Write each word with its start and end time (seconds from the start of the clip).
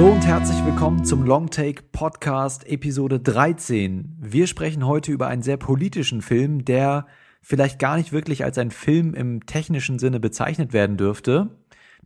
Hallo 0.00 0.12
und 0.12 0.26
herzlich 0.26 0.64
willkommen 0.64 1.04
zum 1.04 1.24
Longtake 1.24 1.82
Podcast 1.92 2.66
Episode 2.66 3.20
13. 3.20 4.16
Wir 4.18 4.46
sprechen 4.46 4.86
heute 4.86 5.12
über 5.12 5.26
einen 5.26 5.42
sehr 5.42 5.58
politischen 5.58 6.22
Film, 6.22 6.64
der 6.64 7.06
vielleicht 7.42 7.78
gar 7.78 7.98
nicht 7.98 8.10
wirklich 8.10 8.42
als 8.42 8.56
ein 8.56 8.70
Film 8.70 9.12
im 9.12 9.44
technischen 9.44 9.98
Sinne 9.98 10.18
bezeichnet 10.18 10.72
werden 10.72 10.96
dürfte. 10.96 11.50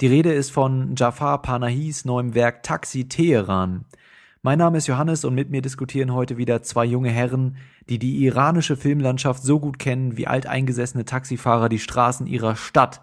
Die 0.00 0.08
Rede 0.08 0.32
ist 0.32 0.50
von 0.50 0.96
Jafar 0.96 1.40
Panahis 1.40 2.04
neuem 2.04 2.34
Werk 2.34 2.64
Taxi 2.64 3.06
Teheran. 3.06 3.84
Mein 4.42 4.58
Name 4.58 4.78
ist 4.78 4.88
Johannes 4.88 5.24
und 5.24 5.36
mit 5.36 5.50
mir 5.50 5.62
diskutieren 5.62 6.12
heute 6.12 6.36
wieder 6.36 6.62
zwei 6.62 6.86
junge 6.86 7.10
Herren, 7.10 7.58
die 7.88 8.00
die 8.00 8.24
iranische 8.24 8.74
Filmlandschaft 8.74 9.44
so 9.44 9.60
gut 9.60 9.78
kennen 9.78 10.16
wie 10.16 10.26
alteingesessene 10.26 11.04
Taxifahrer 11.04 11.68
die 11.68 11.78
Straßen 11.78 12.26
ihrer 12.26 12.56
Stadt. 12.56 13.02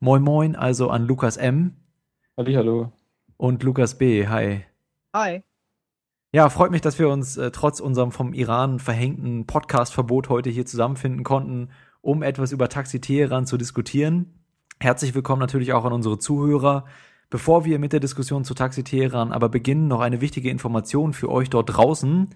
Moin 0.00 0.22
Moin 0.22 0.56
also 0.56 0.90
an 0.90 1.06
Lukas 1.06 1.36
M. 1.36 1.76
Hallo. 2.36 2.92
Und 3.42 3.64
Lukas 3.64 3.98
B. 3.98 4.28
Hi. 4.28 4.64
Hi. 5.12 5.42
Ja, 6.32 6.48
freut 6.48 6.70
mich, 6.70 6.80
dass 6.80 7.00
wir 7.00 7.08
uns 7.08 7.36
äh, 7.36 7.50
trotz 7.50 7.80
unserem 7.80 8.12
vom 8.12 8.34
Iran 8.34 8.78
verhängten 8.78 9.48
Podcast-Verbot 9.48 10.28
heute 10.28 10.48
hier 10.48 10.64
zusammenfinden 10.64 11.24
konnten, 11.24 11.70
um 12.02 12.22
etwas 12.22 12.52
über 12.52 12.68
Taxi 12.68 13.00
Teheran 13.00 13.44
zu 13.44 13.56
diskutieren. 13.56 14.44
Herzlich 14.78 15.16
willkommen 15.16 15.40
natürlich 15.40 15.72
auch 15.72 15.84
an 15.84 15.92
unsere 15.92 16.20
Zuhörer. 16.20 16.84
Bevor 17.30 17.64
wir 17.64 17.80
mit 17.80 17.92
der 17.92 17.98
Diskussion 17.98 18.44
zu 18.44 18.54
Taxi 18.54 18.84
Teheran 18.84 19.32
aber 19.32 19.48
beginnen, 19.48 19.88
noch 19.88 20.02
eine 20.02 20.20
wichtige 20.20 20.48
Information 20.48 21.12
für 21.12 21.28
euch 21.28 21.50
dort 21.50 21.76
draußen, 21.76 22.28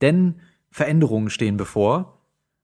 denn 0.00 0.40
Veränderungen 0.72 1.30
stehen 1.30 1.56
bevor. 1.56 2.17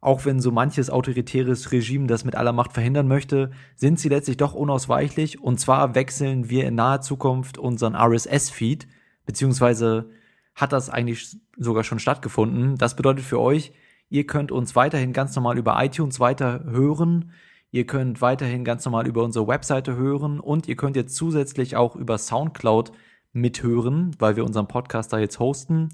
Auch 0.05 0.27
wenn 0.27 0.39
so 0.39 0.51
manches 0.51 0.91
autoritäres 0.91 1.73
Regime 1.73 2.07
das 2.07 2.27
mit 2.27 2.37
aller 2.37 2.53
Macht 2.53 2.75
verhindern 2.75 3.09
möchte, 3.09 3.53
sind 3.75 3.99
sie 3.99 4.11
letztlich 4.11 4.37
doch 4.37 4.53
unausweichlich. 4.53 5.41
Und 5.41 5.59
zwar 5.59 5.95
wechseln 5.95 6.51
wir 6.51 6.67
in 6.67 6.75
naher 6.75 7.01
Zukunft 7.01 7.57
unseren 7.57 7.95
RSS-Feed, 7.95 8.87
beziehungsweise 9.25 10.11
hat 10.55 10.75
das 10.75 10.91
eigentlich 10.91 11.39
sogar 11.57 11.85
schon 11.85 12.01
stattgefunden. 12.01 12.77
Das 12.77 12.97
bedeutet 12.97 13.25
für 13.25 13.41
euch, 13.41 13.73
ihr 14.11 14.27
könnt 14.27 14.53
uns 14.53 14.77
weiterhin 14.77 15.15
ganz 15.15 15.35
normal 15.37 15.57
über 15.57 15.83
iTunes 15.83 16.21
weiter 16.21 16.65
hören. 16.65 17.33
Ihr 17.71 17.87
könnt 17.87 18.21
weiterhin 18.21 18.63
ganz 18.63 18.85
normal 18.85 19.07
über 19.07 19.25
unsere 19.25 19.49
Webseite 19.49 19.97
hören 19.97 20.39
und 20.39 20.69
ihr 20.69 20.77
könnt 20.77 20.97
jetzt 20.97 21.17
zusätzlich 21.17 21.77
auch 21.77 21.97
über 21.97 22.19
Soundcloud 22.19 22.93
mithören, 23.33 24.15
weil 24.19 24.37
wir 24.37 24.45
unseren 24.45 24.69
Podcast 24.69 25.15
da 25.15 25.19
jetzt 25.19 25.39
hosten. 25.39 25.89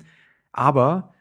Aber 0.51 1.13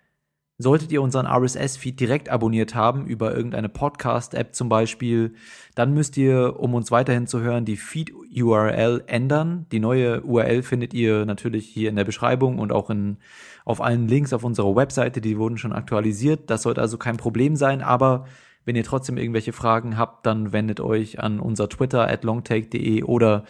Solltet 0.61 0.91
ihr 0.91 1.02
unseren 1.02 1.25
RSS-Feed 1.25 1.97
direkt 1.97 2.27
abonniert 2.27 2.75
haben, 2.75 3.05
über 3.05 3.33
irgendeine 3.33 3.69
Podcast-App 3.69 4.53
zum 4.53 4.67
Beispiel, 4.67 5.33
dann 5.73 5.93
müsst 5.93 6.17
ihr, 6.17 6.59
um 6.59 6.73
uns 6.73 6.91
weiterhin 6.91 7.27
zu 7.27 7.39
hören, 7.39 7.63
die 7.63 7.77
Feed-URL 7.77 9.05
ändern. 9.07 9.67
Die 9.71 9.79
neue 9.79 10.21
URL 10.21 10.61
findet 10.61 10.93
ihr 10.93 11.25
natürlich 11.25 11.66
hier 11.66 11.89
in 11.89 11.95
der 11.95 12.03
Beschreibung 12.03 12.59
und 12.59 12.73
auch 12.73 12.89
in, 12.89 13.19
auf 13.63 13.79
allen 13.79 14.09
Links 14.09 14.33
auf 14.33 14.43
unserer 14.43 14.75
Webseite. 14.75 15.21
Die 15.21 15.38
wurden 15.38 15.57
schon 15.57 15.71
aktualisiert. 15.71 16.49
Das 16.49 16.63
sollte 16.63 16.81
also 16.81 16.97
kein 16.97 17.16
Problem 17.16 17.55
sein, 17.55 17.81
aber 17.81 18.25
wenn 18.66 18.75
ihr 18.75 18.83
trotzdem 18.83 19.17
irgendwelche 19.17 19.53
Fragen 19.53 19.97
habt, 19.97 20.25
dann 20.25 20.51
wendet 20.51 20.81
euch 20.81 21.19
an 21.19 21.39
unser 21.39 21.69
Twitter 21.69 22.05
at 22.05 22.25
longtake.de 22.25 23.03
oder 23.03 23.45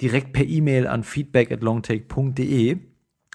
direkt 0.00 0.32
per 0.32 0.44
E-Mail 0.44 0.86
an 0.86 1.02
feedback 1.02 1.50
at 1.50 1.62
longtake.de. 1.62 2.78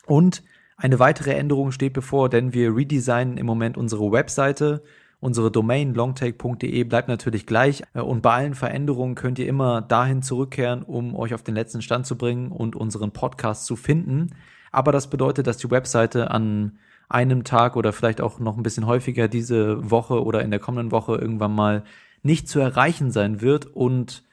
Und 0.06 0.42
eine 0.80 0.98
weitere 0.98 1.32
Änderung 1.32 1.74
steht 1.74 1.92
bevor, 1.92 2.30
denn 2.30 2.54
wir 2.54 2.74
redesignen 2.74 3.38
im 3.38 3.46
Moment 3.46 3.78
unsere 3.78 4.12
Webseite. 4.14 4.82
Unsere 5.20 5.52
Domain 5.52 5.94
longtake.de 5.94 6.86
bleibt 6.86 7.10
natürlich 7.10 7.46
gleich 7.46 7.84
äh, 7.94 8.00
und 8.00 8.22
bei 8.22 8.34
allen 8.34 8.54
Veränderungen 8.56 9.16
könnt 9.16 9.38
ihr 9.40 9.48
immer 9.48 9.82
dahin 9.82 10.22
zurückkehren, 10.22 10.84
um 10.84 11.16
euch 11.16 11.34
auf 11.34 11.44
den 11.44 11.56
letzten 11.56 11.82
Stand 11.82 12.06
zu 12.06 12.18
bringen 12.18 12.50
und 12.52 12.78
unseren 12.78 13.12
Podcast 13.12 13.66
zu 13.66 13.76
finden. 13.76 14.30
Aber 14.72 14.94
das 14.94 15.10
bedeutet, 15.10 15.48
dass 15.48 15.58
die 15.58 15.70
Webseite 15.70 16.32
an 16.32 16.80
einem 17.10 17.44
Tag 17.44 17.76
oder 17.76 17.92
vielleicht 17.92 18.22
auch 18.22 18.40
noch 18.40 18.56
ein 18.56 18.64
bisschen 18.64 18.88
häufiger 18.88 19.28
diese 19.28 19.92
Woche 19.92 20.24
oder 20.24 20.44
in 20.44 20.52
der 20.52 20.62
kommenden 20.62 20.92
Woche 20.92 21.16
irgendwann 21.16 21.54
mal 21.54 21.84
nicht 22.24 22.48
zu 22.48 22.60
erreichen 22.60 23.12
sein 23.12 23.42
wird 23.42 23.66
und 23.66 24.24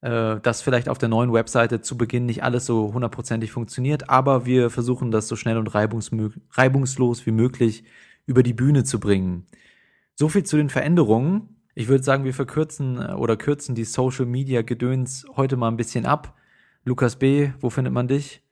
äh, 0.00 0.38
dass 0.40 0.62
vielleicht 0.62 0.88
auf 0.88 0.98
der 0.98 1.08
neuen 1.08 1.32
Webseite 1.32 1.80
zu 1.80 1.96
Beginn 1.98 2.26
nicht 2.26 2.44
alles 2.44 2.66
so 2.66 2.92
hundertprozentig 2.92 3.50
funktioniert, 3.50 4.08
aber 4.08 4.46
wir 4.46 4.70
versuchen 4.70 5.10
das 5.10 5.28
so 5.28 5.36
schnell 5.36 5.58
und 5.58 5.74
reibungslos 5.74 7.26
wie 7.26 7.32
möglich 7.32 7.84
über 8.26 8.42
die 8.42 8.52
Bühne 8.52 8.84
zu 8.84 9.00
bringen. 9.00 9.46
So 10.14 10.28
viel 10.28 10.44
zu 10.44 10.56
den 10.56 10.68
Veränderungen. 10.68 11.56
Ich 11.74 11.88
würde 11.88 12.04
sagen, 12.04 12.24
wir 12.24 12.34
verkürzen 12.34 13.00
äh, 13.00 13.12
oder 13.14 13.36
kürzen 13.36 13.74
die 13.74 13.84
Social 13.84 14.26
Media 14.26 14.62
Gedöns 14.62 15.26
heute 15.36 15.56
mal 15.56 15.68
ein 15.68 15.76
bisschen 15.76 16.06
ab. 16.06 16.34
Lukas 16.84 17.16
B., 17.16 17.50
wo 17.60 17.70
findet 17.70 17.92
man 17.92 18.08
dich? 18.08 18.42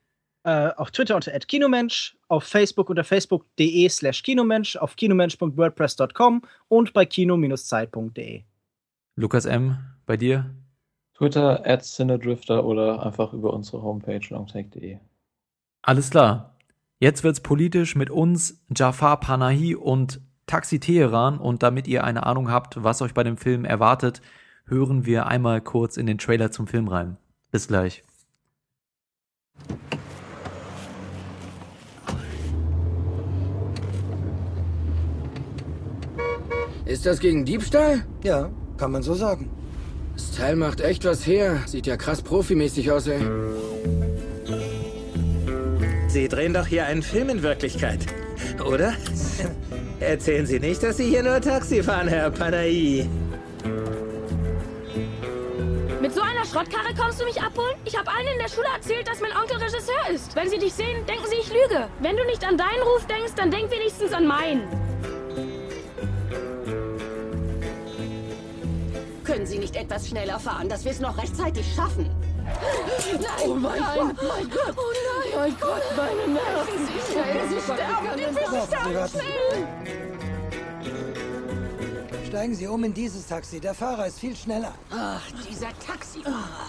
Äh, 0.45 0.71
auf 0.77 0.91
Twitter 0.93 1.17
unter 1.17 1.33
@kinomensch, 1.33 2.17
auf 2.29 2.45
Facebook 2.45 2.89
unter 2.89 3.03
facebook.de 3.03 3.89
slash 3.89 4.23
kinomensch, 4.23 4.77
auf 4.77 4.95
kinomensch.wordpress.com 4.95 6.43
und 6.69 6.93
bei 6.93 7.05
kino-zeit.de. 7.05 8.43
Lukas 9.17 9.45
M., 9.45 9.79
bei 10.07 10.17
dir? 10.17 10.55
Twitter, 11.17 11.67
at 11.67 11.83
Cinedrifter 11.83 12.65
oder 12.65 13.05
einfach 13.05 13.33
über 13.33 13.55
unsere 13.55 13.83
Homepage 13.83 14.21
longtake.de. 14.29 14.99
Alles 15.83 16.11
klar. 16.11 16.55
Jetzt 16.99 17.25
wird's 17.25 17.41
politisch 17.41 17.97
mit 17.97 18.11
uns, 18.11 18.63
Jafar 18.75 19.21
Panahi 19.21 19.75
und 19.75 20.21
Taxi 20.47 20.79
Teheran 20.79 21.39
und 21.39 21.63
damit 21.63 21.89
ihr 21.89 22.05
eine 22.05 22.27
Ahnung 22.27 22.51
habt, 22.51 22.83
was 22.83 23.01
euch 23.03 23.15
bei 23.15 23.23
dem 23.23 23.37
Film 23.37 23.65
erwartet, 23.65 24.21
hören 24.67 25.07
wir 25.07 25.27
einmal 25.27 25.61
kurz 25.61 25.97
in 25.97 26.07
den 26.07 26.19
Trailer 26.19 26.51
zum 26.51 26.67
Film 26.67 26.89
rein. 26.89 27.17
Bis 27.51 27.69
gleich. 27.69 28.03
Ist 36.85 37.07
das 37.07 37.21
gegen 37.21 37.45
Diebstahl? 37.45 38.07
Ja, 38.23 38.51
kann 38.77 38.93
man 38.93 39.03
so 39.03 39.15
sagen. 39.15 39.51
Das 40.17 40.33
Teil 40.33 40.57
macht 40.57 40.81
echt 40.81 41.05
was 41.05 41.27
her. 41.27 41.63
Sieht 41.67 41.87
ja 41.87 41.97
krass 41.97 42.23
profimäßig 42.23 42.91
aus, 42.91 43.07
ey. 43.07 43.21
Sie 46.09 46.29
drehen 46.29 46.55
doch 46.55 46.67
hier 46.67 46.87
einen 46.87 47.03
Film 47.03 47.29
in 47.29 47.43
Wirklichkeit, 47.43 48.07
oder? 48.65 48.95
Erzählen 50.01 50.47
Sie 50.47 50.59
nicht, 50.59 50.83
dass 50.83 50.97
Sie 50.97 51.05
hier 51.05 51.23
nur 51.23 51.41
Taxi 51.41 51.83
fahren, 51.83 52.09
Herr 52.09 52.31
Panay. 52.31 53.07
Mit 56.01 56.15
so 56.15 56.23
einer 56.23 56.45
Schrottkarre 56.47 56.95
kommst 56.99 57.21
du 57.21 57.25
mich 57.27 57.41
abholen? 57.43 57.75
Ich 57.85 57.99
habe 57.99 58.11
allen 58.11 58.29
in 58.33 58.39
der 58.39 58.49
Schule 58.49 58.69
erzählt, 58.75 59.07
dass 59.07 59.21
mein 59.21 59.33
Onkel 59.33 59.59
Regisseur 59.59 60.15
ist. 60.15 60.35
Wenn 60.35 60.49
sie 60.49 60.59
dich 60.59 60.73
sehen, 60.73 61.05
denken 61.07 61.27
sie, 61.29 61.37
ich 61.37 61.49
lüge. 61.49 61.89
Wenn 62.01 62.17
du 62.17 62.25
nicht 62.25 62.47
an 62.47 62.57
deinen 62.57 62.83
Ruf 62.83 63.07
denkst, 63.07 63.33
dann 63.37 63.51
denk 63.51 63.71
wenigstens 63.71 64.13
an 64.13 64.27
meinen. 64.27 64.86
Sie 69.57 69.63
nicht 69.63 69.77
etwas 69.77 70.09
schneller 70.09 70.39
fahren, 70.39 70.69
dass 70.69 70.85
wir 70.85 70.93
es 70.93 71.01
noch 71.01 71.17
rechtzeitig 71.17 71.65
schaffen? 71.75 72.11
Nein, 72.45 73.49
oh 73.49 73.55
mein 73.55 73.81
nein. 73.81 73.97
Gott, 73.97 74.17
mein 74.29 74.51
Gott. 74.51 74.75
Oh 74.77 74.83
nein. 75.09 75.33
Mein 75.35 75.57
Gott, 75.59 75.83
meine 75.97 76.35
Nerven. 76.35 76.87
Sie 76.87 77.01
schnell, 77.11 77.49
Sie 77.49 77.61
sterben, 77.61 78.09
die 78.19 78.25
Füße 78.39 78.67
sterben 78.67 79.09
schnell. 79.09 79.67
Steigen 82.27 82.55
Sie 82.55 82.67
um 82.67 82.85
in 82.85 82.93
dieses 82.93 83.27
Taxi. 83.27 83.59
Der 83.59 83.73
Fahrer 83.73 84.07
ist 84.07 84.19
viel 84.19 84.37
schneller. 84.37 84.75
Ach, 84.91 85.23
dieser 85.49 85.69
Taxifahrer. 85.79 86.69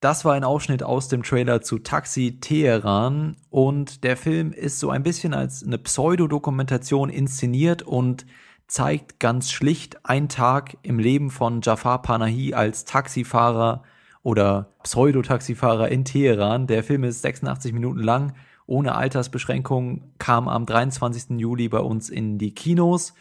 Das 0.00 0.24
war 0.24 0.32
ein 0.32 0.44
Ausschnitt 0.44 0.82
aus 0.82 1.08
dem 1.08 1.22
Trailer 1.22 1.60
zu 1.60 1.78
Taxi 1.78 2.38
Teheran 2.40 3.36
und 3.50 4.02
der 4.02 4.16
Film 4.16 4.52
ist 4.52 4.80
so 4.80 4.88
ein 4.88 5.02
bisschen 5.02 5.34
als 5.34 5.62
eine 5.62 5.76
Pseudodokumentation 5.76 7.10
inszeniert 7.10 7.82
und 7.82 8.24
zeigt 8.72 9.20
ganz 9.20 9.50
schlicht 9.50 10.06
einen 10.06 10.30
Tag 10.30 10.78
im 10.80 10.98
Leben 10.98 11.28
von 11.28 11.60
Jafar 11.60 12.00
Panahi 12.00 12.54
als 12.54 12.86
Taxifahrer 12.86 13.82
oder 14.22 14.70
Pseudotaxifahrer 14.82 15.90
in 15.90 16.06
Teheran. 16.06 16.66
Der 16.66 16.82
Film 16.82 17.04
ist 17.04 17.20
86 17.20 17.74
Minuten 17.74 18.00
lang, 18.00 18.32
ohne 18.64 18.94
Altersbeschränkung, 18.94 20.14
kam 20.16 20.48
am 20.48 20.64
23. 20.64 21.38
Juli 21.38 21.68
bei 21.68 21.80
uns 21.80 22.08
in 22.08 22.38
die 22.38 22.54
Kinos. 22.54 23.12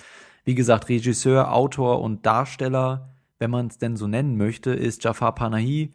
Wie 0.46 0.56
gesagt, 0.56 0.88
Regisseur, 0.88 1.54
Autor 1.54 2.02
und 2.02 2.26
Darsteller, 2.26 3.10
wenn 3.38 3.52
man 3.52 3.68
es 3.68 3.78
denn 3.78 3.98
so 3.98 4.08
nennen 4.08 4.38
möchte, 4.38 4.72
ist 4.72 5.04
Jafar 5.04 5.36
Panahi. 5.36 5.94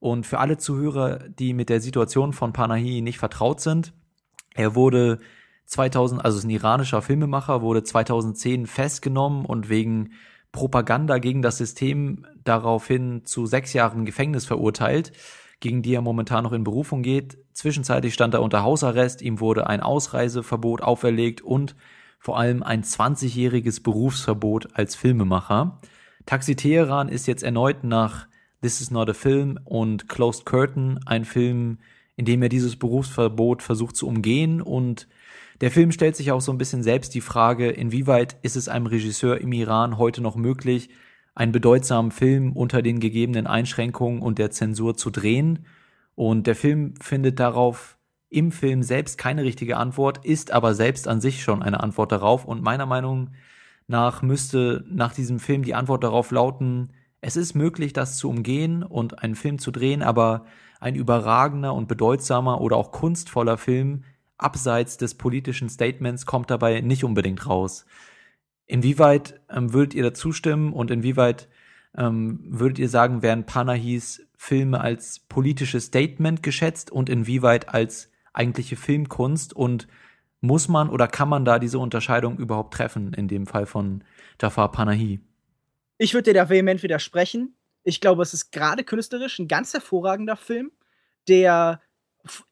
Und 0.00 0.26
für 0.26 0.38
alle 0.38 0.58
Zuhörer, 0.58 1.20
die 1.30 1.54
mit 1.54 1.70
der 1.70 1.80
Situation 1.80 2.34
von 2.34 2.52
Panahi 2.52 3.00
nicht 3.00 3.18
vertraut 3.18 3.62
sind, 3.62 3.94
er 4.54 4.74
wurde 4.74 5.18
2000, 5.68 6.24
also 6.24 6.38
ist 6.38 6.44
ein 6.44 6.50
iranischer 6.50 7.02
Filmemacher, 7.02 7.60
wurde 7.60 7.82
2010 7.82 8.66
festgenommen 8.66 9.44
und 9.44 9.68
wegen 9.68 10.12
Propaganda 10.50 11.18
gegen 11.18 11.42
das 11.42 11.58
System 11.58 12.26
daraufhin 12.42 13.26
zu 13.26 13.44
sechs 13.44 13.74
Jahren 13.74 14.06
Gefängnis 14.06 14.46
verurteilt, 14.46 15.12
gegen 15.60 15.82
die 15.82 15.94
er 15.94 16.00
momentan 16.00 16.44
noch 16.44 16.52
in 16.52 16.64
Berufung 16.64 17.02
geht. 17.02 17.36
Zwischenzeitlich 17.52 18.14
stand 18.14 18.32
er 18.32 18.42
unter 18.42 18.62
Hausarrest, 18.62 19.20
ihm 19.20 19.40
wurde 19.40 19.66
ein 19.66 19.82
Ausreiseverbot 19.82 20.80
auferlegt 20.80 21.42
und 21.42 21.76
vor 22.18 22.38
allem 22.38 22.62
ein 22.62 22.82
20-jähriges 22.82 23.82
Berufsverbot 23.82 24.70
als 24.74 24.96
Filmemacher. 24.96 25.80
Taxi 26.24 26.56
Teheran 26.56 27.08
ist 27.10 27.26
jetzt 27.26 27.42
erneut 27.42 27.84
nach 27.84 28.26
This 28.62 28.80
is 28.80 28.90
not 28.90 29.10
a 29.10 29.14
Film 29.14 29.60
und 29.64 30.08
Closed 30.08 30.46
Curtain, 30.46 30.98
ein 31.04 31.26
Film, 31.26 31.78
in 32.16 32.24
dem 32.24 32.42
er 32.42 32.48
dieses 32.48 32.76
Berufsverbot 32.76 33.62
versucht 33.62 33.96
zu 33.96 34.08
umgehen 34.08 34.62
und 34.62 35.06
der 35.60 35.70
Film 35.70 35.90
stellt 35.92 36.16
sich 36.16 36.30
auch 36.30 36.40
so 36.40 36.52
ein 36.52 36.58
bisschen 36.58 36.82
selbst 36.82 37.14
die 37.14 37.20
Frage, 37.20 37.70
inwieweit 37.70 38.36
ist 38.42 38.56
es 38.56 38.68
einem 38.68 38.86
Regisseur 38.86 39.40
im 39.40 39.52
Iran 39.52 39.98
heute 39.98 40.20
noch 40.20 40.36
möglich, 40.36 40.90
einen 41.34 41.52
bedeutsamen 41.52 42.10
Film 42.10 42.52
unter 42.52 42.82
den 42.82 43.00
gegebenen 43.00 43.46
Einschränkungen 43.46 44.22
und 44.22 44.38
der 44.38 44.50
Zensur 44.50 44.96
zu 44.96 45.10
drehen. 45.10 45.66
Und 46.14 46.46
der 46.46 46.56
Film 46.56 46.94
findet 47.00 47.38
darauf 47.38 47.96
im 48.28 48.52
Film 48.52 48.82
selbst 48.82 49.18
keine 49.18 49.44
richtige 49.44 49.76
Antwort, 49.76 50.24
ist 50.24 50.50
aber 50.50 50.74
selbst 50.74 51.08
an 51.08 51.20
sich 51.20 51.42
schon 51.42 51.62
eine 51.62 51.80
Antwort 51.80 52.12
darauf. 52.12 52.44
Und 52.44 52.62
meiner 52.62 52.86
Meinung 52.86 53.30
nach 53.86 54.22
müsste 54.22 54.84
nach 54.88 55.14
diesem 55.14 55.38
Film 55.38 55.62
die 55.62 55.74
Antwort 55.74 56.04
darauf 56.04 56.30
lauten, 56.30 56.92
es 57.20 57.36
ist 57.36 57.54
möglich, 57.54 57.92
das 57.92 58.16
zu 58.16 58.28
umgehen 58.28 58.82
und 58.82 59.22
einen 59.22 59.34
Film 59.34 59.58
zu 59.58 59.70
drehen, 59.70 60.02
aber 60.02 60.44
ein 60.80 60.94
überragender 60.94 61.74
und 61.74 61.88
bedeutsamer 61.88 62.60
oder 62.60 62.76
auch 62.76 62.92
kunstvoller 62.92 63.58
Film 63.58 64.04
abseits 64.38 64.96
des 64.96 65.14
politischen 65.16 65.68
Statements 65.68 66.26
kommt 66.26 66.50
dabei 66.50 66.80
nicht 66.80 67.04
unbedingt 67.04 67.46
raus. 67.46 67.84
Inwieweit 68.66 69.40
ähm, 69.50 69.72
würdet 69.72 69.94
ihr 69.94 70.02
dazu 70.02 70.32
stimmen 70.32 70.72
und 70.72 70.90
inwieweit 70.90 71.48
ähm, 71.96 72.40
würdet 72.44 72.78
ihr 72.78 72.88
sagen, 72.88 73.22
werden 73.22 73.46
Panahis 73.46 74.26
Filme 74.36 74.80
als 74.80 75.20
politisches 75.20 75.86
Statement 75.86 76.42
geschätzt 76.42 76.90
und 76.90 77.08
inwieweit 77.08 77.68
als 77.70 78.10
eigentliche 78.32 78.76
Filmkunst 78.76 79.54
und 79.54 79.88
muss 80.40 80.68
man 80.68 80.90
oder 80.90 81.08
kann 81.08 81.28
man 81.28 81.44
da 81.44 81.58
diese 81.58 81.80
Unterscheidung 81.80 82.38
überhaupt 82.38 82.74
treffen 82.74 83.12
in 83.12 83.26
dem 83.26 83.46
Fall 83.46 83.66
von 83.66 84.04
Jafar 84.40 84.70
Panahi? 84.70 85.20
Ich 85.98 86.14
würde 86.14 86.30
dir 86.32 86.34
da 86.34 86.48
vehement 86.48 86.82
widersprechen. 86.84 87.56
Ich 87.82 88.00
glaube, 88.00 88.22
es 88.22 88.34
ist 88.34 88.52
gerade 88.52 88.84
künstlerisch 88.84 89.40
ein 89.40 89.48
ganz 89.48 89.72
hervorragender 89.72 90.36
Film, 90.36 90.70
der 91.26 91.80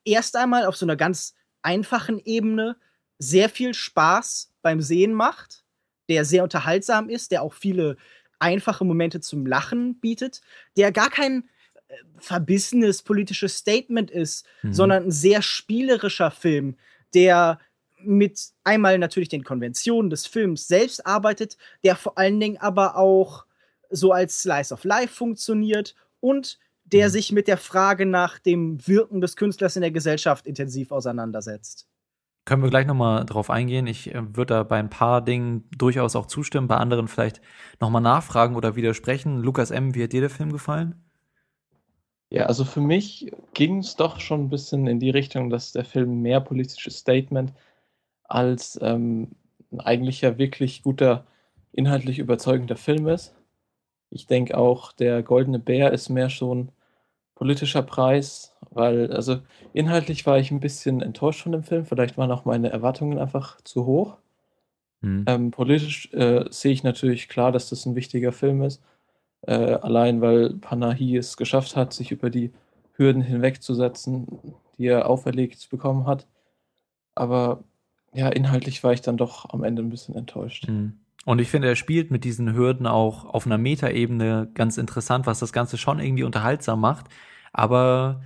erst 0.05 0.35
einmal 0.37 0.67
auf 0.67 0.77
so 0.77 0.85
einer 0.85 0.97
ganz 0.97 1.35
einfachen 1.67 2.21
Ebene 2.25 2.77
sehr 3.19 3.49
viel 3.49 3.75
Spaß 3.75 4.53
beim 4.63 4.81
Sehen 4.81 5.13
macht, 5.13 5.65
der 6.09 6.25
sehr 6.25 6.45
unterhaltsam 6.45 7.09
ist, 7.09 7.33
der 7.33 7.43
auch 7.43 7.53
viele 7.53 7.97
einfache 8.39 8.85
Momente 8.85 9.21
zum 9.21 9.47
Lachen 9.47 9.99
bietet, 9.99 10.41
der 10.77 10.93
gar 10.93 11.11
kein 11.11 11.49
äh, 11.89 11.95
verbissenes 12.19 13.03
politisches 13.03 13.57
Statement 13.57 14.11
ist, 14.11 14.47
mhm. 14.63 14.73
sondern 14.73 15.05
ein 15.05 15.11
sehr 15.11 15.43
spielerischer 15.43 16.31
Film, 16.31 16.77
der 17.15 17.59
mit 17.99 18.51
einmal 18.63 18.99
natürlich 18.99 19.31
den 19.31 19.43
Konventionen 19.43 20.11
des 20.11 20.27
Films 20.27 20.69
selbst 20.69 21.05
arbeitet, 21.05 21.57
der 21.83 21.97
vor 21.97 22.17
allen 22.19 22.39
Dingen 22.39 22.59
aber 22.59 22.97
auch 22.97 23.47
so 23.91 24.13
als 24.13 24.43
Slice 24.43 24.73
of 24.73 24.85
Life 24.85 25.15
funktioniert 25.15 25.95
und 26.21 26.59
der 26.93 27.09
mhm. 27.09 27.13
sich 27.13 27.33
mit 27.33 27.49
der 27.49 27.57
Frage 27.57 28.07
nach 28.07 28.39
dem 28.39 28.87
Wirken 28.87 29.21
des 29.21 29.37
Künstlers 29.37 29.77
in 29.77 29.83
der 29.83 29.91
Gesellschaft 29.91 30.47
intensiv 30.47 30.93
auseinandersetzt. 30.93 31.89
Können 32.45 32.63
wir 32.63 32.71
gleich 32.71 32.87
nochmal 32.87 33.25
drauf 33.27 33.51
eingehen. 33.51 33.89
Ich 33.89 34.15
äh, 34.15 34.37
würde 34.37 34.55
da 34.55 34.63
bei 34.63 34.79
ein 34.79 34.91
paar 34.91 35.21
Dingen 35.21 35.69
durchaus 35.77 36.15
auch 36.15 36.27
zustimmen, 36.27 36.69
bei 36.69 36.77
anderen 36.77 37.09
vielleicht 37.09 37.41
nochmal 37.81 38.03
nachfragen 38.03 38.55
oder 38.55 38.77
widersprechen. 38.77 39.43
Lukas 39.43 39.73
M., 39.73 39.95
wie 39.95 40.05
hat 40.05 40.13
dir 40.13 40.21
der 40.21 40.31
Film 40.31 40.53
gefallen? 40.53 40.95
Ja, 42.31 42.47
also 42.47 42.65
für 42.65 42.81
mich 42.81 43.33
ging 43.55 43.79
es 43.79 43.97
doch 43.97 44.21
schon 44.21 44.43
ein 44.43 44.51
bisschen 44.51 44.87
in 44.87 45.01
die 45.01 45.11
Richtung, 45.11 45.51
dass 45.51 45.73
der 45.73 45.85
Film 45.85 46.23
mehr 46.23 46.41
politisches 46.41 46.99
Statement 46.99 47.53
als 48.25 48.79
ähm, 48.83 49.33
ein 49.73 49.81
eigentlicher 49.81 50.39
wirklich 50.39 50.83
guter, 50.83 51.27
inhaltlich 51.73 52.19
überzeugender 52.19 52.77
Film 52.77 53.09
ist. 53.09 53.35
Ich 54.11 54.27
denke 54.27 54.57
auch, 54.57 54.93
der 54.93 55.23
Goldene 55.23 55.59
Bär 55.59 55.93
ist 55.93 56.09
mehr 56.09 56.31
schon 56.31 56.71
politischer 57.37 57.83
Preis, 57.83 58.57
weil, 58.71 59.13
also 59.13 59.39
inhaltlich 59.73 60.27
war 60.27 60.39
ich 60.39 60.51
ein 60.51 60.59
bisschen 60.59 61.01
enttäuscht 61.01 61.43
von 61.43 61.53
dem 61.53 61.63
Film. 61.63 61.85
Vielleicht 61.85 62.19
waren 62.19 62.33
auch 62.33 62.45
meine 62.45 62.71
Erwartungen 62.71 63.19
einfach 63.19 63.61
zu 63.61 63.87
hoch. 63.87 64.17
Mhm. 65.03 65.25
Ähm, 65.29 65.51
politisch 65.53 66.13
äh, 66.15 66.47
sehe 66.51 66.73
ich 66.73 66.83
natürlich 66.83 67.29
klar, 67.29 67.53
dass 67.53 67.69
das 67.69 67.87
ein 67.87 67.95
wichtiger 67.95 68.33
Film 68.33 68.63
ist. 68.63 68.83
Äh, 69.43 69.53
allein 69.53 70.23
weil 70.23 70.55
Panahi 70.55 71.17
es 71.17 71.37
geschafft 71.37 71.77
hat, 71.77 71.93
sich 71.93 72.11
über 72.11 72.31
die 72.31 72.53
Hürden 72.95 73.23
hinwegzusetzen, 73.23 74.27
die 74.79 74.87
er 74.87 75.09
auferlegt 75.09 75.69
bekommen 75.71 76.07
hat. 76.07 76.27
Aber 77.15 77.63
ja, 78.15 78.31
inhaltlich 78.31 78.83
war 78.83 78.95
ich 78.95 79.03
dann 79.03 79.19
doch 79.19 79.51
am 79.51 79.63
Ende 79.63 79.83
ein 79.83 79.91
bisschen 79.91 80.17
enttäuscht. 80.17 80.69
Mhm. 80.69 80.99
Und 81.27 81.41
ich 81.41 81.51
finde, 81.51 81.67
er 81.67 81.75
spielt 81.75 82.13
mit 82.13 82.23
diesen 82.23 82.55
Hürden 82.55 82.87
auch 82.87 83.25
auf 83.25 83.47
einer 83.47 83.59
Metaebene 83.59 84.49
ganz 84.55 84.79
interessant, 84.79 85.27
was 85.27 85.41
das 85.41 85.53
Ganze 85.53 85.77
schon 85.77 85.99
irgendwie 85.99 86.23
unterhaltsam 86.23 86.81
macht. 86.81 87.07
Aber 87.53 88.23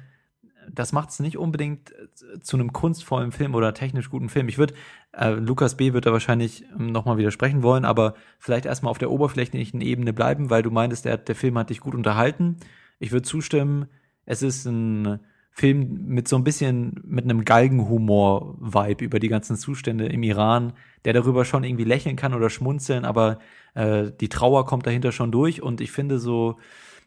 das 0.71 0.93
macht 0.93 1.09
es 1.09 1.19
nicht 1.19 1.39
unbedingt 1.39 1.93
äh, 1.93 2.41
zu 2.43 2.59
einem 2.59 2.75
kunstvollen 2.75 3.33
Film 3.33 3.55
oder 3.55 3.73
technisch 3.73 4.11
guten 4.11 4.29
Film. 4.29 4.51
Ich 4.51 4.59
würde, 4.59 4.75
äh, 5.13 5.31
Lukas 5.31 5.79
B. 5.79 5.95
wird 5.95 6.05
da 6.05 6.13
wahrscheinlich 6.13 6.67
ähm, 6.79 6.93
nochmal 6.93 7.17
widersprechen 7.17 7.63
wollen, 7.63 7.87
aber 7.87 8.17
vielleicht 8.39 8.67
erstmal 8.67 8.91
auf 8.91 8.99
der 8.99 9.11
oberflächlichen 9.11 9.81
Ebene 9.81 10.13
bleiben, 10.13 10.51
weil 10.51 10.63
du 10.63 10.71
meintest, 10.71 11.07
der, 11.07 11.17
der 11.17 11.35
Film 11.35 11.57
hat 11.57 11.71
dich 11.71 11.81
gut 11.81 11.95
unterhalten. 11.95 12.59
Ich 12.99 13.13
würde 13.13 13.27
zustimmen, 13.27 13.87
es 14.27 14.43
ist 14.43 14.67
ein 14.67 15.21
Film 15.51 16.07
mit 16.07 16.29
so 16.29 16.37
ein 16.37 16.45
bisschen, 16.45 17.01
mit 17.05 17.25
einem 17.25 17.45
Galgenhumor-Vibe 17.45 19.05
über 19.05 19.19
die 19.19 19.29
ganzen 19.29 19.57
Zustände 19.57 20.07
im 20.07 20.23
Iran, 20.23 20.73
der 21.05 21.13
darüber 21.13 21.45
schon 21.45 21.65
irgendwie 21.65 21.85
lächeln 21.85 22.17
kann 22.17 22.35
oder 22.35 22.51
schmunzeln, 22.51 23.05
aber 23.05 23.39
äh, 23.75 24.11
die 24.21 24.29
Trauer 24.29 24.67
kommt 24.67 24.87
dahinter 24.87 25.13
schon 25.13 25.33
durch 25.33 25.63
und 25.63 25.81
ich 25.81 25.93
finde 25.93 26.19
so, 26.19 26.59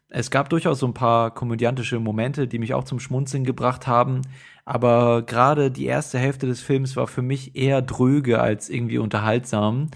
es 0.09 0.29
gab 0.29 0.49
durchaus 0.49 0.79
so 0.79 0.85
ein 0.85 0.93
paar 0.93 1.33
komödiantische 1.33 1.99
Momente, 1.99 2.47
die 2.47 2.59
mich 2.59 2.73
auch 2.73 2.83
zum 2.83 2.99
Schmunzeln 2.99 3.45
gebracht 3.45 3.87
haben, 3.87 4.21
aber 4.65 5.23
gerade 5.23 5.71
die 5.71 5.85
erste 5.85 6.19
Hälfte 6.19 6.45
des 6.45 6.61
Films 6.61 6.95
war 6.95 7.07
für 7.07 7.21
mich 7.23 7.55
eher 7.55 7.81
dröge 7.81 8.39
als 8.39 8.69
irgendwie 8.69 8.99
unterhaltsam. 8.99 9.89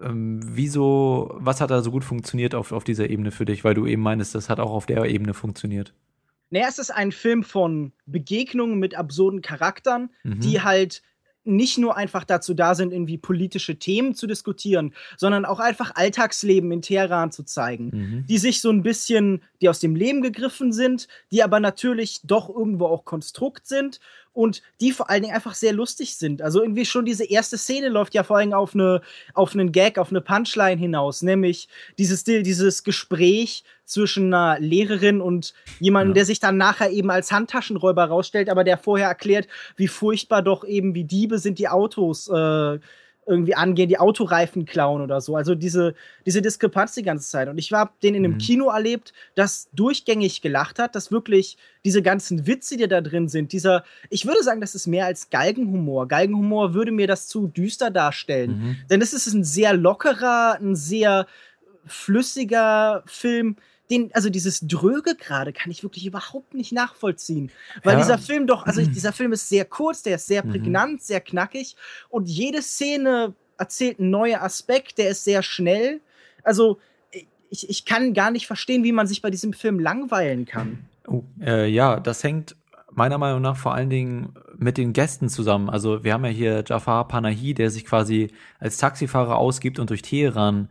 Ähm, 0.00 0.40
wieso, 0.44 1.34
was 1.38 1.60
hat 1.60 1.70
da 1.70 1.82
so 1.82 1.90
gut 1.90 2.04
funktioniert 2.04 2.54
auf, 2.54 2.72
auf 2.72 2.84
dieser 2.84 3.10
Ebene 3.10 3.30
für 3.30 3.44
dich? 3.44 3.64
Weil 3.64 3.74
du 3.74 3.86
eben 3.86 4.02
meinst, 4.02 4.34
das 4.34 4.48
hat 4.48 4.60
auch 4.60 4.70
auf 4.72 4.86
der 4.86 5.04
Ebene 5.06 5.34
funktioniert. 5.34 5.94
Naja, 6.52 6.66
es 6.68 6.78
ist 6.78 6.90
ein 6.90 7.12
Film 7.12 7.42
von 7.42 7.92
Begegnungen 8.04 8.78
mit 8.78 8.94
absurden 8.94 9.40
Charakteren, 9.40 10.10
mhm. 10.22 10.40
die 10.40 10.60
halt 10.60 11.02
nicht 11.44 11.78
nur 11.78 11.96
einfach 11.96 12.24
dazu 12.24 12.54
da 12.54 12.74
sind, 12.74 12.92
irgendwie 12.92 13.18
politische 13.18 13.78
Themen 13.78 14.14
zu 14.14 14.26
diskutieren, 14.26 14.94
sondern 15.16 15.44
auch 15.44 15.58
einfach 15.60 15.94
Alltagsleben 15.94 16.70
in 16.70 16.82
Teheran 16.82 17.32
zu 17.32 17.42
zeigen, 17.42 17.90
mhm. 17.92 18.26
die 18.28 18.38
sich 18.38 18.60
so 18.60 18.70
ein 18.70 18.82
bisschen, 18.82 19.42
die 19.60 19.68
aus 19.68 19.80
dem 19.80 19.96
Leben 19.96 20.22
gegriffen 20.22 20.72
sind, 20.72 21.08
die 21.32 21.42
aber 21.42 21.58
natürlich 21.58 22.20
doch 22.22 22.48
irgendwo 22.48 22.86
auch 22.86 23.04
Konstrukt 23.04 23.66
sind 23.66 23.98
und 24.32 24.62
die 24.80 24.92
vor 24.92 25.10
allen 25.10 25.22
Dingen 25.22 25.34
einfach 25.34 25.54
sehr 25.54 25.72
lustig 25.72 26.16
sind. 26.16 26.42
Also 26.42 26.62
irgendwie 26.62 26.84
schon 26.84 27.04
diese 27.04 27.24
erste 27.24 27.58
Szene 27.58 27.88
läuft 27.88 28.14
ja 28.14 28.22
vor 28.22 28.38
allem 28.38 28.52
auf, 28.52 28.74
eine, 28.74 29.02
auf 29.34 29.54
einen 29.54 29.72
Gag, 29.72 29.98
auf 29.98 30.10
eine 30.10 30.20
Punchline 30.20 30.80
hinaus, 30.80 31.22
nämlich 31.22 31.68
dieses, 31.98 32.24
dieses 32.24 32.82
Gespräch 32.82 33.64
zwischen 33.84 34.32
einer 34.32 34.58
Lehrerin 34.58 35.20
und 35.20 35.52
jemandem, 35.80 36.12
ja. 36.12 36.14
der 36.14 36.24
sich 36.24 36.40
dann 36.40 36.56
nachher 36.56 36.90
eben 36.90 37.10
als 37.10 37.30
Handtaschenräuber 37.30 38.04
rausstellt, 38.04 38.48
aber 38.48 38.64
der 38.64 38.78
vorher 38.78 39.08
erklärt, 39.08 39.48
wie 39.76 39.88
furchtbar 39.88 40.42
doch 40.42 40.64
eben 40.64 40.94
wie 40.94 41.04
Diebe 41.04 41.38
sind 41.38 41.58
die 41.58 41.68
Autos 41.68 42.28
äh, 42.28 42.78
irgendwie 43.26 43.54
angehen, 43.54 43.88
die 43.88 43.98
Autoreifen 43.98 44.64
klauen 44.64 45.00
oder 45.00 45.20
so. 45.20 45.36
Also 45.36 45.54
diese, 45.54 45.94
diese 46.26 46.42
Diskrepanz 46.42 46.94
die 46.94 47.04
ganze 47.04 47.28
Zeit. 47.28 47.48
Und 47.48 47.56
ich 47.58 47.72
habe 47.72 47.92
den 48.02 48.14
in 48.14 48.24
einem 48.24 48.34
mhm. 48.34 48.38
Kino 48.38 48.68
erlebt, 48.68 49.12
das 49.34 49.68
durchgängig 49.72 50.42
gelacht 50.42 50.78
hat, 50.78 50.96
dass 50.96 51.12
wirklich 51.12 51.56
diese 51.84 52.02
ganzen 52.02 52.46
Witze, 52.46 52.76
die 52.76 52.88
da 52.88 53.00
drin 53.00 53.28
sind, 53.28 53.52
dieser, 53.52 53.84
ich 54.10 54.26
würde 54.26 54.42
sagen, 54.42 54.60
das 54.60 54.74
ist 54.74 54.88
mehr 54.88 55.06
als 55.06 55.30
Galgenhumor. 55.30 56.08
Galgenhumor 56.08 56.74
würde 56.74 56.90
mir 56.90 57.06
das 57.06 57.28
zu 57.28 57.46
düster 57.46 57.90
darstellen. 57.90 58.50
Mhm. 58.50 58.76
Denn 58.90 59.00
es 59.00 59.12
ist 59.12 59.32
ein 59.32 59.44
sehr 59.44 59.74
lockerer, 59.74 60.58
ein 60.60 60.74
sehr 60.74 61.26
flüssiger 61.86 63.02
Film, 63.06 63.56
den, 63.92 64.10
also 64.14 64.30
dieses 64.30 64.60
Dröge 64.66 65.14
gerade 65.14 65.52
kann 65.52 65.70
ich 65.70 65.82
wirklich 65.82 66.06
überhaupt 66.06 66.54
nicht 66.54 66.72
nachvollziehen. 66.72 67.52
Weil 67.84 67.94
ja. 67.94 68.00
dieser 68.00 68.18
Film 68.18 68.46
doch, 68.46 68.66
also 68.66 68.84
dieser 68.84 69.12
Film 69.12 69.32
ist 69.32 69.48
sehr 69.48 69.64
kurz, 69.64 70.02
der 70.02 70.16
ist 70.16 70.26
sehr 70.26 70.44
mhm. 70.44 70.50
prägnant, 70.50 70.92
mhm. 70.94 70.98
sehr 71.00 71.20
knackig 71.20 71.76
und 72.08 72.28
jede 72.28 72.62
Szene 72.62 73.34
erzählt 73.58 74.00
einen 74.00 74.10
neuen 74.10 74.40
Aspekt, 74.40 74.98
der 74.98 75.10
ist 75.10 75.24
sehr 75.24 75.42
schnell. 75.42 76.00
Also 76.42 76.78
ich, 77.50 77.68
ich 77.68 77.84
kann 77.84 78.14
gar 78.14 78.30
nicht 78.30 78.46
verstehen, 78.46 78.82
wie 78.82 78.92
man 78.92 79.06
sich 79.06 79.20
bei 79.20 79.30
diesem 79.30 79.52
Film 79.52 79.78
langweilen 79.78 80.46
kann. 80.46 80.86
Oh, 81.06 81.22
äh, 81.40 81.68
ja, 81.68 82.00
das 82.00 82.24
hängt 82.24 82.56
meiner 82.90 83.18
Meinung 83.18 83.42
nach 83.42 83.56
vor 83.56 83.74
allen 83.74 83.90
Dingen 83.90 84.34
mit 84.56 84.78
den 84.78 84.92
Gästen 84.92 85.28
zusammen. 85.28 85.68
Also 85.68 86.02
wir 86.02 86.14
haben 86.14 86.24
ja 86.24 86.30
hier 86.30 86.64
Jafar 86.66 87.08
Panahi, 87.08 87.54
der 87.54 87.70
sich 87.70 87.84
quasi 87.84 88.30
als 88.58 88.78
Taxifahrer 88.78 89.36
ausgibt 89.36 89.78
und 89.78 89.90
durch 89.90 90.02
Teheran 90.02 90.68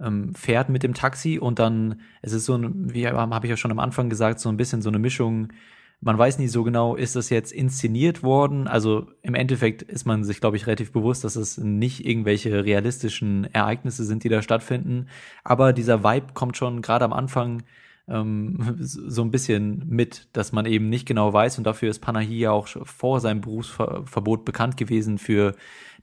ähm, 0.00 0.34
fährt 0.34 0.68
mit 0.68 0.82
dem 0.82 0.94
Taxi 0.94 1.38
und 1.38 1.58
dann, 1.58 2.00
es 2.22 2.32
ist 2.32 2.46
so 2.46 2.54
ein, 2.56 2.92
wie 2.92 3.06
habe 3.06 3.46
ich 3.46 3.50
ja 3.50 3.56
schon 3.56 3.70
am 3.70 3.78
Anfang 3.78 4.10
gesagt, 4.10 4.40
so 4.40 4.48
ein 4.48 4.56
bisschen 4.56 4.82
so 4.82 4.88
eine 4.88 4.98
Mischung. 4.98 5.52
Man 6.00 6.18
weiß 6.18 6.38
nicht 6.38 6.52
so 6.52 6.62
genau, 6.62 6.94
ist 6.94 7.16
das 7.16 7.30
jetzt 7.30 7.52
inszeniert 7.52 8.22
worden? 8.22 8.68
Also 8.68 9.08
im 9.22 9.34
Endeffekt 9.34 9.82
ist 9.82 10.04
man 10.04 10.24
sich, 10.24 10.40
glaube 10.40 10.56
ich, 10.56 10.66
relativ 10.66 10.92
bewusst, 10.92 11.24
dass 11.24 11.36
es 11.36 11.56
nicht 11.56 12.06
irgendwelche 12.06 12.64
realistischen 12.64 13.44
Ereignisse 13.54 14.04
sind, 14.04 14.22
die 14.22 14.28
da 14.28 14.42
stattfinden. 14.42 15.08
Aber 15.42 15.72
dieser 15.72 16.04
Vibe 16.04 16.34
kommt 16.34 16.58
schon 16.58 16.82
gerade 16.82 17.06
am 17.06 17.14
Anfang 17.14 17.62
ähm, 18.08 18.76
so 18.78 19.22
ein 19.22 19.30
bisschen 19.30 19.84
mit, 19.88 20.28
dass 20.32 20.52
man 20.52 20.66
eben 20.66 20.88
nicht 20.88 21.06
genau 21.06 21.32
weiß 21.32 21.58
und 21.58 21.64
dafür 21.64 21.90
ist 21.90 22.00
Panahi 22.00 22.38
ja 22.38 22.50
auch 22.52 22.68
vor 22.84 23.20
seinem 23.20 23.40
Berufsverbot 23.40 24.44
bekannt 24.44 24.76
gewesen 24.76 25.18
für 25.18 25.54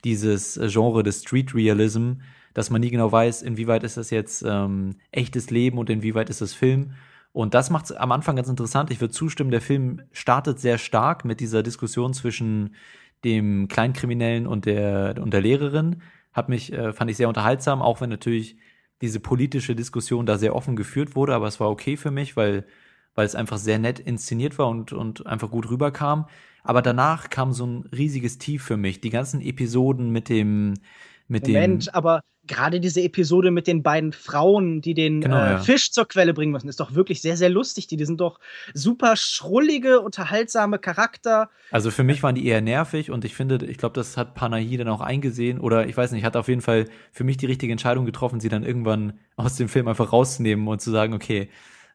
dieses 0.03 0.59
Genre 0.67 1.03
des 1.03 1.21
Street 1.21 1.55
Realism, 1.55 2.13
dass 2.53 2.69
man 2.69 2.81
nie 2.81 2.91
genau 2.91 3.11
weiß, 3.11 3.41
inwieweit 3.41 3.83
ist 3.83 3.97
das 3.97 4.09
jetzt 4.09 4.43
ähm, 4.47 4.95
echtes 5.11 5.49
Leben 5.49 5.77
und 5.77 5.89
inwieweit 5.89 6.29
ist 6.29 6.41
das 6.41 6.53
Film. 6.53 6.93
Und 7.31 7.55
das 7.55 7.71
macht 7.71 7.85
es 7.85 7.91
am 7.91 8.11
Anfang 8.11 8.35
ganz 8.35 8.47
interessant. 8.47 8.91
Ich 8.91 9.01
würde 9.01 9.13
zustimmen, 9.13 9.49
der 9.49 9.61
Film 9.61 10.01
startet 10.11 10.59
sehr 10.59 10.77
stark 10.77 11.25
mit 11.25 11.39
dieser 11.39 11.63
Diskussion 11.63 12.13
zwischen 12.13 12.75
dem 13.23 13.67
Kleinkriminellen 13.67 14.45
und 14.45 14.65
der, 14.65 15.15
und 15.19 15.33
der 15.33 15.41
Lehrerin. 15.41 16.01
Hat 16.31 16.49
mich, 16.49 16.71
äh, 16.73 16.93
fand 16.93 17.09
ich 17.09 17.17
sehr 17.17 17.27
unterhaltsam, 17.27 17.81
auch 17.81 18.01
wenn 18.01 18.09
natürlich 18.09 18.57
diese 19.01 19.19
politische 19.19 19.75
Diskussion 19.75 20.25
da 20.25 20.37
sehr 20.37 20.55
offen 20.55 20.75
geführt 20.75 21.15
wurde, 21.15 21.33
aber 21.33 21.47
es 21.47 21.59
war 21.59 21.69
okay 21.69 21.97
für 21.97 22.11
mich, 22.11 22.37
weil, 22.37 22.65
weil 23.15 23.25
es 23.25 23.35
einfach 23.35 23.57
sehr 23.57 23.79
nett 23.79 23.99
inszeniert 23.99 24.57
war 24.57 24.67
und, 24.69 24.93
und 24.93 25.25
einfach 25.25 25.49
gut 25.49 25.69
rüberkam. 25.69 26.27
Aber 26.63 26.81
danach 26.81 27.29
kam 27.29 27.51
so 27.51 27.65
ein 27.65 27.89
riesiges 27.91 28.37
Tief 28.37 28.63
für 28.63 28.77
mich. 28.77 29.01
Die 29.01 29.09
ganzen 29.09 29.41
Episoden 29.41 30.11
mit 30.11 30.29
dem, 30.29 30.75
mit 31.33 31.47
Moment, 31.47 31.87
dem. 31.87 31.95
aber 31.95 32.21
gerade 32.45 32.79
diese 32.79 33.01
Episode 33.01 33.51
mit 33.51 33.67
den 33.67 33.83
beiden 33.83 34.11
Frauen, 34.11 34.81
die 34.81 34.93
den 34.93 35.21
Genau, 35.21 35.37
äh, 35.37 35.51
ja. 35.51 35.57
Fisch 35.59 35.91
zur 35.91 36.07
Quelle 36.07 36.33
bringen 36.33 36.51
müssen, 36.51 36.67
ist 36.67 36.79
doch 36.79 36.93
wirklich 36.93 37.21
sehr, 37.21 37.37
sehr 37.37 37.49
lustig. 37.49 37.87
Die, 37.87 37.97
die 37.97 38.05
sind 38.05 38.21
doch 38.21 38.39
super 38.73 39.15
schrullige, 39.15 40.01
unterhaltsame 40.01 40.77
Charakter. 40.77 41.49
Also 41.71 41.89
für 41.89 42.03
mich 42.03 42.21
waren 42.21 42.35
die 42.35 42.45
eher 42.45 42.61
nervig 42.61 43.11
und 43.11 43.25
ich 43.25 43.33
finde, 43.33 43.65
ich 43.65 43.77
glaube, 43.77 43.95
das 43.95 44.17
hat 44.17 44.35
Panahi 44.35 44.77
dann 44.77 44.89
auch 44.89 45.01
eingesehen 45.01 45.59
oder 45.59 45.87
ich 45.87 45.97
weiß 45.97 46.11
nicht, 46.11 46.23
hat 46.23 46.35
auf 46.35 46.47
jeden 46.47 46.61
Fall 46.61 46.85
für 47.11 47.23
mich 47.23 47.37
die 47.37 47.45
richtige 47.45 47.71
Entscheidung 47.71 48.05
getroffen, 48.05 48.39
sie 48.39 48.49
dann 48.49 48.63
irgendwann 48.63 49.19
aus 49.35 49.55
dem 49.55 49.69
Film 49.69 49.87
einfach 49.87 50.13
rauszunehmen 50.13 50.67
und 50.67 50.81
zu 50.81 50.91
sagen, 50.91 51.13
okay, 51.13 51.49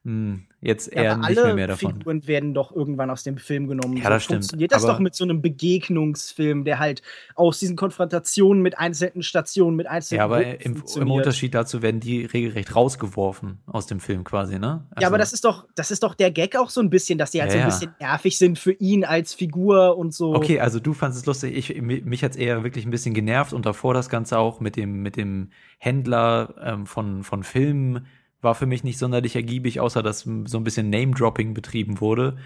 mh, 0.05 0.41
jetzt 0.61 0.93
eher 0.93 1.13
aber 1.13 1.29
nicht 1.29 1.39
alle 1.39 1.47
mehr, 1.49 1.55
mehr 1.55 1.67
davon. 1.69 1.95
Figuren 1.99 2.27
werden 2.27 2.53
doch 2.55 2.75
irgendwann 2.75 3.11
aus 3.11 3.23
dem 3.23 3.39
Film 3.39 3.69
genommen. 3.69 3.97
Ja, 3.97 4.11
das 4.11 4.25
stimmt, 4.25 4.41
Funktioniert 4.41 4.73
das 4.73 4.85
aber- 4.85 4.95
doch 4.95 4.99
mit 5.01 5.15
so 5.15 5.25
einem 5.25 5.41
Begegnungsfilm, 5.41 6.65
der 6.65 6.79
halt 6.79 7.03
aus 7.35 7.59
diesen 7.61 7.77
Konfrontationen 7.77 8.63
mit 8.63 8.79
einzelnen 8.79 9.23
Stationen, 9.23 9.77
mit 9.77 9.87
einzelnen 9.87 10.19
Ja, 10.19 10.25
aber 10.25 10.45
im, 10.65 10.83
im. 10.97 11.11
Unterschied 11.11 11.55
dazu 11.55 11.83
werden 11.83 12.01
die 12.01 12.25
regelrecht 12.25 12.75
rausgeworfen 12.75 13.59
aus 13.67 13.87
dem 13.87 14.01
Film 14.01 14.25
quasi, 14.25 14.59
ne? 14.59 14.85
ja, 15.01 15.07
aber 15.07 15.17
Also- 15.17 15.17
das 15.19 15.33
ist 15.33 15.45
doch, 15.45 15.67
das 15.75 15.91
ist 15.91 16.03
doch 16.03 16.15
der 16.15 16.31
Gag 16.31 16.57
auch 16.57 16.71
so 16.71 16.81
ein 16.81 16.91
bisschen, 16.91 17.19
dass 17.19 17.31
die 17.31 17.41
halt 17.41 17.53
Ja, 17.53 17.59
so 17.59 17.59
ein 17.59 17.69
ja. 17.69 17.75
bisschen 17.75 17.95
nervig 18.01 18.39
sind 18.39 18.59
für 18.59 18.73
ihn 18.73 19.05
als 19.05 19.35
Figur 19.35 19.97
und 19.97 20.13
so. 20.15 20.35
Okay, 20.35 20.61
also 20.61 20.81
du 20.81 20.93
fandest 20.93 21.23
es 21.23 21.27
lustig. 21.27 21.57
Ich, 21.71 21.81
mi- 21.81 22.03
mich 22.05 22.23
hat's 22.25 22.37
eher 22.37 22.65
wirklich 22.65 22.85
ein 22.85 22.91
bisschen 22.91 23.15
genervt 23.15 23.53
und 23.53 23.65
davor 23.67 23.95
das 23.95 24.09
Ganze 24.09 24.39
auch 24.39 24.61
mit 24.61 24.77
dem, 24.77 25.03
mit 25.03 25.17
dem 25.17 25.51
Händler 25.79 26.55
ähm, 26.63 26.87
von, 26.87 27.23
von 27.23 27.43
Filmen 27.45 28.07
war 28.41 28.55
für 28.55 28.67
mich 28.67 28.85
nicht 28.85 28.99
sonderlich 28.99 29.37
ergiebig, 29.37 29.81
außer 29.81 30.03
dass 30.03 30.21
so 30.21 30.59
ein 30.59 30.65
bisschen 30.65 30.91
Name-Dropping 30.91 31.55
betrieben 31.55 32.01
wurde. 32.01 32.37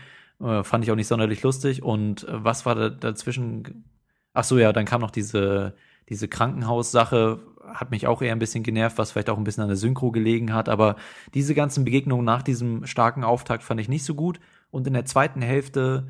Äh, 0.40 0.64
fand 0.64 0.84
ich 0.84 0.90
auch 0.90 0.96
nicht 0.96 1.06
sonderlich 1.06 1.42
lustig. 1.42 1.82
Und 1.82 2.26
äh, 2.28 2.44
was 2.44 2.66
war 2.66 2.74
da 2.74 2.88
dazwischen? 2.88 3.84
Ach 4.32 4.44
so, 4.44 4.58
ja, 4.58 4.72
dann 4.72 4.86
kam 4.86 5.00
noch 5.00 5.10
diese, 5.10 5.74
diese 6.08 6.28
Krankenhaussache, 6.28 7.40
hat 7.74 7.90
mich 7.90 8.06
auch 8.06 8.22
eher 8.22 8.32
ein 8.32 8.38
bisschen 8.38 8.62
genervt, 8.62 8.98
was 8.98 9.12
vielleicht 9.12 9.30
auch 9.30 9.38
ein 9.38 9.44
bisschen 9.44 9.62
an 9.62 9.68
der 9.68 9.76
Synchro 9.76 10.10
gelegen 10.10 10.54
hat. 10.54 10.68
Aber 10.68 10.96
diese 11.34 11.54
ganzen 11.54 11.84
Begegnungen 11.84 12.24
nach 12.24 12.42
diesem 12.42 12.86
starken 12.86 13.24
Auftakt 13.24 13.62
fand 13.62 13.80
ich 13.80 13.88
nicht 13.88 14.04
so 14.04 14.14
gut. 14.14 14.40
Und 14.70 14.86
in 14.86 14.94
der 14.94 15.04
zweiten 15.04 15.42
Hälfte 15.42 16.08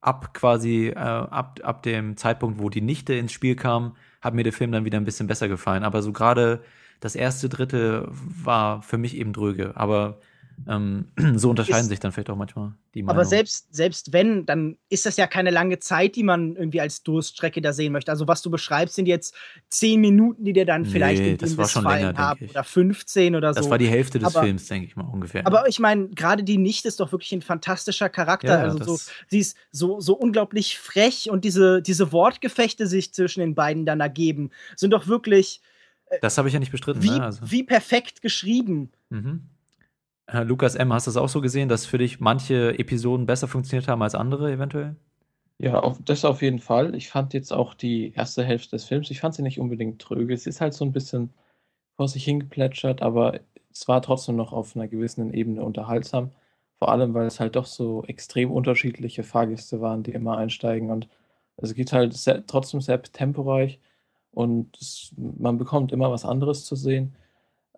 ab 0.00 0.34
quasi 0.34 0.88
äh, 0.88 0.94
ab, 0.94 1.60
ab 1.62 1.82
dem 1.82 2.16
Zeitpunkt, 2.16 2.60
wo 2.60 2.68
die 2.70 2.80
Nichte 2.82 3.14
ins 3.14 3.32
Spiel 3.32 3.56
kam, 3.56 3.96
hat 4.20 4.34
mir 4.34 4.44
der 4.44 4.52
Film 4.52 4.70
dann 4.70 4.84
wieder 4.84 4.98
ein 4.98 5.04
bisschen 5.04 5.26
besser 5.26 5.48
gefallen. 5.48 5.82
Aber 5.82 6.02
so 6.02 6.12
gerade 6.12 6.62
das 7.04 7.14
erste 7.14 7.50
Drittel 7.50 8.08
war 8.10 8.80
für 8.82 8.96
mich 8.96 9.14
eben 9.16 9.34
dröge. 9.34 9.72
Aber 9.76 10.20
ähm, 10.68 11.08
so 11.34 11.50
unterscheiden 11.50 11.82
Ist- 11.82 11.88
sich 11.88 12.00
dann 12.00 12.12
vielleicht 12.12 12.30
auch 12.30 12.36
manchmal 12.36 12.72
die 12.94 13.02
Aber 13.02 13.08
Meinungen. 13.08 13.28
selbst, 13.28 13.74
selbst 13.74 14.12
wenn, 14.12 14.46
dann 14.46 14.78
ist 14.88 15.04
das 15.04 15.16
ja 15.18 15.26
keine 15.26 15.50
lange 15.50 15.80
Zeit, 15.80 16.14
die 16.16 16.22
man 16.22 16.54
irgendwie 16.56 16.80
als 16.80 17.02
Durststrecke 17.02 17.60
da 17.60 17.72
sehen 17.74 17.92
möchte. 17.92 18.10
Also 18.12 18.26
was 18.28 18.40
du 18.40 18.50
beschreibst, 18.50 18.94
sind 18.94 19.06
jetzt 19.06 19.34
zehn 19.68 20.00
Minuten, 20.00 20.44
die 20.44 20.52
dir 20.54 20.64
dann 20.64 20.82
Nee, 20.82 20.88
vielleicht 20.90 21.22
in 21.22 21.36
das 21.36 21.56
war 21.58 21.68
schon 21.68 21.84
länger, 21.84 22.16
haben 22.16 22.46
oder 22.48 22.64
15 22.64 23.34
oder 23.36 23.52
so. 23.52 23.60
das 23.60 23.68
war 23.68 23.76
die 23.78 23.88
Hälfte 23.88 24.18
des 24.20 24.34
Aber- 24.34 24.44
Films, 24.44 24.66
denke 24.68 24.86
ich 24.86 24.96
mal 24.96 25.02
ungefähr. 25.04 25.46
Aber 25.46 25.68
ich 25.68 25.80
meine, 25.80 26.08
gerade 26.08 26.42
die 26.44 26.56
Nichte 26.56 26.88
ist 26.88 27.00
doch 27.00 27.10
wirklich 27.12 27.32
ein 27.32 27.42
fantastischer 27.42 28.08
Charakter. 28.08 28.48
Ja, 28.60 28.62
also 28.62 28.82
so, 28.96 29.00
sie 29.28 29.40
ist 29.40 29.56
so, 29.72 30.00
so 30.00 30.14
unglaublich 30.14 30.78
frech 30.78 31.28
und 31.30 31.44
diese, 31.44 31.82
diese 31.82 32.12
Wortgefechte 32.12 32.86
sich 32.86 33.12
zwischen 33.12 33.40
den 33.40 33.54
beiden 33.54 33.84
dann 33.84 34.00
ergeben, 34.00 34.50
sind 34.76 34.92
doch 34.92 35.06
wirklich 35.08 35.60
das 36.20 36.38
habe 36.38 36.48
ich 36.48 36.54
ja 36.54 36.60
nicht 36.60 36.72
bestritten. 36.72 37.02
wie, 37.02 37.10
ne? 37.10 37.22
also, 37.22 37.50
wie 37.50 37.62
perfekt 37.62 38.22
geschrieben. 38.22 38.92
mhm. 39.10 39.48
Äh, 40.26 40.42
Lukas 40.42 40.74
M., 40.74 40.92
hast 40.92 41.06
du 41.06 41.10
das 41.10 41.18
auch 41.18 41.28
so 41.28 41.42
gesehen, 41.42 41.68
dass 41.68 41.84
für 41.84 41.98
dich 41.98 42.18
manche 42.18 42.78
Episoden 42.78 43.26
besser 43.26 43.46
funktioniert 43.46 43.88
haben 43.88 44.02
als 44.02 44.14
andere 44.14 44.50
eventuell? 44.50 44.96
Ja, 45.58 45.80
auf, 45.80 45.98
das 46.02 46.24
auf 46.24 46.42
jeden 46.42 46.58
Fall. 46.58 46.94
Ich 46.94 47.08
fand 47.10 47.34
jetzt 47.34 47.52
auch 47.52 47.74
die 47.74 48.12
erste 48.14 48.44
Hälfte 48.44 48.70
des 48.70 48.84
Films, 48.84 49.10
ich 49.10 49.20
fand 49.20 49.34
sie 49.34 49.42
nicht 49.42 49.60
unbedingt 49.60 50.00
tröge. 50.00 50.34
Es 50.34 50.46
ist 50.46 50.60
halt 50.60 50.74
so 50.74 50.84
ein 50.84 50.92
bisschen 50.92 51.32
vor 51.96 52.08
sich 52.08 52.24
hingeplätschert, 52.24 53.02
aber 53.02 53.40
es 53.72 53.86
war 53.86 54.02
trotzdem 54.02 54.36
noch 54.36 54.52
auf 54.52 54.74
einer 54.76 54.88
gewissen 54.88 55.32
Ebene 55.32 55.62
unterhaltsam. 55.62 56.32
Vor 56.78 56.90
allem, 56.90 57.14
weil 57.14 57.26
es 57.26 57.38
halt 57.40 57.56
doch 57.56 57.66
so 57.66 58.04
extrem 58.04 58.50
unterschiedliche 58.50 59.22
Fahrgäste 59.22 59.80
waren, 59.80 60.02
die 60.02 60.12
immer 60.12 60.36
einsteigen. 60.38 60.90
Und 60.90 61.08
es 61.56 61.74
geht 61.74 61.92
halt 61.92 62.14
sehr, 62.14 62.46
trotzdem 62.46 62.80
sehr 62.80 63.02
temporeich 63.02 63.80
und 64.34 64.76
es, 64.80 65.12
man 65.16 65.58
bekommt 65.58 65.92
immer 65.92 66.10
was 66.10 66.24
anderes 66.24 66.64
zu 66.64 66.76
sehen. 66.76 67.14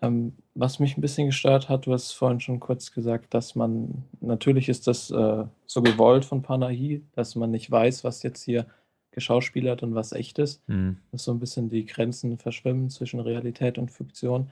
Ähm, 0.02 0.34
was 0.54 0.78
mich 0.78 0.96
ein 0.96 1.00
bisschen 1.00 1.26
gestört 1.26 1.68
hat, 1.68 1.86
du 1.86 1.92
hast 1.92 2.12
vorhin 2.12 2.40
schon 2.40 2.60
kurz 2.60 2.92
gesagt, 2.92 3.32
dass 3.32 3.54
man, 3.54 4.04
natürlich 4.20 4.68
ist 4.68 4.86
das 4.86 5.10
äh, 5.10 5.44
so 5.66 5.82
gewollt 5.82 6.24
von 6.24 6.42
Panahi, 6.42 7.02
dass 7.12 7.34
man 7.34 7.50
nicht 7.50 7.70
weiß, 7.70 8.04
was 8.04 8.22
jetzt 8.22 8.42
hier 8.42 8.66
geschauspielert 9.10 9.82
und 9.82 9.94
was 9.94 10.12
echt 10.12 10.38
ist, 10.38 10.62
Hm. 10.68 10.98
dass 11.12 11.24
so 11.24 11.32
ein 11.32 11.40
bisschen 11.40 11.70
die 11.70 11.86
Grenzen 11.86 12.38
verschwimmen 12.38 12.90
zwischen 12.90 13.20
Realität 13.20 13.78
und 13.78 13.90
Fiktion. 13.90 14.50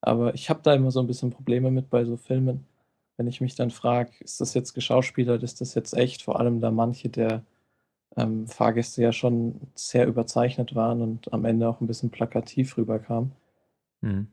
Aber 0.00 0.34
ich 0.34 0.50
habe 0.50 0.60
da 0.64 0.74
immer 0.74 0.90
so 0.90 0.98
ein 1.00 1.06
bisschen 1.06 1.30
Probleme 1.30 1.70
mit 1.70 1.88
bei 1.88 2.04
so 2.04 2.16
Filmen, 2.16 2.66
wenn 3.16 3.28
ich 3.28 3.40
mich 3.40 3.54
dann 3.54 3.70
frage, 3.70 4.10
ist 4.20 4.40
das 4.40 4.54
jetzt 4.54 4.72
geschauspielert, 4.72 5.44
ist 5.44 5.60
das 5.60 5.74
jetzt 5.74 5.94
echt? 5.94 6.22
Vor 6.22 6.40
allem 6.40 6.60
da 6.60 6.72
manche 6.72 7.08
der 7.08 7.44
ähm, 8.16 8.46
Fahrgäste 8.46 9.02
ja 9.02 9.12
schon 9.12 9.60
sehr 9.74 10.06
überzeichnet 10.06 10.74
waren 10.74 11.00
und 11.00 11.32
am 11.32 11.44
Ende 11.44 11.68
auch 11.68 11.80
ein 11.80 11.86
bisschen 11.86 12.10
plakativ 12.10 12.76
rüberkamen. 12.76 13.32
Hm. 14.02 14.28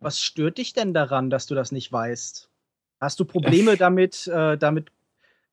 Was 0.00 0.20
stört 0.20 0.58
dich 0.58 0.72
denn 0.72 0.94
daran, 0.94 1.30
dass 1.30 1.46
du 1.46 1.54
das 1.54 1.70
nicht 1.70 1.92
weißt? 1.92 2.50
Hast 3.00 3.20
du 3.20 3.24
Probleme 3.24 3.76
damit, 3.76 4.26
äh, 4.26 4.56
damit, 4.58 4.90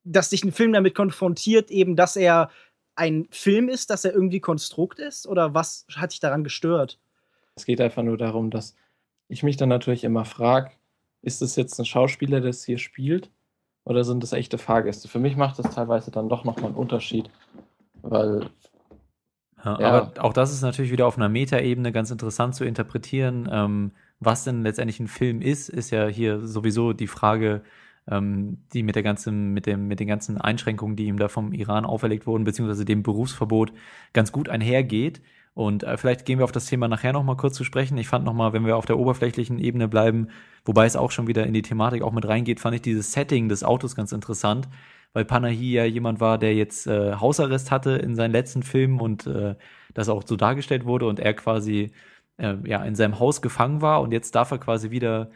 dass 0.03 0.29
dich 0.29 0.43
ein 0.43 0.51
Film 0.51 0.73
damit 0.73 0.95
konfrontiert, 0.95 1.69
eben, 1.69 1.95
dass 1.95 2.15
er 2.15 2.49
ein 2.95 3.27
Film 3.31 3.69
ist, 3.69 3.89
dass 3.89 4.05
er 4.05 4.13
irgendwie 4.13 4.39
Konstrukt 4.39 4.99
ist? 4.99 5.27
Oder 5.27 5.53
was 5.53 5.85
hat 5.95 6.11
dich 6.11 6.19
daran 6.19 6.43
gestört? 6.43 6.99
Es 7.55 7.65
geht 7.65 7.81
einfach 7.81 8.03
nur 8.03 8.17
darum, 8.17 8.49
dass 8.49 8.75
ich 9.27 9.43
mich 9.43 9.57
dann 9.57 9.69
natürlich 9.69 10.03
immer 10.03 10.25
frage, 10.25 10.71
ist 11.21 11.41
es 11.41 11.55
jetzt 11.55 11.77
ein 11.79 11.85
Schauspieler, 11.85 12.41
der 12.41 12.49
es 12.49 12.63
hier 12.63 12.77
spielt, 12.77 13.29
oder 13.89 14.03
sind 14.03 14.23
es 14.23 14.33
echte 14.33 14.59
Fahrgäste? 14.59 15.07
Für 15.07 15.19
mich 15.19 15.35
macht 15.35 15.57
das 15.57 15.73
teilweise 15.73 16.11
dann 16.11 16.29
doch 16.29 16.43
nochmal 16.43 16.67
einen 16.67 16.75
Unterschied, 16.75 17.29
weil 18.03 18.49
Ja, 19.65 19.79
Ja. 19.79 19.89
Aber 19.89 20.23
auch 20.23 20.33
das 20.33 20.53
ist 20.53 20.61
natürlich 20.61 20.91
wieder 20.91 21.07
auf 21.07 21.17
einer 21.17 21.27
Metaebene 21.27 21.91
ganz 21.91 22.11
interessant 22.11 22.55
zu 22.55 22.63
interpretieren. 22.63 23.49
Ähm, 23.51 23.91
was 24.19 24.43
denn 24.43 24.61
letztendlich 24.61 24.99
ein 24.99 25.07
Film 25.07 25.41
ist, 25.41 25.69
ist 25.69 25.89
ja 25.89 26.07
hier 26.07 26.45
sowieso 26.47 26.93
die 26.93 27.07
Frage, 27.07 27.63
ähm, 28.07 28.59
die 28.73 28.83
mit 28.83 28.95
der 28.95 29.03
ganzen, 29.03 29.53
mit 29.53 29.65
dem, 29.65 29.87
mit 29.87 29.99
den 29.99 30.07
ganzen 30.07 30.37
Einschränkungen, 30.39 30.95
die 30.95 31.05
ihm 31.07 31.17
da 31.17 31.27
vom 31.27 31.51
Iran 31.51 31.85
auferlegt 31.85 32.27
wurden, 32.27 32.43
beziehungsweise 32.43 32.85
dem 32.85 33.01
Berufsverbot, 33.03 33.73
ganz 34.13 34.31
gut 34.31 34.49
einhergeht. 34.49 35.21
Und 35.59 35.83
äh, 35.83 35.97
vielleicht 35.97 36.23
gehen 36.23 36.39
wir 36.39 36.45
auf 36.45 36.53
das 36.53 36.67
Thema 36.67 36.87
nachher 36.87 37.11
noch 37.11 37.25
mal 37.25 37.35
kurz 37.35 37.57
zu 37.57 37.65
sprechen. 37.65 37.97
Ich 37.97 38.07
fand 38.07 38.23
noch 38.23 38.33
mal, 38.33 38.53
wenn 38.53 38.65
wir 38.65 38.77
auf 38.77 38.85
der 38.85 38.97
oberflächlichen 38.97 39.59
Ebene 39.59 39.89
bleiben, 39.89 40.29
wobei 40.63 40.85
es 40.85 40.95
auch 40.95 41.11
schon 41.11 41.27
wieder 41.27 41.45
in 41.45 41.53
die 41.53 41.61
Thematik 41.61 42.01
auch 42.01 42.13
mit 42.13 42.25
reingeht, 42.25 42.61
fand 42.61 42.75
ich 42.75 42.81
dieses 42.81 43.11
Setting 43.11 43.49
des 43.49 43.65
Autos 43.65 43.93
ganz 43.93 44.13
interessant, 44.13 44.69
weil 45.11 45.25
Panahi 45.25 45.73
ja 45.73 45.83
jemand 45.83 46.21
war, 46.21 46.37
der 46.37 46.55
jetzt 46.55 46.87
äh, 46.87 47.13
Hausarrest 47.15 47.71
hatte 47.71 47.91
in 47.91 48.15
seinen 48.15 48.31
letzten 48.31 48.63
Filmen 48.63 49.01
und 49.01 49.27
äh, 49.27 49.55
das 49.93 50.07
auch 50.07 50.23
so 50.25 50.37
dargestellt 50.37 50.85
wurde 50.85 51.07
und 51.07 51.19
er 51.19 51.33
quasi 51.33 51.91
äh, 52.37 52.55
ja 52.63 52.81
in 52.85 52.95
seinem 52.95 53.19
Haus 53.19 53.41
gefangen 53.41 53.81
war 53.81 53.99
und 53.99 54.13
jetzt 54.13 54.35
darf 54.35 54.51
er 54.51 54.59
quasi 54.59 54.91
wieder 54.91 55.29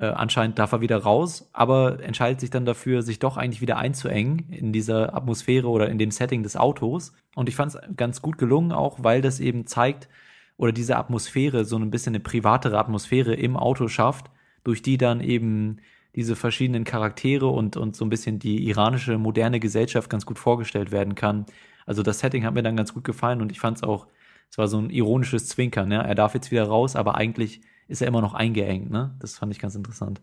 äh, 0.00 0.06
anscheinend 0.06 0.58
darf 0.58 0.72
er 0.72 0.80
wieder 0.80 0.98
raus, 0.98 1.48
aber 1.52 2.02
entscheidet 2.02 2.40
sich 2.40 2.50
dann 2.50 2.64
dafür, 2.64 3.02
sich 3.02 3.18
doch 3.18 3.36
eigentlich 3.36 3.60
wieder 3.60 3.78
einzuengen 3.78 4.46
in 4.50 4.72
dieser 4.72 5.14
Atmosphäre 5.14 5.68
oder 5.68 5.88
in 5.88 5.98
dem 5.98 6.12
Setting 6.12 6.44
des 6.44 6.56
Autos. 6.56 7.12
Und 7.34 7.48
ich 7.48 7.56
fand 7.56 7.74
es 7.74 7.80
ganz 7.96 8.22
gut 8.22 8.38
gelungen, 8.38 8.70
auch 8.70 9.02
weil 9.02 9.22
das 9.22 9.40
eben 9.40 9.66
zeigt, 9.66 10.08
oder 10.56 10.72
diese 10.72 10.96
Atmosphäre, 10.96 11.64
so 11.64 11.76
ein 11.76 11.90
bisschen 11.90 12.14
eine 12.14 12.20
privatere 12.20 12.78
Atmosphäre 12.78 13.34
im 13.34 13.56
Auto 13.56 13.88
schafft, 13.88 14.26
durch 14.64 14.82
die 14.82 14.98
dann 14.98 15.20
eben 15.20 15.78
diese 16.14 16.36
verschiedenen 16.36 16.84
Charaktere 16.84 17.46
und, 17.46 17.76
und 17.76 17.96
so 17.96 18.04
ein 18.04 18.08
bisschen 18.08 18.38
die 18.38 18.68
iranische 18.68 19.18
moderne 19.18 19.60
Gesellschaft 19.60 20.10
ganz 20.10 20.26
gut 20.26 20.38
vorgestellt 20.38 20.90
werden 20.90 21.14
kann. 21.14 21.46
Also 21.86 22.02
das 22.02 22.20
Setting 22.20 22.44
hat 22.44 22.54
mir 22.54 22.62
dann 22.62 22.76
ganz 22.76 22.94
gut 22.94 23.04
gefallen 23.04 23.40
und 23.40 23.52
ich 23.52 23.60
fand 23.60 23.78
es 23.78 23.82
auch, 23.82 24.06
es 24.50 24.58
war 24.58 24.68
so 24.68 24.78
ein 24.78 24.90
ironisches 24.90 25.48
Zwinkern, 25.48 25.88
ne? 25.88 26.02
Er 26.02 26.14
darf 26.14 26.34
jetzt 26.34 26.50
wieder 26.50 26.64
raus, 26.64 26.96
aber 26.96 27.16
eigentlich 27.16 27.60
ist 27.88 28.02
er 28.02 28.08
immer 28.08 28.20
noch 28.20 28.34
eingeengt, 28.34 28.90
ne? 28.90 29.14
Das 29.18 29.36
fand 29.36 29.52
ich 29.52 29.58
ganz 29.58 29.74
interessant. 29.74 30.20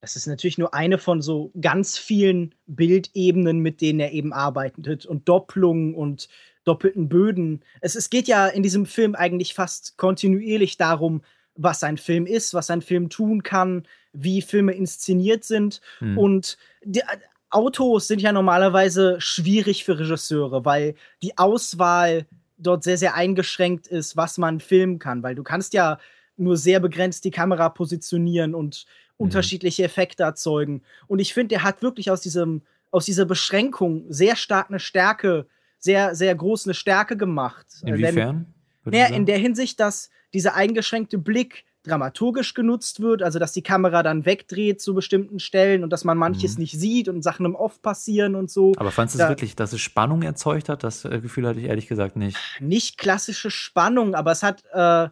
Das 0.00 0.14
ist 0.14 0.26
natürlich 0.26 0.58
nur 0.58 0.74
eine 0.74 0.98
von 0.98 1.22
so 1.22 1.50
ganz 1.60 1.98
vielen 1.98 2.54
Bildebenen, 2.66 3.58
mit 3.60 3.80
denen 3.80 3.98
er 3.98 4.12
eben 4.12 4.32
arbeitet 4.32 5.06
und 5.06 5.28
Doppelungen 5.28 5.94
und 5.94 6.28
doppelten 6.64 7.08
Böden. 7.08 7.62
Es, 7.80 7.96
es 7.96 8.10
geht 8.10 8.28
ja 8.28 8.46
in 8.46 8.62
diesem 8.62 8.86
Film 8.86 9.14
eigentlich 9.14 9.54
fast 9.54 9.96
kontinuierlich 9.96 10.76
darum, 10.76 11.22
was 11.54 11.82
ein 11.82 11.96
Film 11.96 12.26
ist, 12.26 12.54
was 12.54 12.70
ein 12.70 12.82
Film 12.82 13.08
tun 13.08 13.42
kann, 13.42 13.88
wie 14.12 14.42
Filme 14.42 14.72
inszeniert 14.72 15.44
sind. 15.44 15.80
Mhm. 16.00 16.18
Und 16.18 16.58
die, 16.84 17.02
Autos 17.50 18.06
sind 18.06 18.20
ja 18.20 18.32
normalerweise 18.32 19.20
schwierig 19.20 19.84
für 19.84 19.98
Regisseure, 19.98 20.64
weil 20.64 20.94
die 21.22 21.38
Auswahl 21.38 22.26
dort 22.58 22.84
sehr, 22.84 22.98
sehr 22.98 23.14
eingeschränkt 23.14 23.86
ist, 23.86 24.16
was 24.16 24.36
man 24.36 24.60
filmen 24.60 24.98
kann, 24.98 25.22
weil 25.22 25.34
du 25.34 25.42
kannst 25.42 25.72
ja 25.72 25.98
nur 26.38 26.56
sehr 26.56 26.80
begrenzt 26.80 27.24
die 27.24 27.30
Kamera 27.30 27.68
positionieren 27.68 28.54
und 28.54 28.86
mhm. 28.86 29.24
unterschiedliche 29.26 29.84
Effekte 29.84 30.22
erzeugen. 30.22 30.82
Und 31.06 31.18
ich 31.18 31.34
finde, 31.34 31.56
er 31.56 31.62
hat 31.62 31.82
wirklich 31.82 32.10
aus 32.10 32.20
diesem, 32.20 32.62
aus 32.90 33.04
dieser 33.04 33.24
Beschränkung 33.24 34.04
sehr 34.08 34.36
stark 34.36 34.70
eine 34.70 34.80
Stärke, 34.80 35.46
sehr, 35.78 36.14
sehr 36.14 36.34
groß 36.34 36.66
eine 36.66 36.74
Stärke 36.74 37.16
gemacht. 37.16 37.66
Inwiefern? 37.84 38.46
naja, 38.84 39.06
in 39.06 39.26
der 39.26 39.38
Hinsicht, 39.38 39.80
dass 39.80 40.10
dieser 40.32 40.54
eingeschränkte 40.54 41.18
Blick 41.18 41.64
dramaturgisch 41.84 42.54
genutzt 42.54 43.00
wird, 43.00 43.22
also 43.22 43.38
dass 43.38 43.52
die 43.52 43.62
Kamera 43.62 44.02
dann 44.02 44.26
wegdreht 44.26 44.80
zu 44.80 44.94
bestimmten 44.94 45.38
Stellen 45.38 45.82
und 45.82 45.90
dass 45.90 46.04
man 46.04 46.18
manches 46.18 46.54
mhm. 46.54 46.62
nicht 46.62 46.78
sieht 46.78 47.08
und 47.08 47.22
Sachen 47.22 47.46
im 47.46 47.54
Off 47.54 47.82
passieren 47.82 48.34
und 48.34 48.50
so. 48.50 48.72
Aber 48.76 48.90
fandest 48.90 49.18
du 49.18 49.22
es 49.22 49.28
wirklich, 49.28 49.56
dass 49.56 49.72
es 49.72 49.80
Spannung 49.80 50.22
erzeugt 50.22 50.68
hat? 50.68 50.84
Das 50.84 51.04
äh, 51.04 51.20
Gefühl 51.20 51.46
hatte 51.46 51.60
ich 51.60 51.66
ehrlich 51.66 51.86
gesagt 51.86 52.16
nicht. 52.16 52.36
Nicht 52.60 52.98
klassische 52.98 53.50
Spannung, 53.50 54.14
aber 54.14 54.32
es 54.32 54.42
hat 54.42 54.64
äh, 54.72 55.08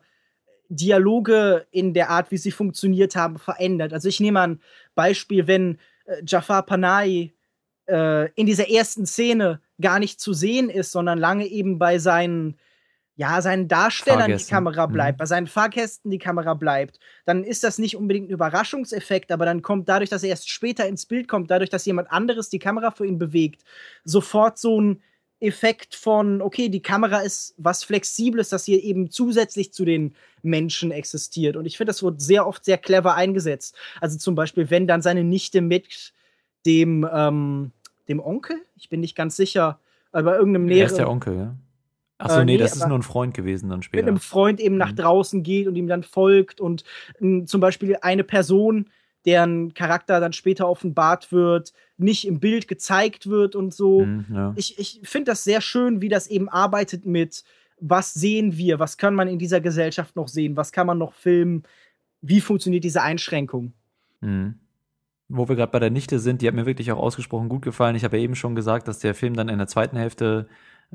Dialoge 0.69 1.67
in 1.71 1.95
der 1.95 2.11
Art, 2.11 2.31
wie 2.31 2.37
sie 2.37 2.51
funktioniert 2.51 3.17
haben, 3.17 3.39
verändert. 3.39 3.93
Also 3.93 4.09
ich 4.09 4.21
nehme 4.21 4.41
ein 4.41 4.61
Beispiel, 4.95 5.47
wenn 5.47 5.79
äh, 6.07 6.23
Jafar 6.27 6.65
Panahi 6.65 7.33
äh, 7.87 8.31
in 8.33 8.47
dieser 8.47 8.69
ersten 8.71 9.07
Szene 9.07 9.61
gar 9.81 9.99
nicht 9.99 10.21
zu 10.21 10.33
sehen 10.33 10.71
ist, 10.71 10.93
sondern 10.93 11.19
lange 11.19 11.47
eben 11.47 11.79
bei 11.79 11.99
seinen 11.99 12.59
ja, 13.19 13.41
seinen 13.41 13.67
Darstellern 13.67 14.21
Fahrgästen. 14.21 14.47
die 14.47 14.55
Kamera 14.55 14.87
mhm. 14.87 14.93
bleibt, 14.93 15.17
mhm. 15.17 15.21
bei 15.21 15.27
seinen 15.27 15.47
Fahrgästen 15.47 16.11
die 16.11 16.19
Kamera 16.19 16.53
bleibt, 16.53 17.01
dann 17.25 17.45
ist 17.45 17.65
das 17.65 17.79
nicht 17.79 17.97
unbedingt 17.97 18.29
ein 18.29 18.33
Überraschungseffekt, 18.33 19.33
aber 19.33 19.47
dann 19.47 19.63
kommt 19.63 19.89
dadurch, 19.89 20.11
dass 20.11 20.23
er 20.23 20.29
erst 20.29 20.51
später 20.51 20.87
ins 20.87 21.07
Bild 21.07 21.27
kommt, 21.27 21.51
dadurch, 21.51 21.71
dass 21.71 21.87
jemand 21.87 22.13
anderes 22.13 22.51
die 22.51 22.59
Kamera 22.59 22.91
für 22.91 23.07
ihn 23.07 23.19
bewegt, 23.19 23.63
sofort 24.05 24.59
so 24.59 24.81
ein 24.81 25.03
Effekt 25.41 25.95
von, 25.95 26.41
okay, 26.41 26.69
die 26.69 26.81
Kamera 26.81 27.19
ist 27.19 27.55
was 27.59 27.85
Flexibles, 27.85 28.49
das 28.49 28.65
hier 28.65 28.83
eben 28.83 29.11
zusätzlich 29.11 29.73
zu 29.73 29.85
den 29.85 30.15
Menschen 30.43 30.91
existiert. 30.91 31.57
Und 31.57 31.67
ich 31.67 31.77
finde, 31.77 31.91
das 31.91 32.03
wird 32.03 32.21
sehr 32.21 32.47
oft 32.47 32.65
sehr 32.65 32.79
clever 32.79 33.15
eingesetzt. 33.15 33.77
Also 34.01 34.17
zum 34.17 34.35
Beispiel, 34.35 34.71
wenn 34.71 34.87
dann 34.87 35.03
seine 35.03 35.25
Nichte 35.25 35.61
mit 35.61 36.15
dem, 36.65 37.07
ähm, 37.13 37.73
dem 38.09 38.21
Onkel, 38.21 38.57
ich 38.77 38.89
bin 38.89 39.01
nicht 39.01 39.15
ganz 39.15 39.37
sicher, 39.37 39.79
aber 40.13 40.39
irgendeinem 40.39 40.67
näheren. 40.67 40.83
Er 40.83 40.87
ist 40.87 40.99
der 40.99 41.11
Onkel, 41.11 41.37
ja. 41.37 41.57
Achso, 42.19 42.41
äh, 42.41 42.45
nee, 42.45 42.53
nee, 42.53 42.59
das 42.59 42.75
ist 42.75 42.87
nur 42.87 42.99
ein 42.99 43.03
Freund 43.03 43.35
gewesen 43.35 43.69
dann 43.69 43.83
später. 43.83 44.05
Mit 44.05 44.09
einem 44.09 44.21
Freund 44.21 44.59
eben 44.61 44.79
nach 44.79 44.93
mhm. 44.93 44.97
draußen 44.97 45.43
geht 45.43 45.67
und 45.67 45.77
ihm 45.77 45.87
dann 45.87 46.03
folgt 46.03 46.61
und 46.61 46.85
m, 47.21 47.47
zum 47.47 47.61
Beispiel 47.61 47.99
eine 48.01 48.25
Person, 48.25 48.91
deren 49.27 49.75
Charakter 49.75 50.21
dann 50.21 50.33
später 50.33 50.69
offenbart 50.69 51.33
wird, 51.33 51.73
nicht 51.99 52.27
im 52.27 52.39
Bild 52.41 52.69
gezeigt 52.69 53.29
wird 53.29 53.57
und 53.57 53.75
so. 53.75 54.07
Mhm, 54.07 54.25
ja. 54.33 54.55
Ich, 54.57 54.79
ich 54.79 55.01
finde 55.03 55.33
das 55.33 55.45
sehr 55.45 55.61
schön, 55.61 56.01
wie 56.01 56.09
das 56.09 56.29
eben 56.29 56.49
arbeitet 56.49 57.05
mit, 57.05 57.45
was 57.79 58.15
sehen 58.15 58.57
wir, 58.57 58.79
was 58.79 58.97
kann 58.97 59.15
man 59.15 59.29
in 59.29 59.39
dieser 59.39 59.61
Gesellschaft 59.61 60.17
noch 60.17 60.29
sehen, 60.29 60.57
was 60.57 60.73
kann 60.73 60.87
man 60.87 60.99
noch 60.99 61.13
filmen, 61.13 61.65
wie 62.23 62.41
funktioniert 62.41 62.85
diese 62.85 63.03
Einschränkung. 63.03 63.73
Mhm. 64.21 64.55
Wo 65.29 65.49
wir 65.49 65.57
gerade 65.57 65.73
bei 65.73 65.81
der 65.81 65.91
Nichte 65.91 66.21
sind, 66.21 66.41
die 66.41 66.47
hat 66.47 66.55
mir 66.55 66.67
wirklich 66.67 66.93
auch 66.93 66.99
ausgesprochen 66.99 67.49
gut 67.49 67.63
gefallen. 67.63 67.97
Ich 67.97 68.05
habe 68.05 68.17
ja 68.17 68.23
eben 68.23 68.37
schon 68.37 68.55
gesagt, 68.55 68.87
dass 68.87 69.01
der 69.01 69.15
Film 69.15 69.35
dann 69.35 69.49
in 69.49 69.59
der 69.59 69.67
zweiten 69.67 69.97
Hälfte 69.97 70.47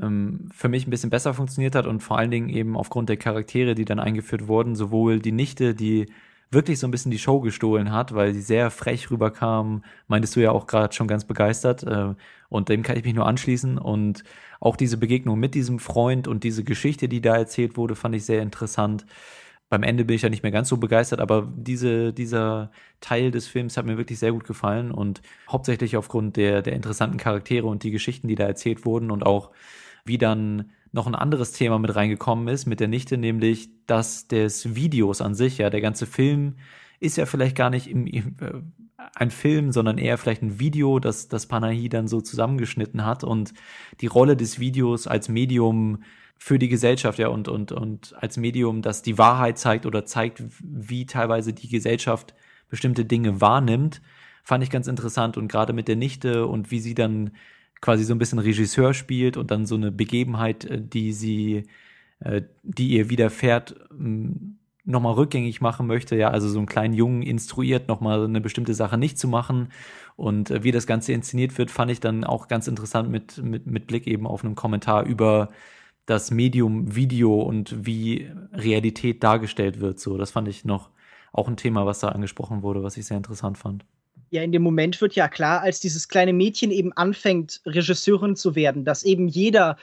ähm, 0.01 0.49
für 0.53 0.69
mich 0.69 0.87
ein 0.87 0.89
bisschen 0.89 1.09
besser 1.09 1.33
funktioniert 1.33 1.75
hat 1.75 1.85
und 1.85 2.01
vor 2.01 2.17
allen 2.17 2.31
Dingen 2.31 2.47
eben 2.47 2.77
aufgrund 2.77 3.09
der 3.09 3.17
Charaktere, 3.17 3.75
die 3.75 3.83
dann 3.83 3.99
eingeführt 3.99 4.47
wurden, 4.47 4.75
sowohl 4.75 5.19
die 5.19 5.33
Nichte, 5.33 5.75
die 5.75 6.07
wirklich 6.51 6.79
so 6.79 6.87
ein 6.87 6.91
bisschen 6.91 7.11
die 7.11 7.19
Show 7.19 7.39
gestohlen 7.39 7.91
hat, 7.91 8.13
weil 8.13 8.33
sie 8.33 8.41
sehr 8.41 8.69
frech 8.71 9.09
rüberkam, 9.09 9.83
meintest 10.07 10.35
du 10.35 10.41
ja 10.41 10.51
auch 10.51 10.67
gerade 10.67 10.93
schon 10.93 11.07
ganz 11.07 11.25
begeistert 11.25 11.83
äh, 11.83 12.13
und 12.49 12.69
dem 12.69 12.83
kann 12.83 12.97
ich 12.97 13.05
mich 13.05 13.13
nur 13.13 13.25
anschließen 13.25 13.77
und 13.77 14.23
auch 14.59 14.75
diese 14.75 14.97
Begegnung 14.97 15.39
mit 15.39 15.55
diesem 15.55 15.79
Freund 15.79 16.27
und 16.27 16.43
diese 16.43 16.63
Geschichte, 16.63 17.07
die 17.07 17.21
da 17.21 17.37
erzählt 17.37 17.77
wurde, 17.77 17.95
fand 17.95 18.15
ich 18.15 18.25
sehr 18.25 18.41
interessant. 18.41 19.05
Beim 19.69 19.83
Ende 19.83 20.03
bin 20.03 20.17
ich 20.17 20.23
ja 20.23 20.29
nicht 20.29 20.43
mehr 20.43 20.51
ganz 20.51 20.67
so 20.67 20.75
begeistert, 20.75 21.21
aber 21.21 21.49
diese, 21.55 22.11
dieser 22.11 22.71
Teil 22.99 23.31
des 23.31 23.47
Films 23.47 23.77
hat 23.77 23.85
mir 23.85 23.97
wirklich 23.97 24.19
sehr 24.19 24.33
gut 24.33 24.43
gefallen 24.43 24.91
und 24.91 25.21
hauptsächlich 25.49 25.95
aufgrund 25.95 26.35
der, 26.35 26.61
der 26.61 26.73
interessanten 26.73 27.17
Charaktere 27.17 27.67
und 27.67 27.83
die 27.83 27.91
Geschichten, 27.91 28.27
die 28.27 28.35
da 28.35 28.45
erzählt 28.45 28.85
wurden 28.85 29.09
und 29.09 29.25
auch 29.25 29.51
wie 30.05 30.17
dann 30.17 30.71
noch 30.91 31.07
ein 31.07 31.15
anderes 31.15 31.53
Thema 31.53 31.79
mit 31.79 31.95
reingekommen 31.95 32.47
ist 32.47 32.65
mit 32.65 32.79
der 32.79 32.87
Nichte, 32.87 33.17
nämlich 33.17 33.69
das 33.87 34.27
des 34.27 34.75
Videos 34.75 35.21
an 35.21 35.35
sich. 35.35 35.57
Ja, 35.57 35.69
der 35.69 35.81
ganze 35.81 36.05
Film 36.05 36.55
ist 36.99 37.17
ja 37.17 37.25
vielleicht 37.25 37.55
gar 37.55 37.69
nicht 37.69 37.87
im, 37.87 38.07
im, 38.07 38.35
äh, 38.41 38.61
ein 39.15 39.31
Film, 39.31 39.71
sondern 39.71 39.97
eher 39.97 40.17
vielleicht 40.17 40.43
ein 40.43 40.59
Video, 40.59 40.99
das, 40.99 41.27
das 41.27 41.47
Panahi 41.47 41.89
dann 41.89 42.07
so 42.07 42.21
zusammengeschnitten 42.21 43.05
hat 43.05 43.23
und 43.23 43.53
die 43.99 44.07
Rolle 44.07 44.35
des 44.37 44.59
Videos 44.59 45.07
als 45.07 45.29
Medium 45.29 46.03
für 46.37 46.59
die 46.59 46.69
Gesellschaft, 46.69 47.19
ja, 47.19 47.27
und, 47.27 47.47
und, 47.47 47.71
und 47.71 48.15
als 48.17 48.37
Medium, 48.37 48.81
das 48.81 49.01
die 49.01 49.17
Wahrheit 49.17 49.57
zeigt 49.57 49.85
oder 49.85 50.05
zeigt, 50.05 50.43
wie 50.59 51.05
teilweise 51.05 51.53
die 51.53 51.69
Gesellschaft 51.69 52.33
bestimmte 52.69 53.05
Dinge 53.05 53.41
wahrnimmt, 53.41 54.01
fand 54.43 54.63
ich 54.63 54.69
ganz 54.69 54.87
interessant 54.87 55.37
und 55.37 55.47
gerade 55.47 55.73
mit 55.73 55.87
der 55.87 55.95
Nichte 55.95 56.47
und 56.47 56.71
wie 56.71 56.79
sie 56.79 56.95
dann 56.95 57.31
quasi 57.81 58.03
so 58.03 58.13
ein 58.13 58.19
bisschen 58.19 58.39
Regisseur 58.39 58.93
spielt 58.93 59.37
und 59.37 59.51
dann 59.51 59.65
so 59.65 59.75
eine 59.75 59.91
Begebenheit, 59.91 60.65
äh, 60.65 60.81
die 60.81 61.13
sie, 61.13 61.63
äh, 62.19 62.43
die 62.63 62.89
ihr 62.89 63.09
widerfährt, 63.09 63.75
nochmal 64.83 65.13
rückgängig 65.13 65.61
machen 65.61 65.87
möchte, 65.87 66.15
ja, 66.15 66.29
also 66.29 66.49
so 66.49 66.57
einen 66.57 66.67
kleinen 66.67 66.93
Jungen 66.93 67.21
instruiert, 67.21 67.87
nochmal 67.87 68.23
eine 68.25 68.41
bestimmte 68.41 68.73
Sache 68.73 68.97
nicht 68.97 69.19
zu 69.19 69.27
machen. 69.27 69.69
Und 70.15 70.51
äh, 70.51 70.63
wie 70.63 70.71
das 70.71 70.87
Ganze 70.87 71.13
inszeniert 71.13 71.57
wird, 71.57 71.71
fand 71.71 71.91
ich 71.91 71.99
dann 71.99 72.23
auch 72.23 72.47
ganz 72.47 72.67
interessant 72.67 73.09
mit, 73.09 73.37
mit, 73.43 73.67
mit 73.67 73.87
Blick 73.87 74.07
eben 74.07 74.27
auf 74.27 74.43
einen 74.43 74.55
Kommentar 74.55 75.05
über 75.05 75.49
das 76.05 76.31
Medium 76.31 76.95
Video 76.95 77.41
und 77.41 77.85
wie 77.85 78.29
Realität 78.53 79.23
dargestellt 79.23 79.79
wird. 79.79 79.99
So, 79.99 80.17
das 80.17 80.31
fand 80.31 80.47
ich 80.47 80.65
noch 80.65 80.89
auch 81.31 81.47
ein 81.47 81.57
Thema, 81.57 81.85
was 81.85 81.99
da 81.99 82.09
angesprochen 82.09 82.63
wurde, 82.63 82.83
was 82.83 82.97
ich 82.97 83.05
sehr 83.05 83.17
interessant 83.17 83.57
fand. 83.57 83.85
Ja, 84.31 84.41
in 84.41 84.53
dem 84.53 84.63
Moment 84.63 85.01
wird 85.01 85.13
ja 85.13 85.27
klar, 85.27 85.59
als 85.61 85.81
dieses 85.81 86.07
kleine 86.07 86.31
Mädchen 86.31 86.71
eben 86.71 86.93
anfängt, 86.93 87.61
Regisseurin 87.65 88.37
zu 88.37 88.55
werden, 88.55 88.85
dass 88.85 89.03
eben 89.03 89.27
jeder 89.27 89.75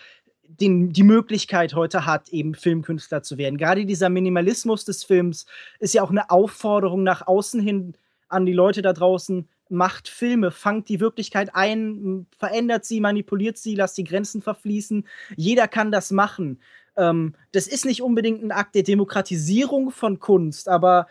den, 0.48 0.90
die 0.90 1.02
Möglichkeit 1.02 1.74
heute 1.74 2.06
hat, 2.06 2.30
eben 2.30 2.54
Filmkünstler 2.54 3.22
zu 3.22 3.36
werden. 3.36 3.58
Gerade 3.58 3.84
dieser 3.84 4.08
Minimalismus 4.08 4.86
des 4.86 5.04
Films 5.04 5.44
ist 5.78 5.92
ja 5.92 6.02
auch 6.02 6.10
eine 6.10 6.30
Aufforderung 6.30 7.02
nach 7.02 7.26
außen 7.26 7.60
hin 7.60 7.94
an 8.28 8.46
die 8.46 8.54
Leute 8.54 8.80
da 8.80 8.94
draußen. 8.94 9.46
Macht 9.68 10.08
Filme, 10.08 10.50
fangt 10.50 10.88
die 10.88 11.00
Wirklichkeit 11.00 11.54
ein, 11.54 12.26
verändert 12.38 12.86
sie, 12.86 13.00
manipuliert 13.00 13.58
sie, 13.58 13.74
lasst 13.74 13.98
die 13.98 14.04
Grenzen 14.04 14.40
verfließen. 14.40 15.06
Jeder 15.36 15.68
kann 15.68 15.92
das 15.92 16.10
machen. 16.10 16.58
Ähm, 16.96 17.34
das 17.52 17.66
ist 17.66 17.84
nicht 17.84 18.02
unbedingt 18.02 18.42
ein 18.42 18.52
Akt 18.52 18.74
der 18.74 18.82
Demokratisierung 18.82 19.90
von 19.90 20.18
Kunst, 20.18 20.70
aber 20.70 21.06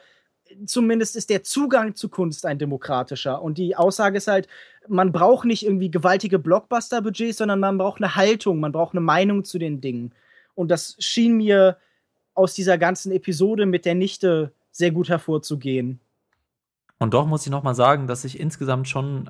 zumindest 0.65 1.15
ist 1.15 1.29
der 1.29 1.43
Zugang 1.43 1.95
zu 1.95 2.09
Kunst 2.09 2.45
ein 2.45 2.59
demokratischer. 2.59 3.41
Und 3.41 3.57
die 3.57 3.75
Aussage 3.75 4.17
ist 4.17 4.27
halt, 4.27 4.47
man 4.87 5.11
braucht 5.11 5.45
nicht 5.45 5.65
irgendwie 5.65 5.91
gewaltige 5.91 6.39
Blockbuster-Budgets, 6.39 7.37
sondern 7.37 7.59
man 7.59 7.77
braucht 7.77 8.01
eine 8.01 8.15
Haltung, 8.15 8.59
man 8.59 8.71
braucht 8.71 8.93
eine 8.93 9.01
Meinung 9.01 9.43
zu 9.43 9.59
den 9.59 9.81
Dingen. 9.81 10.13
Und 10.55 10.71
das 10.71 10.95
schien 10.99 11.37
mir 11.37 11.77
aus 12.33 12.53
dieser 12.53 12.77
ganzen 12.77 13.11
Episode 13.11 13.65
mit 13.65 13.85
der 13.85 13.95
Nichte 13.95 14.53
sehr 14.71 14.91
gut 14.91 15.09
hervorzugehen. 15.09 15.99
Und 16.99 17.13
doch 17.13 17.27
muss 17.27 17.45
ich 17.45 17.51
noch 17.51 17.63
mal 17.63 17.75
sagen, 17.75 18.07
dass 18.07 18.25
ich 18.25 18.39
insgesamt 18.39 18.87
schon, 18.87 19.29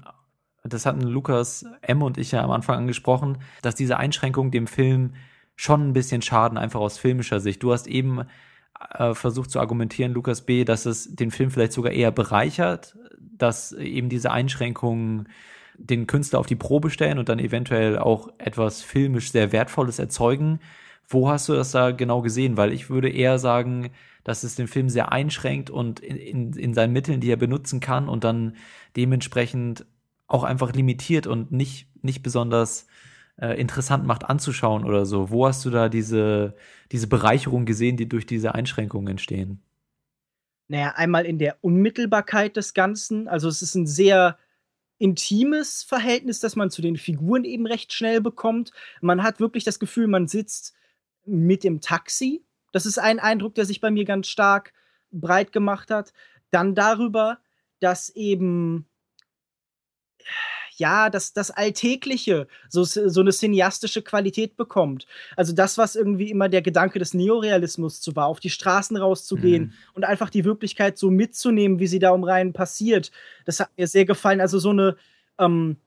das 0.64 0.86
hatten 0.86 1.02
Lukas 1.02 1.66
M. 1.82 2.02
und 2.02 2.18
ich 2.18 2.32
ja 2.32 2.44
am 2.44 2.52
Anfang 2.52 2.78
angesprochen, 2.78 3.38
dass 3.62 3.76
diese 3.76 3.98
Einschränkungen 3.98 4.52
dem 4.52 4.68
Film 4.68 5.16
schon 5.56 5.90
ein 5.90 5.94
bisschen 5.94 6.22
schaden, 6.22 6.58
einfach 6.58 6.80
aus 6.80 6.98
filmischer 6.98 7.40
Sicht. 7.40 7.64
Du 7.64 7.74
hast 7.74 7.88
eben 7.88 8.26
äh, 8.94 9.14
versucht 9.14 9.52
zu 9.52 9.60
argumentieren, 9.60 10.14
Lukas 10.14 10.42
B., 10.42 10.64
dass 10.64 10.86
es 10.86 11.16
den 11.16 11.32
Film 11.32 11.52
vielleicht 11.52 11.74
sogar 11.74 11.92
eher 11.92 12.12
bereichert, 12.12 12.98
dass 13.20 13.72
eben 13.72 14.10
diese 14.10 14.32
Einschränkungen 14.32 15.30
den 15.78 16.08
Künstler 16.08 16.40
auf 16.40 16.48
die 16.48 16.56
Probe 16.56 16.90
stellen 16.90 17.20
und 17.20 17.30
dann 17.30 17.40
eventuell 17.40 18.00
auch 18.00 18.30
etwas 18.40 18.82
filmisch 18.82 19.32
sehr 19.32 19.52
Wertvolles 19.52 20.00
erzeugen. 20.00 20.60
Wo 21.08 21.30
hast 21.30 21.48
du 21.48 21.54
das 21.54 21.72
da 21.72 21.92
genau 21.92 22.22
gesehen? 22.22 22.58
Weil 22.58 22.74
ich 22.74 22.90
würde 22.90 23.10
eher 23.10 23.40
sagen, 23.40 23.92
dass 24.24 24.44
es 24.44 24.56
den 24.56 24.68
Film 24.68 24.90
sehr 24.90 25.12
einschränkt 25.12 25.70
und 25.70 26.00
in, 26.00 26.18
in, 26.18 26.54
in 26.54 26.74
seinen 26.74 26.94
Mitteln, 26.94 27.22
die 27.22 27.32
er 27.32 27.38
benutzen 27.38 27.80
kann 27.80 28.10
und 28.10 28.24
dann 28.24 28.56
dementsprechend 28.96 29.86
auch 30.28 30.44
einfach 30.44 30.74
limitiert 30.74 31.28
und 31.28 31.52
nicht, 31.52 31.88
nicht 32.04 32.24
besonders 32.24 32.88
äh, 33.40 33.60
interessant 33.60 34.06
macht 34.06 34.26
anzuschauen 34.26 34.84
oder 34.84 35.06
so. 35.06 35.30
Wo 35.30 35.48
hast 35.48 35.64
du 35.66 35.70
da 35.70 35.90
diese, 35.90 36.56
diese 36.92 37.08
Bereicherung 37.08 37.66
gesehen, 37.66 37.98
die 37.98 38.10
durch 38.10 38.26
diese 38.26 38.56
Einschränkungen 38.56 39.08
entstehen? 39.08 39.62
Naja, 40.68 40.94
einmal 40.96 41.26
in 41.26 41.40
der 41.40 41.58
Unmittelbarkeit 41.62 42.58
des 42.58 42.74
Ganzen. 42.74 43.28
Also 43.28 43.48
es 43.48 43.62
ist 43.62 43.76
ein 43.76 43.88
sehr 43.88 44.38
intimes 45.00 45.84
Verhältnis, 45.84 46.40
das 46.40 46.56
man 46.56 46.72
zu 46.72 46.82
den 46.82 46.98
Figuren 46.98 47.44
eben 47.44 47.68
recht 47.68 47.94
schnell 47.94 48.20
bekommt. 48.22 48.72
Man 49.02 49.24
hat 49.24 49.40
wirklich 49.40 49.64
das 49.64 49.80
Gefühl, 49.80 50.08
man 50.08 50.28
sitzt 50.28 50.74
mit 51.26 51.64
dem 51.64 51.82
Taxi. 51.82 52.44
Das 52.72 52.86
ist 52.86 52.98
ein 52.98 53.20
Eindruck, 53.20 53.56
der 53.56 53.66
sich 53.66 53.80
bei 53.80 53.92
mir 53.92 54.06
ganz 54.06 54.28
stark 54.28 54.74
breit 55.12 55.52
gemacht 55.52 55.92
hat. 55.92 56.14
Dann 56.50 56.76
darüber, 56.76 57.40
dass 57.80 58.10
eben 58.10 58.88
ja, 60.80 61.10
das, 61.10 61.34
das 61.34 61.52
Alltägliche 61.52 62.48
so, 62.70 62.84
so 62.84 63.22
eine 63.22 63.32
cineastische 63.32 64.02
Qualität 64.02 64.56
bekommt. 64.56 65.08
Also 65.36 65.54
das, 65.54 65.78
was 65.78 65.96
irgendwie 65.96 66.30
immer 66.30 66.50
der 66.50 66.62
Gedanke 66.62 67.00
des 67.00 67.14
Neorealismus 67.14 68.02
zu 68.02 68.16
war, 68.16 68.28
auf 68.28 68.40
die 68.40 68.50
Straßen 68.50 68.98
rauszugehen 68.98 69.64
mhm. 69.64 69.74
und 69.94 70.06
einfach 70.06 70.30
die 70.30 70.46
Wirklichkeit 70.46 70.98
so 70.98 71.10
mitzunehmen, 71.12 71.80
wie 71.80 71.88
sie 71.88 72.00
da 72.00 72.12
um 72.12 72.24
Reihen 72.24 72.54
passiert. 72.54 73.12
Das 73.46 73.60
hat 73.60 73.70
mir 73.78 73.88
sehr 73.88 74.06
gefallen. 74.06 74.42
Also 74.42 74.60
so 74.60 74.70
eine, 74.70 74.96
ähm, 75.40 75.78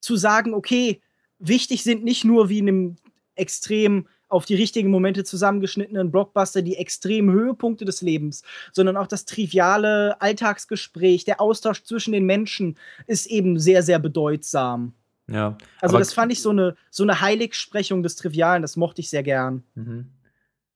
zu 0.00 0.16
sagen, 0.16 0.54
okay, 0.54 1.00
wichtig 1.38 1.82
sind 1.82 2.04
nicht 2.04 2.24
nur 2.24 2.48
wie 2.48 2.58
in 2.58 2.68
einem 2.68 2.96
extrem 3.34 4.06
auf 4.32 4.46
die 4.46 4.54
richtigen 4.54 4.90
Momente 4.90 5.24
zusammengeschnittenen 5.24 6.10
Blockbuster 6.10 6.62
die 6.62 6.76
extremen 6.76 7.32
Höhepunkte 7.32 7.84
des 7.84 8.00
Lebens, 8.02 8.42
sondern 8.72 8.96
auch 8.96 9.06
das 9.06 9.24
triviale 9.24 10.20
Alltagsgespräch, 10.20 11.24
der 11.24 11.40
Austausch 11.40 11.84
zwischen 11.84 12.12
den 12.12 12.24
Menschen 12.24 12.76
ist 13.06 13.26
eben 13.26 13.58
sehr, 13.58 13.82
sehr 13.82 13.98
bedeutsam. 13.98 14.94
Ja. 15.30 15.56
Also 15.80 15.98
das 15.98 16.12
fand 16.12 16.32
ich 16.32 16.42
so 16.42 16.50
eine, 16.50 16.76
so 16.90 17.02
eine 17.02 17.20
Heiligsprechung 17.20 18.02
des 18.02 18.16
Trivialen, 18.16 18.62
das 18.62 18.76
mochte 18.76 19.00
ich 19.00 19.10
sehr 19.10 19.22
gern. 19.22 19.62
Mhm. 19.74 20.10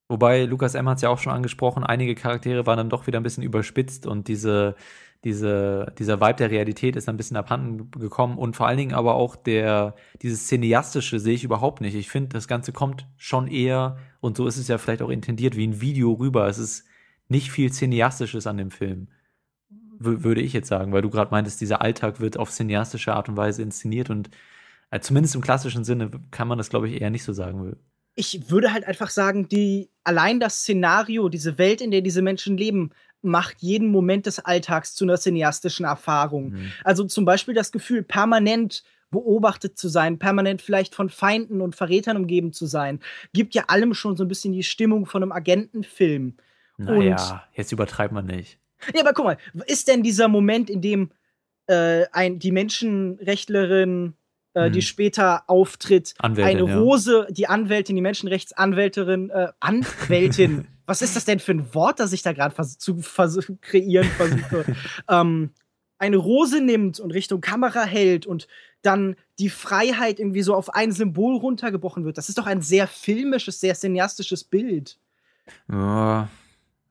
Wobei, 0.08 0.44
Lukas 0.44 0.74
M. 0.74 0.88
hat 0.88 0.96
es 0.96 1.02
ja 1.02 1.08
auch 1.08 1.18
schon 1.18 1.32
angesprochen, 1.32 1.82
einige 1.82 2.14
Charaktere 2.14 2.64
waren 2.64 2.76
dann 2.76 2.90
doch 2.90 3.08
wieder 3.08 3.18
ein 3.18 3.24
bisschen 3.24 3.42
überspitzt 3.42 4.06
und 4.06 4.28
diese, 4.28 4.76
diese, 5.24 5.92
dieser 5.98 6.20
Vibe 6.20 6.34
der 6.34 6.50
Realität 6.50 6.96
ist 6.96 7.08
ein 7.08 7.16
bisschen 7.16 7.36
abhanden 7.36 7.90
gekommen 7.90 8.38
und 8.38 8.56
vor 8.56 8.66
allen 8.66 8.78
Dingen 8.78 8.94
aber 8.94 9.14
auch 9.14 9.36
der, 9.36 9.94
dieses 10.22 10.46
Cineastische 10.46 11.18
sehe 11.18 11.34
ich 11.34 11.44
überhaupt 11.44 11.80
nicht. 11.80 11.94
Ich 11.94 12.08
finde, 12.08 12.30
das 12.30 12.48
Ganze 12.48 12.72
kommt 12.72 13.06
schon 13.16 13.48
eher, 13.48 13.98
und 14.20 14.36
so 14.36 14.46
ist 14.46 14.56
es 14.56 14.68
ja 14.68 14.78
vielleicht 14.78 15.02
auch 15.02 15.10
intendiert, 15.10 15.56
wie 15.56 15.66
ein 15.66 15.80
Video 15.80 16.12
rüber. 16.12 16.46
Es 16.46 16.58
ist 16.58 16.84
nicht 17.28 17.50
viel 17.50 17.72
Cineastisches 17.72 18.46
an 18.46 18.58
dem 18.58 18.70
Film, 18.70 19.08
würde 19.98 20.42
ich 20.42 20.52
jetzt 20.52 20.68
sagen, 20.68 20.92
weil 20.92 21.02
du 21.02 21.10
gerade 21.10 21.30
meintest, 21.30 21.60
dieser 21.60 21.82
Alltag 21.82 22.20
wird 22.20 22.38
auf 22.38 22.50
cineastische 22.50 23.14
Art 23.14 23.28
und 23.28 23.36
Weise 23.36 23.62
inszeniert 23.62 24.10
und 24.10 24.30
äh, 24.90 25.00
zumindest 25.00 25.34
im 25.34 25.40
klassischen 25.40 25.84
Sinne 25.84 26.10
kann 26.30 26.48
man 26.48 26.58
das, 26.58 26.68
glaube 26.68 26.88
ich, 26.88 27.00
eher 27.00 27.10
nicht 27.10 27.24
so 27.24 27.32
sagen. 27.32 27.76
Ich 28.14 28.50
würde 28.50 28.72
halt 28.72 28.86
einfach 28.86 29.10
sagen, 29.10 29.48
die, 29.48 29.90
allein 30.04 30.40
das 30.40 30.60
Szenario, 30.60 31.28
diese 31.28 31.58
Welt, 31.58 31.80
in 31.80 31.90
der 31.90 32.00
diese 32.00 32.22
Menschen 32.22 32.56
leben, 32.56 32.90
macht 33.22 33.56
jeden 33.60 33.90
Moment 33.90 34.26
des 34.26 34.38
Alltags 34.38 34.94
zu 34.94 35.04
einer 35.04 35.16
cineastischen 35.16 35.86
Erfahrung. 35.86 36.50
Mhm. 36.50 36.72
Also 36.84 37.04
zum 37.04 37.24
Beispiel 37.24 37.54
das 37.54 37.72
Gefühl, 37.72 38.02
permanent 38.02 38.84
beobachtet 39.10 39.78
zu 39.78 39.88
sein, 39.88 40.18
permanent 40.18 40.62
vielleicht 40.62 40.94
von 40.94 41.08
Feinden 41.08 41.60
und 41.60 41.76
Verrätern 41.76 42.16
umgeben 42.16 42.52
zu 42.52 42.66
sein, 42.66 43.00
gibt 43.32 43.54
ja 43.54 43.64
allem 43.68 43.94
schon 43.94 44.16
so 44.16 44.24
ein 44.24 44.28
bisschen 44.28 44.52
die 44.52 44.64
Stimmung 44.64 45.06
von 45.06 45.22
einem 45.22 45.32
Agentenfilm. 45.32 46.36
Naja, 46.76 47.44
jetzt 47.54 47.72
übertreibt 47.72 48.12
man 48.12 48.26
nicht. 48.26 48.58
Ja, 48.94 49.00
aber 49.00 49.14
guck 49.14 49.24
mal, 49.24 49.38
ist 49.66 49.88
denn 49.88 50.02
dieser 50.02 50.28
Moment, 50.28 50.68
in 50.68 50.82
dem 50.82 51.10
äh, 51.66 52.04
ein, 52.12 52.38
die 52.38 52.52
Menschenrechtlerin 52.52 54.14
äh, 54.56 54.70
die 54.70 54.80
hm. 54.80 54.86
später 54.86 55.44
auftritt. 55.48 56.14
Anwältin, 56.18 56.66
eine 56.66 56.78
Rose, 56.78 57.26
ja. 57.28 57.34
die 57.34 57.46
Anwältin, 57.46 57.94
die 57.94 58.02
Menschenrechtsanwälterin, 58.02 59.30
äh, 59.30 59.48
Anwältin. 59.60 60.66
Was 60.86 61.02
ist 61.02 61.14
das 61.14 61.24
denn 61.24 61.40
für 61.40 61.52
ein 61.52 61.74
Wort, 61.74 62.00
das 62.00 62.12
ich 62.12 62.22
da 62.22 62.32
gerade 62.32 62.54
vers 62.54 62.78
zu 62.78 63.02
vers 63.02 63.38
kreieren 63.60 64.08
versuche? 64.08 64.64
ähm, 65.10 65.50
eine 65.98 66.16
Rose 66.16 66.60
nimmt 66.60 67.00
und 67.00 67.10
Richtung 67.10 67.40
Kamera 67.40 67.84
hält 67.84 68.24
und 68.24 68.46
dann 68.82 69.16
die 69.38 69.50
Freiheit 69.50 70.20
irgendwie 70.20 70.42
so 70.42 70.54
auf 70.54 70.74
ein 70.74 70.92
Symbol 70.92 71.36
runtergebrochen 71.36 72.04
wird. 72.04 72.16
Das 72.16 72.28
ist 72.28 72.38
doch 72.38 72.46
ein 72.46 72.62
sehr 72.62 72.86
filmisches, 72.86 73.60
sehr 73.60 73.74
cineastisches 73.74 74.44
Bild. 74.44 74.98
Ja, 75.70 76.28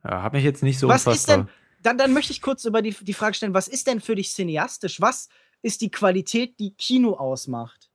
hat 0.04 0.34
mich 0.34 0.43
jetzt 0.43 0.62
nicht 0.62 0.78
so 0.78 0.88
Was 0.88 1.08
ist 1.08 1.30
denn, 1.30 1.47
dann, 1.82 1.97
dann 1.97 2.13
möchte 2.13 2.32
ich 2.32 2.41
kurz 2.41 2.65
über 2.65 2.82
die, 2.82 2.95
die 3.01 3.13
Frage 3.13 3.36
stellen, 3.36 3.54
was 3.54 3.67
ist 3.67 3.88
denn 3.88 4.01
für 4.01 4.15
dich 4.15 4.34
cineastisch? 4.34 5.01
Was 5.01 5.30
ist 5.65 5.82
die 5.82 5.89
Qualität, 5.89 6.60
die 6.60 6.75
Kino 6.75 7.13
ausmacht. 7.13 7.89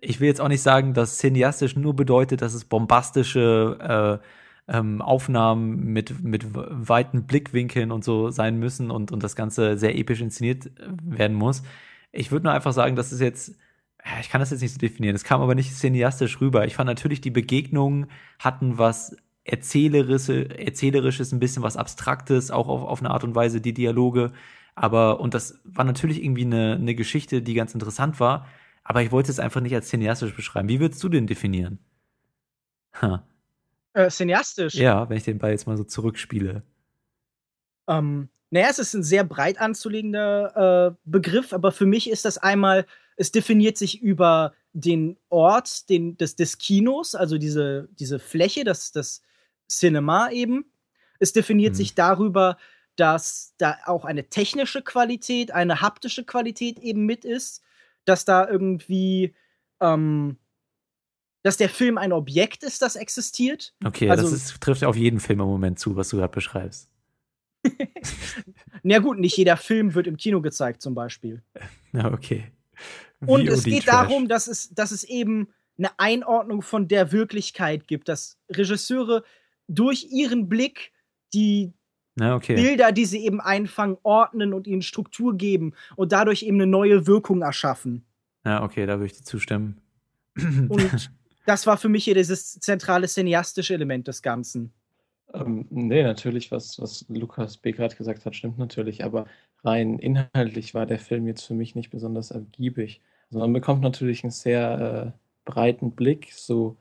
Ich 0.00 0.18
will 0.18 0.26
jetzt 0.26 0.40
auch 0.40 0.48
nicht 0.48 0.62
sagen, 0.62 0.94
dass 0.94 1.18
cineastisch 1.18 1.76
nur 1.76 1.94
bedeutet, 1.94 2.42
dass 2.42 2.54
es 2.54 2.64
bombastische 2.64 4.20
äh, 4.68 4.76
ähm, 4.76 5.00
Aufnahmen 5.00 5.92
mit, 5.92 6.24
mit 6.24 6.44
weiten 6.52 7.26
Blickwinkeln 7.26 7.92
und 7.92 8.02
so 8.02 8.30
sein 8.30 8.58
müssen 8.58 8.90
und, 8.90 9.12
und 9.12 9.22
das 9.22 9.36
Ganze 9.36 9.78
sehr 9.78 9.96
episch 9.96 10.20
inszeniert 10.20 10.72
werden 11.04 11.36
muss. 11.36 11.62
Ich 12.10 12.32
würde 12.32 12.46
nur 12.46 12.52
einfach 12.52 12.72
sagen, 12.72 12.96
dass 12.96 13.12
es 13.12 13.20
jetzt, 13.20 13.54
ich 14.20 14.28
kann 14.28 14.40
das 14.40 14.50
jetzt 14.50 14.62
nicht 14.62 14.72
so 14.72 14.78
definieren, 14.78 15.14
es 15.14 15.22
kam 15.22 15.40
aber 15.40 15.54
nicht 15.54 15.72
cineastisch 15.72 16.40
rüber. 16.40 16.66
Ich 16.66 16.74
fand 16.74 16.88
natürlich, 16.88 17.20
die 17.20 17.30
Begegnungen 17.30 18.08
hatten 18.40 18.76
was 18.76 19.16
Erzählerisches, 19.44 20.28
Erzählerisches, 20.28 21.30
ein 21.30 21.38
bisschen 21.38 21.62
was 21.62 21.76
Abstraktes, 21.76 22.50
auch 22.50 22.66
auf, 22.66 22.82
auf 22.82 23.00
eine 23.00 23.10
Art 23.10 23.22
und 23.22 23.34
Weise, 23.34 23.60
die 23.60 23.74
Dialoge. 23.74 24.32
Aber, 24.74 25.20
und 25.20 25.34
das 25.34 25.60
war 25.64 25.84
natürlich 25.84 26.22
irgendwie 26.22 26.44
eine, 26.44 26.74
eine 26.74 26.94
Geschichte, 26.94 27.42
die 27.42 27.54
ganz 27.54 27.74
interessant 27.74 28.18
war, 28.20 28.46
aber 28.82 29.02
ich 29.02 29.12
wollte 29.12 29.30
es 29.30 29.38
einfach 29.38 29.60
nicht 29.60 29.74
als 29.74 29.88
cineastisch 29.88 30.34
beschreiben. 30.34 30.68
Wie 30.68 30.80
würdest 30.80 31.02
du 31.02 31.08
den 31.08 31.26
definieren? 31.26 31.78
Ha. 33.00 33.26
Äh, 33.94 34.10
cineastisch? 34.10 34.74
Ja, 34.74 35.08
wenn 35.08 35.16
ich 35.16 35.24
den 35.24 35.38
Ball 35.38 35.52
jetzt 35.52 35.66
mal 35.66 35.76
so 35.76 35.84
zurückspiele. 35.84 36.62
Ähm, 37.86 38.28
naja, 38.50 38.68
es 38.70 38.78
ist 38.78 38.94
ein 38.94 39.02
sehr 39.02 39.24
breit 39.24 39.58
anzulegender 39.58 40.92
äh, 40.92 40.96
Begriff, 41.04 41.52
aber 41.52 41.72
für 41.72 41.86
mich 41.86 42.10
ist 42.10 42.24
das 42.24 42.38
einmal, 42.38 42.86
es 43.16 43.32
definiert 43.32 43.76
sich 43.76 44.02
über 44.02 44.52
den 44.72 45.16
Ort 45.28 45.88
den, 45.88 46.16
des, 46.16 46.36
des 46.36 46.58
Kinos, 46.58 47.14
also 47.14 47.38
diese, 47.38 47.88
diese 47.98 48.18
Fläche, 48.18 48.64
das, 48.64 48.92
das 48.92 49.22
Cinema 49.68 50.30
eben. 50.30 50.66
Es 51.20 51.32
definiert 51.32 51.70
hm. 51.70 51.76
sich 51.76 51.94
darüber, 51.94 52.58
dass 52.96 53.54
da 53.58 53.78
auch 53.86 54.04
eine 54.04 54.28
technische 54.28 54.82
Qualität, 54.82 55.50
eine 55.50 55.80
haptische 55.80 56.24
Qualität 56.24 56.78
eben 56.78 57.06
mit 57.06 57.24
ist, 57.24 57.62
dass 58.04 58.24
da 58.24 58.48
irgendwie, 58.48 59.34
ähm, 59.80 60.36
dass 61.42 61.56
der 61.56 61.68
Film 61.68 61.98
ein 61.98 62.12
Objekt 62.12 62.62
ist, 62.62 62.82
das 62.82 62.96
existiert. 62.96 63.74
Okay, 63.84 64.10
also, 64.10 64.24
das 64.24 64.32
ist, 64.32 64.60
trifft 64.60 64.84
auf 64.84 64.96
jeden 64.96 65.20
Film 65.20 65.40
im 65.40 65.46
Moment 65.46 65.78
zu, 65.78 65.96
was 65.96 66.08
du 66.08 66.18
gerade 66.18 66.32
beschreibst. 66.32 66.88
Na 68.82 68.98
gut, 68.98 69.18
nicht 69.18 69.36
jeder 69.36 69.56
Film 69.56 69.94
wird 69.94 70.06
im 70.06 70.16
Kino 70.16 70.40
gezeigt, 70.40 70.82
zum 70.82 70.94
Beispiel. 70.94 71.42
Na, 71.92 72.12
okay. 72.12 72.52
VOD 73.20 73.28
Und 73.28 73.48
es 73.48 73.64
geht 73.64 73.84
Trash. 73.84 73.94
darum, 73.94 74.28
dass 74.28 74.46
es, 74.46 74.74
dass 74.74 74.90
es 74.90 75.04
eben 75.04 75.48
eine 75.78 75.98
Einordnung 75.98 76.62
von 76.62 76.88
der 76.88 77.12
Wirklichkeit 77.12 77.88
gibt, 77.88 78.08
dass 78.08 78.38
Regisseure 78.50 79.24
durch 79.66 80.08
ihren 80.10 80.48
Blick 80.48 80.92
die, 81.32 81.72
ja, 82.18 82.36
okay. 82.36 82.54
Bilder, 82.54 82.92
die 82.92 83.06
sie 83.06 83.24
eben 83.24 83.40
einfangen, 83.40 83.96
ordnen 84.02 84.54
und 84.54 84.66
ihnen 84.66 84.82
Struktur 84.82 85.36
geben 85.36 85.74
und 85.96 86.12
dadurch 86.12 86.42
eben 86.42 86.56
eine 86.56 86.66
neue 86.66 87.06
Wirkung 87.06 87.42
erschaffen. 87.42 88.04
Ja, 88.44 88.62
okay, 88.62 88.86
da 88.86 88.94
würde 88.94 89.06
ich 89.06 89.18
dir 89.18 89.24
zustimmen. 89.24 89.80
Und 90.36 91.10
das 91.46 91.66
war 91.66 91.76
für 91.76 91.88
mich 91.88 92.04
hier 92.04 92.14
dieses 92.14 92.58
zentrale 92.58 93.06
cineastische 93.06 93.72
Element 93.72 94.08
des 94.08 94.20
Ganzen. 94.20 94.72
Ähm, 95.32 95.66
nee, 95.70 96.02
natürlich, 96.02 96.50
was, 96.50 96.78
was 96.80 97.06
Lukas 97.08 97.56
B. 97.56 97.72
gerade 97.72 97.94
gesagt 97.94 98.24
hat, 98.24 98.34
stimmt 98.36 98.58
natürlich, 98.58 99.04
aber 99.04 99.26
rein 99.62 99.98
inhaltlich 99.98 100.74
war 100.74 100.86
der 100.86 100.98
Film 100.98 101.26
jetzt 101.26 101.42
für 101.42 101.54
mich 101.54 101.74
nicht 101.74 101.90
besonders 101.90 102.30
ergiebig. 102.30 103.00
Also 103.30 103.38
man 103.38 103.52
bekommt 103.52 103.82
natürlich 103.82 104.24
einen 104.24 104.30
sehr 104.30 105.14
äh, 105.14 105.50
breiten 105.50 105.92
Blick 105.92 106.32
so 106.32 106.76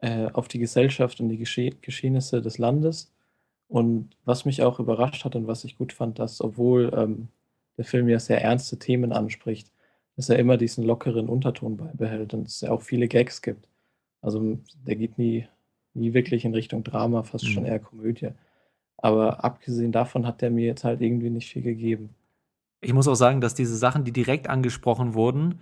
äh, 0.00 0.28
auf 0.32 0.48
die 0.48 0.58
Gesellschaft 0.58 1.20
und 1.20 1.28
die 1.28 1.38
Gesche 1.38 1.70
Geschehnisse 1.80 2.40
des 2.40 2.58
Landes 2.58 3.12
und 3.68 4.16
was 4.24 4.44
mich 4.44 4.62
auch 4.62 4.78
überrascht 4.80 5.24
hat 5.24 5.36
und 5.36 5.46
was 5.46 5.64
ich 5.64 5.76
gut 5.76 5.92
fand, 5.92 6.18
dass 6.18 6.40
obwohl 6.40 6.92
ähm, 6.96 7.28
der 7.76 7.84
Film 7.84 8.08
ja 8.08 8.18
sehr 8.18 8.42
ernste 8.42 8.78
Themen 8.78 9.12
anspricht, 9.12 9.72
dass 10.16 10.28
er 10.28 10.38
immer 10.38 10.56
diesen 10.56 10.84
lockeren 10.84 11.28
Unterton 11.28 11.76
beibehält 11.76 12.32
und 12.32 12.46
es 12.48 12.60
ja 12.60 12.70
auch 12.70 12.82
viele 12.82 13.08
Gags 13.08 13.42
gibt. 13.42 13.68
Also 14.22 14.58
der 14.86 14.96
geht 14.96 15.18
nie, 15.18 15.46
nie 15.94 16.14
wirklich 16.14 16.44
in 16.44 16.54
Richtung 16.54 16.84
Drama, 16.84 17.22
fast 17.22 17.44
mhm. 17.44 17.48
schon 17.48 17.64
eher 17.66 17.78
Komödie. 17.78 18.30
Aber 18.96 19.44
abgesehen 19.44 19.92
davon 19.92 20.26
hat 20.26 20.40
der 20.40 20.50
mir 20.50 20.64
jetzt 20.64 20.84
halt 20.84 21.00
irgendwie 21.00 21.30
nicht 21.30 21.50
viel 21.50 21.62
gegeben. 21.62 22.14
Ich 22.80 22.94
muss 22.94 23.08
auch 23.08 23.14
sagen, 23.14 23.40
dass 23.40 23.54
diese 23.54 23.76
Sachen, 23.76 24.04
die 24.04 24.12
direkt 24.12 24.48
angesprochen 24.48 25.14
wurden, 25.14 25.60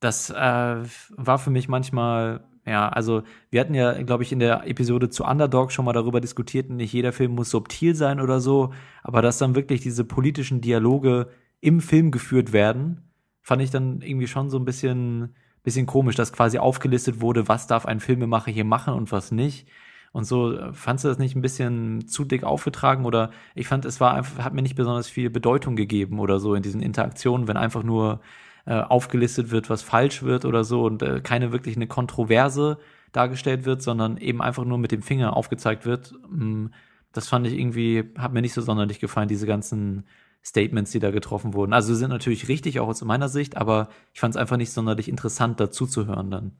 das 0.00 0.30
äh, 0.30 0.34
war 0.34 1.38
für 1.38 1.50
mich 1.50 1.68
manchmal 1.68 2.44
ja, 2.66 2.88
also 2.88 3.22
wir 3.50 3.60
hatten 3.60 3.74
ja, 3.74 4.02
glaube 4.02 4.24
ich, 4.24 4.32
in 4.32 4.40
der 4.40 4.66
Episode 4.66 5.08
zu 5.08 5.24
Underdog 5.24 5.70
schon 5.70 5.84
mal 5.84 5.92
darüber 5.92 6.20
diskutiert, 6.20 6.68
nicht 6.68 6.92
jeder 6.92 7.12
Film 7.12 7.32
muss 7.32 7.50
subtil 7.50 7.94
sein 7.94 8.20
oder 8.20 8.40
so, 8.40 8.72
aber 9.04 9.22
dass 9.22 9.38
dann 9.38 9.54
wirklich 9.54 9.82
diese 9.82 10.04
politischen 10.04 10.60
Dialoge 10.60 11.28
im 11.60 11.80
Film 11.80 12.10
geführt 12.10 12.52
werden, 12.52 13.10
fand 13.40 13.62
ich 13.62 13.70
dann 13.70 14.00
irgendwie 14.02 14.26
schon 14.26 14.50
so 14.50 14.58
ein 14.58 14.64
bisschen, 14.64 15.36
bisschen 15.62 15.86
komisch, 15.86 16.16
dass 16.16 16.32
quasi 16.32 16.58
aufgelistet 16.58 17.20
wurde, 17.20 17.48
was 17.48 17.68
darf 17.68 17.86
ein 17.86 18.00
Filmemacher 18.00 18.50
hier 18.50 18.64
machen 18.64 18.94
und 18.94 19.12
was 19.12 19.30
nicht. 19.30 19.68
und 20.12 20.24
so. 20.24 20.72
Fandst 20.72 21.04
du 21.04 21.08
das 21.08 21.18
nicht 21.18 21.36
ein 21.36 21.42
bisschen 21.42 22.08
zu 22.08 22.24
dick 22.24 22.44
aufgetragen 22.44 23.04
oder 23.04 23.30
ich 23.54 23.68
fand, 23.68 23.84
es 23.84 24.00
war 24.00 24.14
einfach, 24.14 24.42
hat 24.44 24.54
mir 24.54 24.62
nicht 24.62 24.76
besonders 24.76 25.08
viel 25.08 25.30
Bedeutung 25.30 25.76
gegeben 25.76 26.18
oder 26.20 26.40
so 26.40 26.54
in 26.54 26.62
diesen 26.62 26.82
Interaktionen, 26.82 27.48
wenn 27.48 27.56
einfach 27.56 27.82
nur 27.82 28.20
äh, 28.66 28.80
aufgelistet 28.80 29.50
wird, 29.50 29.70
was 29.70 29.82
falsch 29.82 30.22
wird 30.22 30.44
oder 30.44 30.64
so 30.64 30.84
und 30.84 31.02
äh, 31.02 31.20
keine 31.20 31.52
wirklich 31.52 31.76
eine 31.76 31.86
Kontroverse 31.86 32.78
dargestellt 33.12 33.64
wird, 33.64 33.80
sondern 33.80 34.16
eben 34.18 34.42
einfach 34.42 34.64
nur 34.64 34.78
mit 34.78 34.92
dem 34.92 35.02
Finger 35.02 35.36
aufgezeigt 35.36 35.86
wird. 35.86 36.12
Mm, 36.28 36.66
das 37.12 37.28
fand 37.28 37.46
ich 37.46 37.54
irgendwie, 37.54 38.12
hat 38.18 38.32
mir 38.32 38.42
nicht 38.42 38.54
so 38.54 38.60
sonderlich 38.60 39.00
gefallen, 39.00 39.28
diese 39.28 39.46
ganzen 39.46 40.04
Statements, 40.44 40.90
die 40.90 40.98
da 40.98 41.10
getroffen 41.10 41.54
wurden. 41.54 41.72
Also 41.72 41.94
sind 41.94 42.10
natürlich 42.10 42.48
richtig, 42.48 42.78
auch 42.78 42.88
aus 42.88 43.02
meiner 43.02 43.28
Sicht, 43.28 43.56
aber 43.56 43.88
ich 44.12 44.20
fand 44.20 44.34
es 44.34 44.40
einfach 44.40 44.56
nicht 44.56 44.72
sonderlich 44.72 45.08
interessant, 45.08 45.58
dazu 45.58 45.86
zu 45.86 46.06
hören 46.06 46.30
dann. 46.30 46.52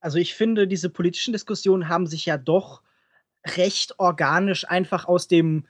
Also 0.00 0.18
ich 0.18 0.34
finde, 0.34 0.66
diese 0.66 0.90
politischen 0.90 1.32
Diskussionen 1.32 1.88
haben 1.88 2.06
sich 2.06 2.26
ja 2.26 2.38
doch 2.38 2.82
recht 3.56 3.98
organisch 3.98 4.68
einfach 4.68 5.06
aus 5.06 5.28
dem 5.28 5.66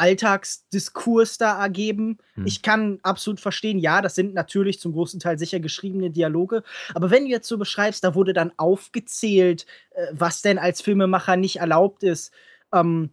Alltagsdiskurs 0.00 1.36
da 1.36 1.60
ergeben. 1.60 2.18
Hm. 2.34 2.46
Ich 2.46 2.62
kann 2.62 2.98
absolut 3.02 3.38
verstehen, 3.38 3.78
ja, 3.78 4.00
das 4.00 4.14
sind 4.14 4.32
natürlich 4.32 4.80
zum 4.80 4.92
großen 4.92 5.20
Teil 5.20 5.38
sicher 5.38 5.60
geschriebene 5.60 6.10
Dialoge. 6.10 6.62
Aber 6.94 7.10
wenn 7.10 7.24
du 7.24 7.30
jetzt 7.30 7.48
so 7.48 7.58
beschreibst, 7.58 8.02
da 8.02 8.14
wurde 8.14 8.32
dann 8.32 8.52
aufgezählt, 8.56 9.66
äh, 9.90 10.06
was 10.12 10.40
denn 10.40 10.58
als 10.58 10.80
Filmemacher 10.80 11.36
nicht 11.36 11.56
erlaubt 11.56 12.02
ist. 12.02 12.32
Ähm, 12.72 13.10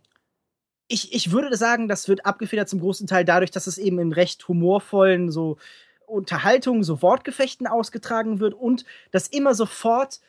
ich, 0.88 1.14
ich 1.14 1.32
würde 1.32 1.56
sagen, 1.58 1.90
das 1.90 2.08
wird 2.08 2.26
abgefedert 2.26 2.70
zum 2.70 2.80
großen 2.80 3.08
Teil 3.08 3.26
dadurch, 3.26 3.52
dass 3.52 3.68
es 3.68 3.78
eben 3.78 4.00
in 4.00 4.14
recht 4.14 4.48
humorvollen 4.48 5.30
so 5.30 5.58
Unterhaltungen, 6.06 6.84
so 6.84 7.02
Wortgefechten 7.02 7.68
ausgetragen 7.68 8.40
wird 8.40 8.54
und 8.54 8.86
dass 9.12 9.28
immer 9.28 9.54
sofort 9.54 10.22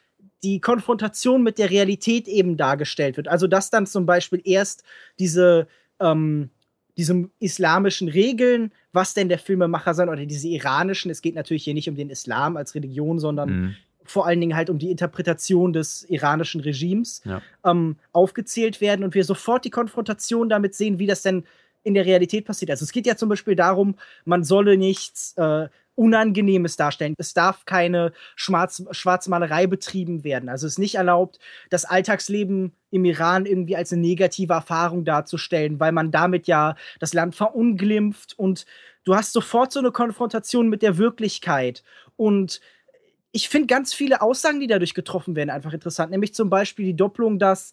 die 0.42 0.60
Konfrontation 0.60 1.42
mit 1.42 1.58
der 1.58 1.70
Realität 1.70 2.26
eben 2.26 2.56
dargestellt 2.56 3.16
wird. 3.16 3.28
Also 3.28 3.46
dass 3.46 3.70
dann 3.70 3.86
zum 3.86 4.04
Beispiel 4.04 4.40
erst 4.44 4.82
diese 5.18 5.68
ähm, 6.00 6.50
diese 6.96 7.28
islamischen 7.38 8.08
Regeln, 8.08 8.72
was 8.92 9.14
denn 9.14 9.28
der 9.28 9.38
Filmemacher 9.38 9.94
sein 9.94 10.08
oder 10.08 10.26
diese 10.26 10.48
iranischen, 10.48 11.11
es 11.11 11.22
geht 11.22 11.37
natürlich 11.37 11.64
hier 11.64 11.74
nicht 11.74 11.88
um 11.88 11.94
den 11.94 12.11
Islam 12.11 12.56
als 12.56 12.74
Religion, 12.74 13.18
sondern 13.18 13.50
mhm 13.50 13.76
vor 14.08 14.26
allen 14.26 14.40
Dingen 14.40 14.56
halt 14.56 14.70
um 14.70 14.78
die 14.78 14.90
Interpretation 14.90 15.72
des 15.72 16.04
iranischen 16.08 16.61
Regimes 16.61 17.22
ja. 17.24 17.42
ähm, 17.64 17.96
aufgezählt 18.12 18.80
werden 18.80 19.04
und 19.04 19.14
wir 19.14 19.24
sofort 19.24 19.64
die 19.64 19.70
Konfrontation 19.70 20.48
damit 20.48 20.74
sehen, 20.74 20.98
wie 20.98 21.06
das 21.06 21.22
denn 21.22 21.44
in 21.82 21.94
der 21.94 22.06
Realität 22.06 22.44
passiert. 22.44 22.70
Also 22.70 22.84
es 22.84 22.92
geht 22.92 23.06
ja 23.06 23.16
zum 23.16 23.28
Beispiel 23.28 23.54
darum, 23.54 23.96
man 24.24 24.44
solle 24.44 24.76
nichts 24.76 25.34
äh, 25.37 25.68
Unangenehmes 25.94 26.76
darstellen. 26.76 27.14
Es 27.18 27.34
darf 27.34 27.64
keine 27.64 28.12
Schwarz 28.37 28.84
Schwarzmalerei 28.92 29.66
betrieben 29.66 30.22
werden. 30.22 30.48
Also 30.48 30.66
es 30.66 30.74
ist 30.74 30.78
nicht 30.78 30.94
erlaubt, 30.94 31.38
das 31.70 31.84
Alltagsleben 31.84 32.72
im 32.90 33.05
Iran 33.05 33.46
irgendwie 33.46 33.77
als 33.77 33.92
eine 33.92 34.03
negative 34.03 34.53
Erfahrung 34.53 35.05
darzustellen, 35.05 35.79
weil 35.81 35.92
man 35.92 36.11
damit 36.11 36.46
ja 36.46 36.74
das 37.01 37.14
Land 37.14 37.35
verunglimpft 37.35 38.38
und 38.38 38.64
du 39.05 39.14
hast 39.14 39.33
sofort 39.33 39.72
so 39.72 39.79
eine 39.81 39.92
Konfrontation 39.92 40.68
mit 40.68 40.83
der 40.83 40.98
Wirklichkeit. 40.98 41.83
Und 42.16 42.61
ich 43.33 43.48
finde 43.48 43.66
ganz 43.66 43.92
viele 43.92 44.22
Aussagen, 44.22 44.61
die 44.61 44.66
dadurch 44.66 44.94
getroffen 44.94 45.37
werden, 45.37 45.51
einfach 45.51 45.72
interessant. 45.72 46.11
Nämlich 46.11 46.35
zum 46.35 46.51
Beispiel 46.51 46.87
die 46.87 46.96
Doppelung, 46.96 47.38
dass 47.38 47.72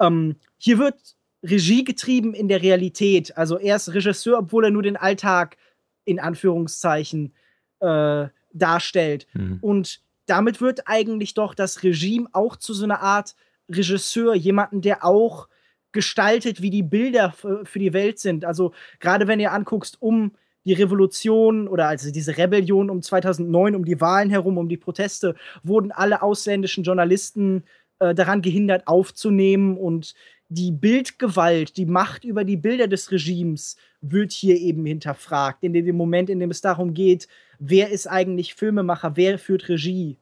ähm, 0.00 0.36
hier 0.58 0.78
wird 0.78 1.16
Regie 1.42 1.84
getrieben 1.84 2.34
in 2.34 2.48
der 2.48 2.62
Realität. 2.62 3.36
Also 3.36 3.58
er 3.58 3.76
ist 3.76 3.92
Regisseur, 3.92 4.38
obwohl 4.38 4.64
er 4.64 4.70
nur 4.70 4.82
den 4.82 4.96
Alltag 4.96 5.56
in 6.04 6.20
Anführungszeichen 6.20 7.32
äh, 7.80 8.26
darstellt. 8.52 9.26
Mhm. 9.32 9.58
Und 9.60 10.00
damit 10.26 10.60
wird 10.60 10.86
eigentlich 10.86 11.34
doch 11.34 11.54
das 11.54 11.82
Regime 11.82 12.28
auch 12.32 12.56
zu 12.56 12.74
so 12.74 12.84
einer 12.84 13.00
Art 13.00 13.34
Regisseur, 13.70 14.34
jemanden, 14.34 14.80
der 14.80 15.04
auch 15.04 15.48
gestaltet, 15.92 16.62
wie 16.62 16.70
die 16.70 16.82
Bilder 16.82 17.32
für 17.32 17.78
die 17.78 17.92
Welt 17.92 18.18
sind. 18.18 18.44
Also 18.44 18.72
gerade 19.00 19.26
wenn 19.26 19.40
ihr 19.40 19.52
anguckst, 19.52 20.00
um 20.00 20.32
die 20.64 20.74
Revolution 20.74 21.68
oder 21.68 21.88
also 21.88 22.10
diese 22.12 22.36
Rebellion 22.36 22.90
um 22.90 23.02
2009, 23.02 23.74
um 23.74 23.84
die 23.84 24.00
Wahlen 24.00 24.30
herum, 24.30 24.58
um 24.58 24.68
die 24.68 24.76
Proteste, 24.76 25.34
wurden 25.62 25.90
alle 25.90 26.22
ausländischen 26.22 26.84
Journalisten 26.84 27.64
äh, 27.98 28.14
daran 28.14 28.42
gehindert 28.42 28.86
aufzunehmen 28.86 29.76
und 29.76 30.14
die 30.48 30.72
Bildgewalt, 30.72 31.76
die 31.76 31.86
Macht 31.86 32.24
über 32.24 32.44
die 32.44 32.56
Bilder 32.56 32.88
des 32.88 33.12
Regimes 33.12 33.76
wird 34.00 34.32
hier 34.32 34.56
eben 34.56 34.84
hinterfragt. 34.84 35.62
In 35.62 35.72
dem 35.72 35.96
Moment, 35.96 36.28
in 36.28 36.40
dem 36.40 36.50
es 36.50 36.60
darum 36.60 36.92
geht, 36.92 37.28
wer 37.60 37.90
ist 37.90 38.08
eigentlich 38.08 38.54
Filmemacher, 38.54 39.16
wer 39.16 39.38
führt 39.38 39.68
Regie. 39.68 40.16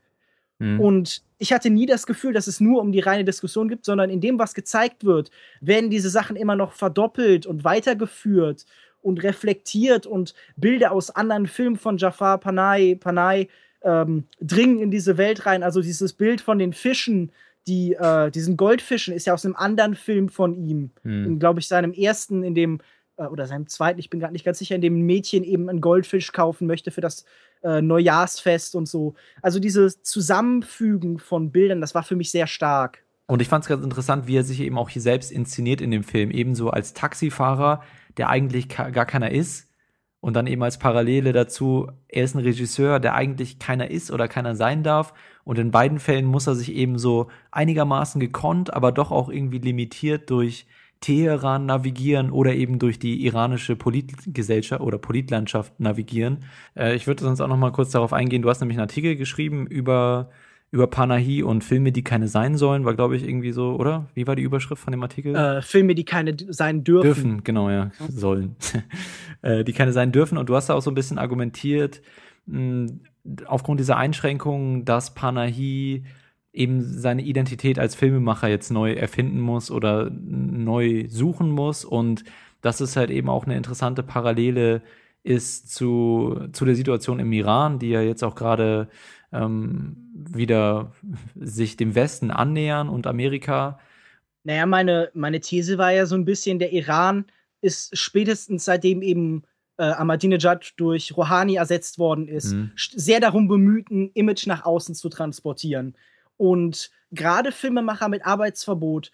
Mhm. 0.58 0.80
Und 0.80 1.22
ich 1.38 1.52
hatte 1.52 1.70
nie 1.70 1.86
das 1.86 2.06
Gefühl, 2.06 2.32
dass 2.32 2.46
es 2.46 2.60
nur 2.60 2.80
um 2.80 2.92
die 2.92 3.00
reine 3.00 3.24
Diskussion 3.24 3.68
gibt, 3.68 3.84
sondern 3.84 4.10
in 4.10 4.20
dem, 4.20 4.38
was 4.38 4.54
gezeigt 4.54 5.04
wird, 5.04 5.30
werden 5.60 5.90
diese 5.90 6.10
Sachen 6.10 6.36
immer 6.36 6.56
noch 6.56 6.72
verdoppelt 6.72 7.46
und 7.46 7.64
weitergeführt 7.64 8.66
und 9.00 9.22
reflektiert 9.22 10.06
und 10.06 10.34
Bilder 10.56 10.92
aus 10.92 11.10
anderen 11.10 11.46
Filmen 11.46 11.76
von 11.76 11.98
Jafar 11.98 12.38
Panay, 12.38 12.96
Panay 12.96 13.48
ähm, 13.82 14.24
dringen 14.40 14.80
in 14.80 14.90
diese 14.90 15.16
Welt 15.16 15.46
rein. 15.46 15.62
Also 15.62 15.80
dieses 15.80 16.12
Bild 16.12 16.40
von 16.40 16.58
den 16.58 16.72
Fischen, 16.72 17.30
die, 17.68 17.94
äh, 17.94 18.30
diesen 18.30 18.56
Goldfischen, 18.56 19.14
ist 19.14 19.26
ja 19.26 19.34
aus 19.34 19.44
einem 19.44 19.54
anderen 19.54 19.94
Film 19.94 20.28
von 20.28 20.54
ihm. 20.54 20.90
Hm. 21.02 21.38
Glaube 21.38 21.60
ich, 21.60 21.68
seinem 21.68 21.92
ersten, 21.92 22.42
in 22.42 22.54
dem, 22.54 22.80
äh, 23.18 23.26
oder 23.26 23.46
seinem 23.46 23.66
zweiten, 23.66 23.98
ich 23.98 24.10
bin 24.10 24.20
gerade 24.20 24.32
nicht 24.32 24.44
ganz 24.44 24.58
sicher, 24.58 24.74
in 24.74 24.80
dem 24.80 25.02
Mädchen 25.02 25.44
eben 25.44 25.68
einen 25.68 25.80
Goldfisch 25.80 26.32
kaufen 26.32 26.66
möchte 26.66 26.90
für 26.90 27.00
das 27.00 27.24
äh, 27.62 27.82
Neujahrsfest 27.82 28.74
und 28.74 28.86
so. 28.86 29.14
Also 29.42 29.58
dieses 29.58 30.02
Zusammenfügen 30.02 31.18
von 31.18 31.50
Bildern, 31.50 31.80
das 31.80 31.94
war 31.94 32.02
für 32.02 32.16
mich 32.16 32.30
sehr 32.30 32.46
stark. 32.46 33.04
Und 33.26 33.42
ich 33.42 33.48
fand 33.48 33.64
es 33.64 33.68
ganz 33.68 33.84
interessant, 33.84 34.26
wie 34.26 34.36
er 34.36 34.44
sich 34.44 34.60
eben 34.60 34.78
auch 34.78 34.88
hier 34.88 35.02
selbst 35.02 35.30
inszeniert 35.30 35.82
in 35.82 35.90
dem 35.90 36.02
Film, 36.02 36.30
ebenso 36.30 36.70
als 36.70 36.94
Taxifahrer, 36.94 37.82
der 38.16 38.30
eigentlich 38.30 38.68
gar 38.68 39.04
keiner 39.04 39.30
ist. 39.30 39.66
Und 40.20 40.34
dann 40.34 40.46
eben 40.46 40.62
als 40.62 40.78
Parallele 40.78 41.32
dazu, 41.32 41.88
er 42.08 42.24
ist 42.24 42.34
ein 42.34 42.42
Regisseur, 42.42 42.98
der 42.98 43.14
eigentlich 43.14 43.58
keiner 43.58 43.90
ist 43.90 44.10
oder 44.10 44.26
keiner 44.28 44.56
sein 44.56 44.82
darf. 44.82 45.12
Und 45.44 45.58
in 45.58 45.70
beiden 45.70 46.00
Fällen 46.00 46.24
muss 46.24 46.46
er 46.46 46.54
sich 46.54 46.72
eben 46.72 46.98
so 46.98 47.28
einigermaßen 47.50 48.18
gekonnt, 48.18 48.72
aber 48.72 48.92
doch 48.92 49.12
auch 49.12 49.28
irgendwie 49.28 49.58
limitiert 49.58 50.30
durch 50.30 50.66
Teheran 51.00 51.66
navigieren 51.66 52.30
oder 52.30 52.54
eben 52.54 52.78
durch 52.78 52.98
die 52.98 53.24
iranische 53.24 53.76
Politgesellschaft 53.76 54.80
oder 54.80 54.98
Politlandschaft 54.98 55.78
navigieren. 55.78 56.44
Äh, 56.76 56.96
ich 56.96 57.06
würde 57.06 57.24
sonst 57.24 57.40
auch 57.40 57.48
noch 57.48 57.56
mal 57.56 57.72
kurz 57.72 57.90
darauf 57.90 58.12
eingehen. 58.12 58.42
Du 58.42 58.48
hast 58.48 58.60
nämlich 58.60 58.76
einen 58.76 58.88
Artikel 58.88 59.16
geschrieben 59.16 59.66
über 59.66 60.30
über 60.70 60.86
Panahi 60.86 61.42
und 61.42 61.64
Filme, 61.64 61.92
die 61.92 62.04
keine 62.04 62.28
sein 62.28 62.56
sollen, 62.56 62.84
war, 62.84 62.94
glaube 62.94 63.16
ich, 63.16 63.26
irgendwie 63.26 63.52
so, 63.52 63.74
oder? 63.76 64.06
Wie 64.14 64.26
war 64.26 64.36
die 64.36 64.42
Überschrift 64.42 64.82
von 64.82 64.90
dem 64.90 65.02
Artikel? 65.02 65.34
Äh, 65.34 65.62
Filme, 65.62 65.94
die 65.94 66.04
keine 66.04 66.36
sein 66.50 66.84
dürfen. 66.84 67.06
Dürfen, 67.06 67.44
genau, 67.44 67.70
ja, 67.70 67.90
sollen. 68.10 68.56
äh, 69.42 69.64
die 69.64 69.72
keine 69.72 69.92
sein 69.92 70.12
dürfen. 70.12 70.36
Und 70.36 70.50
du 70.50 70.56
hast 70.56 70.68
da 70.68 70.74
auch 70.74 70.82
so 70.82 70.90
ein 70.90 70.94
bisschen 70.94 71.16
argumentiert, 71.16 72.02
mh, 72.46 72.92
aufgrund 73.46 73.80
dieser 73.80 73.96
Einschränkungen, 73.96 74.84
dass 74.84 75.14
Panahi 75.14 76.04
eben 76.58 76.82
seine 76.82 77.22
Identität 77.22 77.78
als 77.78 77.94
Filmemacher 77.94 78.48
jetzt 78.48 78.70
neu 78.70 78.92
erfinden 78.92 79.40
muss 79.40 79.70
oder 79.70 80.10
neu 80.10 81.06
suchen 81.08 81.50
muss 81.50 81.84
und 81.84 82.24
dass 82.60 82.80
es 82.80 82.96
halt 82.96 83.10
eben 83.10 83.28
auch 83.28 83.46
eine 83.46 83.56
interessante 83.56 84.02
Parallele 84.02 84.82
ist 85.22 85.72
zu, 85.72 86.48
zu 86.52 86.64
der 86.64 86.74
Situation 86.74 87.20
im 87.20 87.32
Iran, 87.32 87.78
die 87.78 87.90
ja 87.90 88.02
jetzt 88.02 88.24
auch 88.24 88.34
gerade 88.34 88.88
ähm, 89.32 89.96
wieder 90.14 90.92
sich 91.36 91.76
dem 91.76 91.94
Westen 91.94 92.30
annähern 92.30 92.88
und 92.88 93.06
Amerika. 93.06 93.78
Naja, 94.44 94.66
meine, 94.66 95.10
meine 95.14 95.40
These 95.40 95.78
war 95.78 95.92
ja 95.92 96.06
so 96.06 96.16
ein 96.16 96.24
bisschen, 96.24 96.58
der 96.58 96.72
Iran 96.72 97.26
ist 97.60 97.96
spätestens 97.96 98.64
seitdem 98.64 99.02
eben 99.02 99.42
äh, 99.76 99.84
Ahmadinejad 99.84 100.74
durch 100.76 101.16
Rouhani 101.16 101.56
ersetzt 101.56 101.98
worden 101.98 102.26
ist, 102.28 102.52
mhm. 102.52 102.72
sehr 102.76 103.20
darum 103.20 103.48
bemüht, 103.48 103.90
ein 103.90 104.10
Image 104.14 104.46
nach 104.46 104.64
außen 104.64 104.94
zu 104.94 105.08
transportieren. 105.08 105.94
Und 106.38 106.90
gerade 107.12 107.52
Filmemacher 107.52 108.08
mit 108.08 108.24
Arbeitsverbot, 108.24 109.12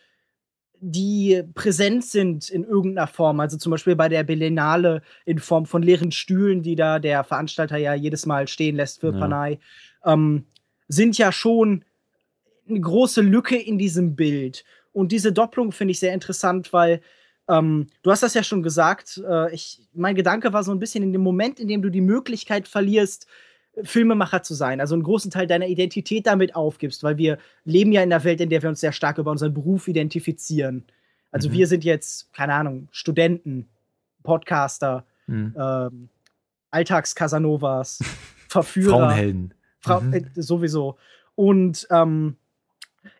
die 0.78 1.42
präsent 1.54 2.04
sind 2.04 2.50
in 2.50 2.62
irgendeiner 2.62 3.06
Form, 3.06 3.40
also 3.40 3.56
zum 3.56 3.70
Beispiel 3.70 3.96
bei 3.96 4.08
der 4.08 4.22
Berlinale 4.22 5.02
in 5.24 5.38
Form 5.38 5.66
von 5.66 5.82
leeren 5.82 6.12
Stühlen, 6.12 6.62
die 6.62 6.76
da 6.76 6.98
der 6.98 7.24
Veranstalter 7.24 7.78
ja 7.78 7.94
jedes 7.94 8.26
Mal 8.26 8.46
stehen 8.46 8.76
lässt 8.76 9.00
für 9.00 9.12
ja. 9.12 9.18
Panay, 9.18 9.58
ähm, 10.04 10.44
sind 10.86 11.16
ja 11.16 11.32
schon 11.32 11.84
eine 12.68 12.80
große 12.80 13.22
Lücke 13.22 13.56
in 13.56 13.78
diesem 13.78 14.14
Bild. 14.14 14.64
Und 14.92 15.10
diese 15.10 15.32
Doppelung 15.32 15.72
finde 15.72 15.92
ich 15.92 16.00
sehr 16.00 16.12
interessant, 16.12 16.72
weil 16.72 17.00
ähm, 17.48 17.86
du 18.02 18.10
hast 18.10 18.22
das 18.22 18.34
ja 18.34 18.42
schon 18.42 18.62
gesagt. 18.62 19.22
Äh, 19.26 19.54
ich, 19.54 19.80
mein 19.92 20.14
Gedanke 20.14 20.52
war 20.52 20.64
so 20.64 20.72
ein 20.72 20.78
bisschen 20.78 21.02
in 21.02 21.12
dem 21.12 21.22
Moment, 21.22 21.60
in 21.60 21.68
dem 21.68 21.82
du 21.82 21.90
die 21.90 22.00
Möglichkeit 22.00 22.68
verlierst, 22.68 23.26
Filmemacher 23.82 24.42
zu 24.42 24.54
sein, 24.54 24.80
also 24.80 24.94
einen 24.94 25.02
großen 25.02 25.30
Teil 25.30 25.46
deiner 25.46 25.66
Identität 25.66 26.26
damit 26.26 26.54
aufgibst, 26.54 27.02
weil 27.02 27.18
wir 27.18 27.38
leben 27.64 27.92
ja 27.92 28.02
in 28.02 28.12
einer 28.12 28.24
Welt, 28.24 28.40
in 28.40 28.50
der 28.50 28.62
wir 28.62 28.68
uns 28.68 28.80
sehr 28.80 28.92
stark 28.92 29.18
über 29.18 29.30
unseren 29.30 29.52
Beruf 29.52 29.88
identifizieren. 29.88 30.84
Also 31.32 31.48
mhm. 31.48 31.54
wir 31.54 31.66
sind 31.66 31.84
jetzt, 31.84 32.32
keine 32.32 32.54
Ahnung, 32.54 32.88
Studenten, 32.92 33.68
Podcaster, 34.22 35.04
mhm. 35.26 35.54
ähm, 35.58 36.08
Alltags-Casanovas, 36.70 38.02
Verführer. 38.48 38.98
Frauenhelden. 38.98 39.54
Frau, 39.80 40.00
mhm. 40.00 40.14
äh, 40.14 40.22
sowieso. 40.36 40.96
Und 41.34 41.86
ähm, 41.90 42.36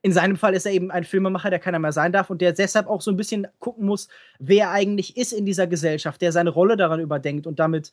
In 0.02 0.12
seinem 0.12 0.36
Fall 0.36 0.54
ist 0.54 0.66
er 0.66 0.72
eben 0.72 0.90
ein 0.90 1.04
Filmemacher, 1.04 1.50
der 1.50 1.58
keiner 1.58 1.78
mehr 1.78 1.92
sein 1.92 2.12
darf 2.12 2.30
und 2.30 2.40
der 2.40 2.52
deshalb 2.52 2.86
auch 2.86 3.00
so 3.00 3.10
ein 3.10 3.16
bisschen 3.16 3.46
gucken 3.58 3.86
muss, 3.86 4.08
wer 4.38 4.70
eigentlich 4.70 5.16
ist 5.16 5.32
in 5.32 5.44
dieser 5.44 5.66
Gesellschaft, 5.66 6.22
der 6.22 6.32
seine 6.32 6.50
Rolle 6.50 6.76
daran 6.76 7.00
überdenkt 7.00 7.46
und 7.46 7.58
damit, 7.58 7.92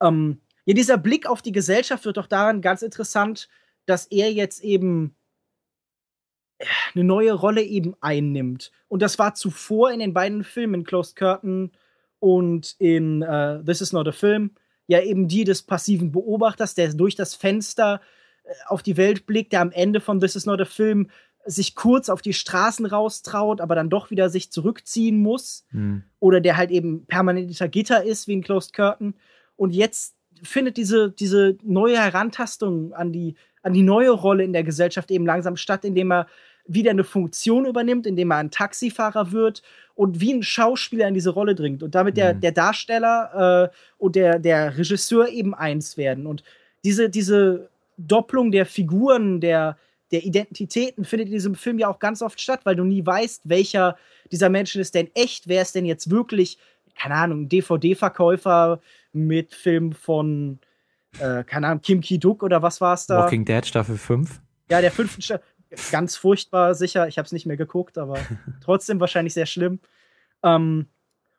ähm, 0.00 0.40
ja, 0.64 0.74
dieser 0.74 0.98
Blick 0.98 1.26
auf 1.26 1.42
die 1.42 1.52
Gesellschaft 1.52 2.04
wird 2.04 2.16
doch 2.16 2.26
daran 2.26 2.60
ganz 2.60 2.82
interessant, 2.82 3.48
dass 3.86 4.06
er 4.06 4.32
jetzt 4.32 4.62
eben 4.62 5.16
eine 6.94 7.04
neue 7.04 7.32
Rolle 7.32 7.62
eben 7.62 7.94
einnimmt. 8.00 8.70
Und 8.88 9.02
das 9.02 9.18
war 9.18 9.34
zuvor 9.34 9.90
in 9.90 10.00
den 10.00 10.14
beiden 10.14 10.44
Filmen, 10.44 10.84
Closed 10.84 11.16
Curtain 11.16 11.72
und 12.20 12.76
in 12.78 13.22
uh, 13.22 13.62
This 13.64 13.80
Is 13.80 13.92
Not 13.92 14.08
a 14.08 14.12
Film, 14.12 14.52
ja 14.86 15.00
eben 15.00 15.26
die 15.26 15.44
des 15.44 15.62
passiven 15.62 16.12
Beobachters, 16.12 16.74
der 16.74 16.92
durch 16.94 17.16
das 17.16 17.34
Fenster 17.34 18.00
äh, 18.44 18.52
auf 18.66 18.82
die 18.82 18.96
Welt 18.96 19.26
blickt, 19.26 19.52
der 19.52 19.60
am 19.60 19.72
Ende 19.72 20.00
von 20.00 20.20
This 20.20 20.36
Is 20.36 20.46
Not 20.46 20.60
a 20.60 20.64
Film 20.64 21.10
sich 21.44 21.74
kurz 21.74 22.08
auf 22.08 22.22
die 22.22 22.34
Straßen 22.34 22.86
raustraut, 22.86 23.60
aber 23.60 23.74
dann 23.74 23.90
doch 23.90 24.10
wieder 24.10 24.30
sich 24.30 24.52
zurückziehen 24.52 25.20
muss. 25.20 25.64
Mhm. 25.72 26.04
Oder 26.20 26.40
der 26.40 26.56
halt 26.56 26.70
eben 26.70 27.04
permanent 27.06 27.48
hinter 27.48 27.68
Gitter 27.68 28.04
ist, 28.04 28.28
wie 28.28 28.34
in 28.34 28.42
Closed 28.42 28.72
Curtain. 28.72 29.14
Und 29.56 29.74
jetzt 29.74 30.14
findet 30.42 30.76
diese, 30.76 31.10
diese 31.10 31.56
neue 31.62 31.98
Herantastung 31.98 32.92
an 32.94 33.12
die, 33.12 33.34
an 33.62 33.72
die 33.72 33.82
neue 33.82 34.10
Rolle 34.10 34.44
in 34.44 34.52
der 34.52 34.64
Gesellschaft 34.64 35.10
eben 35.10 35.26
langsam 35.26 35.56
statt, 35.56 35.84
indem 35.84 36.12
er 36.12 36.26
wieder 36.66 36.90
eine 36.90 37.04
Funktion 37.04 37.66
übernimmt, 37.66 38.06
indem 38.06 38.30
er 38.30 38.38
ein 38.38 38.50
Taxifahrer 38.50 39.32
wird 39.32 39.62
und 39.94 40.20
wie 40.20 40.32
ein 40.32 40.42
Schauspieler 40.42 41.08
in 41.08 41.14
diese 41.14 41.30
Rolle 41.30 41.54
dringt 41.54 41.82
und 41.82 41.94
damit 41.94 42.16
der, 42.16 42.34
mhm. 42.34 42.40
der 42.40 42.52
Darsteller 42.52 43.70
äh, 43.70 43.76
und 43.98 44.16
der, 44.16 44.38
der 44.38 44.76
Regisseur 44.76 45.28
eben 45.28 45.54
eins 45.54 45.96
werden. 45.96 46.26
Und 46.26 46.42
diese, 46.84 47.10
diese 47.10 47.68
Doppelung 47.98 48.52
der 48.52 48.66
Figuren, 48.66 49.40
der, 49.40 49.76
der 50.12 50.24
Identitäten 50.24 51.04
findet 51.04 51.28
in 51.28 51.34
diesem 51.34 51.54
Film 51.54 51.78
ja 51.78 51.88
auch 51.88 51.98
ganz 51.98 52.22
oft 52.22 52.40
statt, 52.40 52.60
weil 52.64 52.76
du 52.76 52.84
nie 52.84 53.04
weißt, 53.04 53.48
welcher 53.48 53.96
dieser 54.30 54.48
Menschen 54.48 54.80
ist 54.80 54.94
denn 54.94 55.10
echt, 55.14 55.48
wer 55.48 55.62
ist 55.62 55.74
denn 55.74 55.84
jetzt 55.84 56.10
wirklich, 56.10 56.58
keine 56.98 57.14
Ahnung, 57.14 57.48
DVD-Verkäufer 57.48 58.80
mit 59.12 59.54
Film 59.54 59.92
von, 59.92 60.60
äh, 61.18 61.44
keine 61.44 61.68
Ahnung, 61.68 61.82
Kim 61.82 62.00
Ki-duk 62.00 62.42
oder 62.42 62.62
was 62.62 62.80
war 62.80 62.94
es 62.94 63.06
da? 63.06 63.18
Walking 63.18 63.44
Dead 63.44 63.64
Staffel 63.66 63.96
5. 63.96 64.40
Ja, 64.70 64.80
der 64.80 64.90
fünften 64.90 65.22
Staffel 65.22 65.44
ganz 65.90 66.16
furchtbar 66.16 66.74
sicher. 66.74 67.08
Ich 67.08 67.18
habe 67.18 67.26
es 67.26 67.32
nicht 67.32 67.46
mehr 67.46 67.56
geguckt, 67.56 67.98
aber 67.98 68.18
trotzdem 68.62 69.00
wahrscheinlich 69.00 69.34
sehr 69.34 69.46
schlimm. 69.46 69.80
Ähm, 70.42 70.86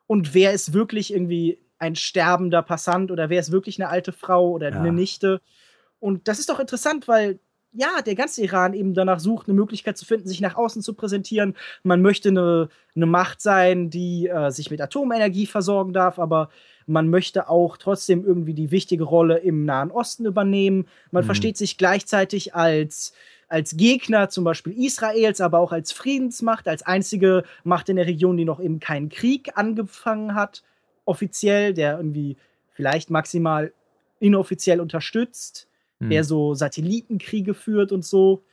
und 0.06 0.34
wer 0.34 0.52
ist 0.52 0.72
wirklich 0.72 1.12
irgendwie 1.12 1.58
ein 1.78 1.96
sterbender 1.96 2.62
Passant 2.62 3.10
oder 3.10 3.30
wer 3.30 3.40
ist 3.40 3.52
wirklich 3.52 3.80
eine 3.80 3.90
alte 3.90 4.12
Frau 4.12 4.50
oder 4.50 4.70
ja. 4.70 4.78
eine 4.78 4.92
Nichte? 4.92 5.40
Und 6.00 6.28
das 6.28 6.38
ist 6.38 6.48
doch 6.48 6.60
interessant, 6.60 7.08
weil 7.08 7.38
ja, 7.74 8.00
der 8.02 8.14
ganze 8.14 8.42
Iran 8.42 8.72
eben 8.72 8.94
danach 8.94 9.18
sucht, 9.18 9.48
eine 9.48 9.56
Möglichkeit 9.56 9.98
zu 9.98 10.06
finden, 10.06 10.28
sich 10.28 10.40
nach 10.40 10.54
außen 10.54 10.80
zu 10.80 10.94
präsentieren. 10.94 11.54
Man 11.82 12.02
möchte 12.02 12.28
eine, 12.28 12.68
eine 12.94 13.06
Macht 13.06 13.42
sein, 13.42 13.90
die 13.90 14.28
äh, 14.28 14.50
sich 14.50 14.70
mit 14.70 14.80
Atomenergie 14.80 15.46
versorgen 15.46 15.92
darf, 15.92 16.18
aber 16.18 16.50
man 16.86 17.08
möchte 17.08 17.48
auch 17.48 17.76
trotzdem 17.76 18.24
irgendwie 18.24 18.54
die 18.54 18.70
wichtige 18.70 19.04
Rolle 19.04 19.38
im 19.38 19.64
Nahen 19.64 19.90
Osten 19.90 20.24
übernehmen. 20.24 20.86
Man 21.10 21.24
mhm. 21.24 21.26
versteht 21.26 21.56
sich 21.56 21.76
gleichzeitig 21.76 22.54
als 22.54 23.12
als 23.46 23.76
Gegner 23.76 24.30
zum 24.30 24.42
Beispiel 24.42 24.72
Israels, 24.72 25.40
aber 25.40 25.58
auch 25.58 25.70
als 25.70 25.92
Friedensmacht, 25.92 26.66
als 26.66 26.82
einzige 26.82 27.44
Macht 27.62 27.88
in 27.88 27.96
der 27.96 28.06
Region, 28.06 28.36
die 28.36 28.44
noch 28.44 28.58
eben 28.58 28.80
keinen 28.80 29.10
Krieg 29.10 29.52
angefangen 29.56 30.34
hat, 30.34 30.64
offiziell, 31.04 31.74
der 31.74 31.98
irgendwie 31.98 32.36
vielleicht 32.72 33.10
maximal 33.10 33.72
inoffiziell 34.18 34.80
unterstützt, 34.80 35.68
hm. 36.00 36.10
der 36.10 36.24
so 36.24 36.54
Satellitenkriege 36.54 37.54
führt 37.54 37.92
und 37.92 38.04
so. 38.04 38.44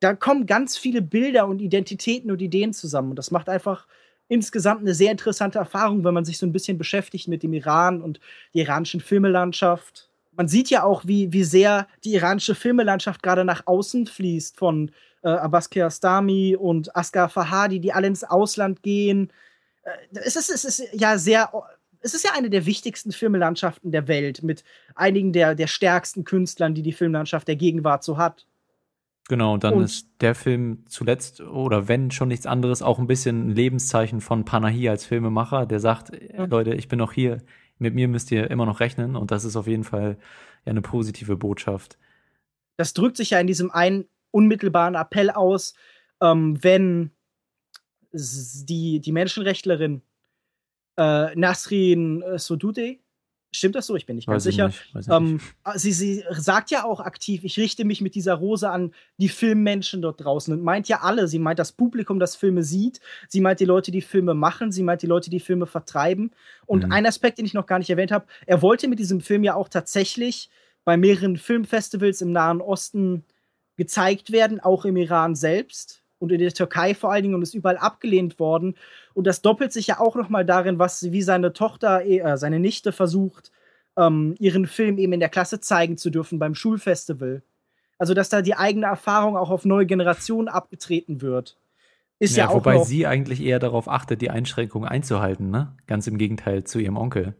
Da 0.00 0.14
kommen 0.14 0.46
ganz 0.46 0.76
viele 0.76 1.02
Bilder 1.02 1.46
und 1.46 1.60
Identitäten 1.60 2.30
und 2.30 2.42
Ideen 2.42 2.72
zusammen. 2.72 3.10
Und 3.10 3.16
das 3.16 3.30
macht 3.30 3.48
einfach 3.48 3.86
insgesamt 4.28 4.82
eine 4.82 4.94
sehr 4.94 5.12
interessante 5.12 5.58
Erfahrung, 5.58 6.04
wenn 6.04 6.14
man 6.14 6.24
sich 6.24 6.38
so 6.38 6.46
ein 6.46 6.52
bisschen 6.52 6.78
beschäftigt 6.78 7.28
mit 7.28 7.42
dem 7.42 7.52
Iran 7.52 8.02
und 8.02 8.20
der 8.54 8.64
iranischen 8.64 9.00
Filmelandschaft 9.00 10.10
man 10.36 10.48
sieht 10.48 10.70
ja 10.70 10.84
auch, 10.84 11.06
wie, 11.06 11.32
wie 11.32 11.44
sehr 11.44 11.88
die 12.04 12.14
iranische 12.14 12.54
Filmelandschaft 12.54 13.22
gerade 13.22 13.44
nach 13.44 13.66
außen 13.66 14.06
fließt 14.06 14.56
von 14.56 14.92
äh, 15.22 15.28
Abbas 15.28 15.70
Kiarostami 15.70 16.56
und 16.56 16.94
Asghar 16.94 17.28
Fahadi, 17.28 17.80
die 17.80 17.92
alle 17.92 18.06
ins 18.06 18.24
Ausland 18.24 18.82
gehen. 18.82 19.32
Äh, 19.82 20.20
es, 20.24 20.36
ist, 20.36 20.50
es 20.50 20.64
ist 20.64 20.82
ja 20.92 21.18
sehr, 21.18 21.50
es 22.06 22.14
ist 22.14 22.24
ja 22.24 22.30
eine 22.34 22.50
der 22.50 22.66
wichtigsten 22.66 23.10
Filmelandschaften 23.10 23.90
der 23.90 24.06
Welt 24.06 24.44
mit 24.44 24.62
einigen 24.94 25.32
der, 25.32 25.56
der 25.56 25.66
stärksten 25.66 26.22
Künstlern, 26.22 26.72
die 26.72 26.82
die 26.82 26.92
Filmlandschaft 26.92 27.48
der 27.48 27.56
Gegenwart 27.56 28.04
so 28.04 28.16
hat. 28.16 28.46
Genau, 29.28 29.54
und 29.54 29.64
dann 29.64 29.74
und, 29.74 29.82
ist 29.82 30.08
der 30.20 30.36
Film 30.36 30.84
zuletzt, 30.88 31.40
oder 31.40 31.88
wenn 31.88 32.12
schon 32.12 32.28
nichts 32.28 32.46
anderes, 32.46 32.80
auch 32.80 33.00
ein 33.00 33.08
bisschen 33.08 33.48
ein 33.48 33.50
Lebenszeichen 33.50 34.20
von 34.20 34.44
Panahi 34.44 34.88
als 34.88 35.04
Filmemacher, 35.04 35.66
der 35.66 35.80
sagt, 35.80 36.12
ja. 36.32 36.44
Leute, 36.44 36.74
ich 36.74 36.86
bin 36.86 37.00
noch 37.00 37.12
hier, 37.12 37.42
mit 37.78 37.92
mir 37.92 38.06
müsst 38.06 38.30
ihr 38.30 38.48
immer 38.52 38.66
noch 38.66 38.78
rechnen 38.78 39.16
und 39.16 39.32
das 39.32 39.44
ist 39.44 39.56
auf 39.56 39.66
jeden 39.66 39.82
Fall 39.82 40.16
ja 40.64 40.70
eine 40.70 40.82
positive 40.82 41.36
Botschaft. 41.36 41.98
Das 42.76 42.94
drückt 42.94 43.16
sich 43.16 43.30
ja 43.30 43.40
in 43.40 43.48
diesem 43.48 43.72
einen 43.72 44.04
unmittelbaren 44.30 44.94
Appell 44.94 45.30
aus, 45.30 45.74
ähm, 46.22 46.62
wenn 46.62 47.10
die, 48.12 49.00
die 49.00 49.12
Menschenrechtlerin 49.12 50.02
äh, 50.96 51.34
Nasrin 51.34 52.24
Sodude 52.36 52.98
Stimmt 53.56 53.74
das 53.74 53.86
so? 53.86 53.96
Ich 53.96 54.04
bin 54.04 54.16
nicht 54.16 54.28
ganz 54.28 54.44
sicher. 54.44 54.70
Nicht, 54.92 55.08
ähm, 55.08 55.40
ah, 55.64 55.78
sie, 55.78 55.92
sie 55.92 56.22
sagt 56.30 56.70
ja 56.70 56.84
auch 56.84 57.00
aktiv, 57.00 57.42
ich 57.42 57.56
richte 57.58 57.86
mich 57.86 58.02
mit 58.02 58.14
dieser 58.14 58.34
Rose 58.34 58.68
an 58.68 58.92
die 59.16 59.30
Filmmenschen 59.30 60.02
dort 60.02 60.22
draußen 60.22 60.52
und 60.52 60.62
meint 60.62 60.88
ja 60.88 61.00
alle. 61.00 61.26
Sie 61.26 61.38
meint 61.38 61.58
das 61.58 61.72
Publikum, 61.72 62.18
das 62.18 62.36
Filme 62.36 62.62
sieht. 62.62 63.00
Sie 63.28 63.40
meint 63.40 63.60
die 63.60 63.64
Leute, 63.64 63.90
die 63.90 64.02
Filme 64.02 64.34
machen. 64.34 64.72
Sie 64.72 64.82
meint 64.82 65.00
die 65.00 65.06
Leute, 65.06 65.30
die 65.30 65.40
Filme 65.40 65.66
vertreiben. 65.66 66.32
Und 66.66 66.84
mhm. 66.84 66.92
ein 66.92 67.06
Aspekt, 67.06 67.38
den 67.38 67.46
ich 67.46 67.54
noch 67.54 67.66
gar 67.66 67.78
nicht 67.78 67.88
erwähnt 67.88 68.12
habe, 68.12 68.26
er 68.44 68.60
wollte 68.60 68.88
mit 68.88 68.98
diesem 68.98 69.22
Film 69.22 69.42
ja 69.42 69.54
auch 69.54 69.70
tatsächlich 69.70 70.50
bei 70.84 70.98
mehreren 70.98 71.38
Filmfestivals 71.38 72.20
im 72.20 72.32
Nahen 72.32 72.60
Osten 72.60 73.24
gezeigt 73.76 74.32
werden, 74.32 74.60
auch 74.60 74.84
im 74.84 74.96
Iran 74.96 75.34
selbst 75.34 76.02
und 76.18 76.32
in 76.32 76.38
der 76.38 76.52
Türkei 76.52 76.94
vor 76.94 77.12
allen 77.12 77.22
Dingen 77.22 77.34
und 77.34 77.42
ist 77.42 77.54
überall 77.54 77.76
abgelehnt 77.76 78.38
worden. 78.38 78.74
Und 79.14 79.26
das 79.26 79.42
doppelt 79.42 79.72
sich 79.72 79.88
ja 79.88 80.00
auch 80.00 80.16
noch 80.16 80.28
mal 80.28 80.44
darin, 80.44 80.78
was 80.78 81.12
wie 81.12 81.22
seine 81.22 81.52
Tochter, 81.52 82.04
äh, 82.04 82.36
seine 82.36 82.60
Nichte 82.60 82.92
versucht, 82.92 83.52
ähm, 83.96 84.34
ihren 84.38 84.66
Film 84.66 84.98
eben 84.98 85.12
in 85.12 85.20
der 85.20 85.28
Klasse 85.28 85.60
zeigen 85.60 85.96
zu 85.96 86.10
dürfen 86.10 86.38
beim 86.38 86.54
Schulfestival. 86.54 87.42
Also 87.98 88.14
dass 88.14 88.28
da 88.28 88.42
die 88.42 88.56
eigene 88.56 88.86
Erfahrung 88.86 89.36
auch 89.36 89.50
auf 89.50 89.64
neue 89.64 89.86
Generationen 89.86 90.48
abgetreten 90.48 91.22
wird. 91.22 91.56
Ist 92.18 92.36
ja, 92.36 92.44
ja 92.44 92.50
auch 92.50 92.56
wobei 92.56 92.82
sie 92.82 93.06
eigentlich 93.06 93.42
eher 93.42 93.58
darauf 93.58 93.88
achtet, 93.88 94.22
die 94.22 94.30
Einschränkungen 94.30 94.88
einzuhalten, 94.88 95.50
ne? 95.50 95.74
Ganz 95.86 96.06
im 96.06 96.16
Gegenteil 96.16 96.64
zu 96.64 96.78
ihrem 96.78 96.96
Onkel. 96.96 97.34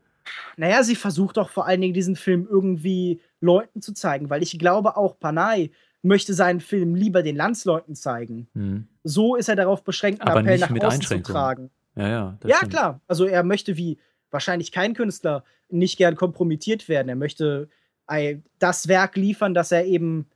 Naja, 0.57 0.83
sie 0.83 0.97
versucht 0.97 1.37
doch 1.37 1.51
vor 1.51 1.67
allen 1.67 1.81
Dingen 1.81 1.95
diesen 1.95 2.17
Film 2.17 2.47
irgendwie 2.51 3.21
Leuten 3.41 3.81
zu 3.81 3.95
zeigen, 3.95 4.29
weil 4.29 4.43
ich 4.43 4.59
glaube 4.59 4.97
auch 4.97 5.19
Panay 5.19 5.71
möchte 6.07 6.35
seinen 6.35 6.61
Film 6.61 6.95
lieber 6.95 7.23
den 7.23 7.37
Landsleuten 7.37 7.95
zeigen. 7.95 8.49
Hm. 8.55 8.89
So 9.05 9.37
ist 9.37 9.49
er 9.49 9.57
darauf 9.57 9.85
beschränkt, 9.85 10.23
einen 10.23 10.31
Aber 10.31 10.41
Appell 10.41 10.59
nach 10.59 10.89
außen 10.89 11.03
zu 11.03 11.23
tragen. 11.23 11.71
Ja, 11.95 12.09
ja. 12.09 12.39
ja 12.45 12.61
klar. 12.61 13.01
Also 13.07 13.25
er 13.25 13.43
möchte 13.43 13.77
wie 13.77 13.99
wahrscheinlich 14.31 14.73
kein 14.73 14.95
Künstler 14.95 15.45
nicht 15.69 15.97
gern 15.97 16.17
kompromittiert 16.17 16.89
werden. 16.89 17.09
Er 17.09 17.17
möchte 17.17 17.69
das 18.59 18.89
Werk 18.89 19.17
liefern, 19.17 19.53
das 19.53 19.73
er 19.73 19.85
eben, 19.85 20.27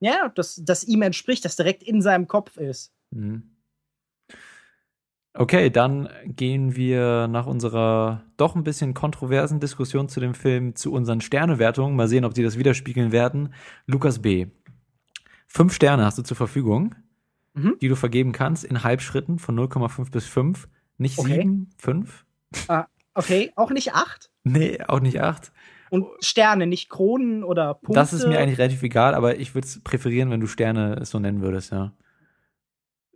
ja, 0.00 0.32
das, 0.34 0.62
das 0.64 0.84
ihm 0.84 1.02
entspricht, 1.02 1.44
das 1.44 1.56
direkt 1.56 1.82
in 1.82 2.00
seinem 2.00 2.26
Kopf 2.26 2.56
ist. 2.56 2.92
Mhm. 3.10 3.42
Okay, 5.34 5.70
dann 5.70 6.08
gehen 6.24 6.74
wir 6.74 7.28
nach 7.28 7.46
unserer 7.46 8.24
doch 8.38 8.56
ein 8.56 8.64
bisschen 8.64 8.94
kontroversen 8.94 9.60
Diskussion 9.60 10.08
zu 10.08 10.18
dem 10.18 10.34
Film 10.34 10.74
zu 10.74 10.92
unseren 10.92 11.20
Sternewertungen. 11.20 11.94
Mal 11.94 12.08
sehen, 12.08 12.24
ob 12.24 12.34
die 12.34 12.42
das 12.42 12.58
widerspiegeln 12.58 13.12
werden. 13.12 13.54
Lukas 13.86 14.20
B. 14.20 14.46
Fünf 15.48 15.72
Sterne 15.72 16.04
hast 16.04 16.18
du 16.18 16.22
zur 16.22 16.36
Verfügung, 16.36 16.94
mhm. 17.54 17.76
die 17.80 17.88
du 17.88 17.96
vergeben 17.96 18.32
kannst 18.32 18.64
in 18.64 18.84
Halbschritten 18.84 19.38
von 19.38 19.58
0,5 19.58 20.10
bis 20.10 20.26
5. 20.26 20.68
Nicht 20.98 21.18
okay. 21.18 21.42
7, 21.42 21.70
5. 21.78 22.24
Ah, 22.68 22.86
okay, 23.14 23.52
auch 23.56 23.70
nicht 23.70 23.94
8? 23.94 24.30
Nee, 24.44 24.80
auch 24.86 25.00
nicht 25.00 25.20
8. 25.20 25.52
Und 25.90 26.06
Sterne, 26.20 26.66
nicht 26.66 26.90
Kronen 26.90 27.42
oder 27.42 27.74
Punkte? 27.74 27.94
Das 27.94 28.12
ist 28.12 28.26
mir 28.26 28.38
eigentlich 28.38 28.58
relativ 28.58 28.82
egal, 28.82 29.14
aber 29.14 29.38
ich 29.38 29.54
würde 29.54 29.66
es 29.66 29.80
präferieren, 29.80 30.30
wenn 30.30 30.40
du 30.40 30.46
Sterne 30.46 31.04
so 31.04 31.18
nennen 31.18 31.40
würdest, 31.40 31.72
ja. 31.72 31.92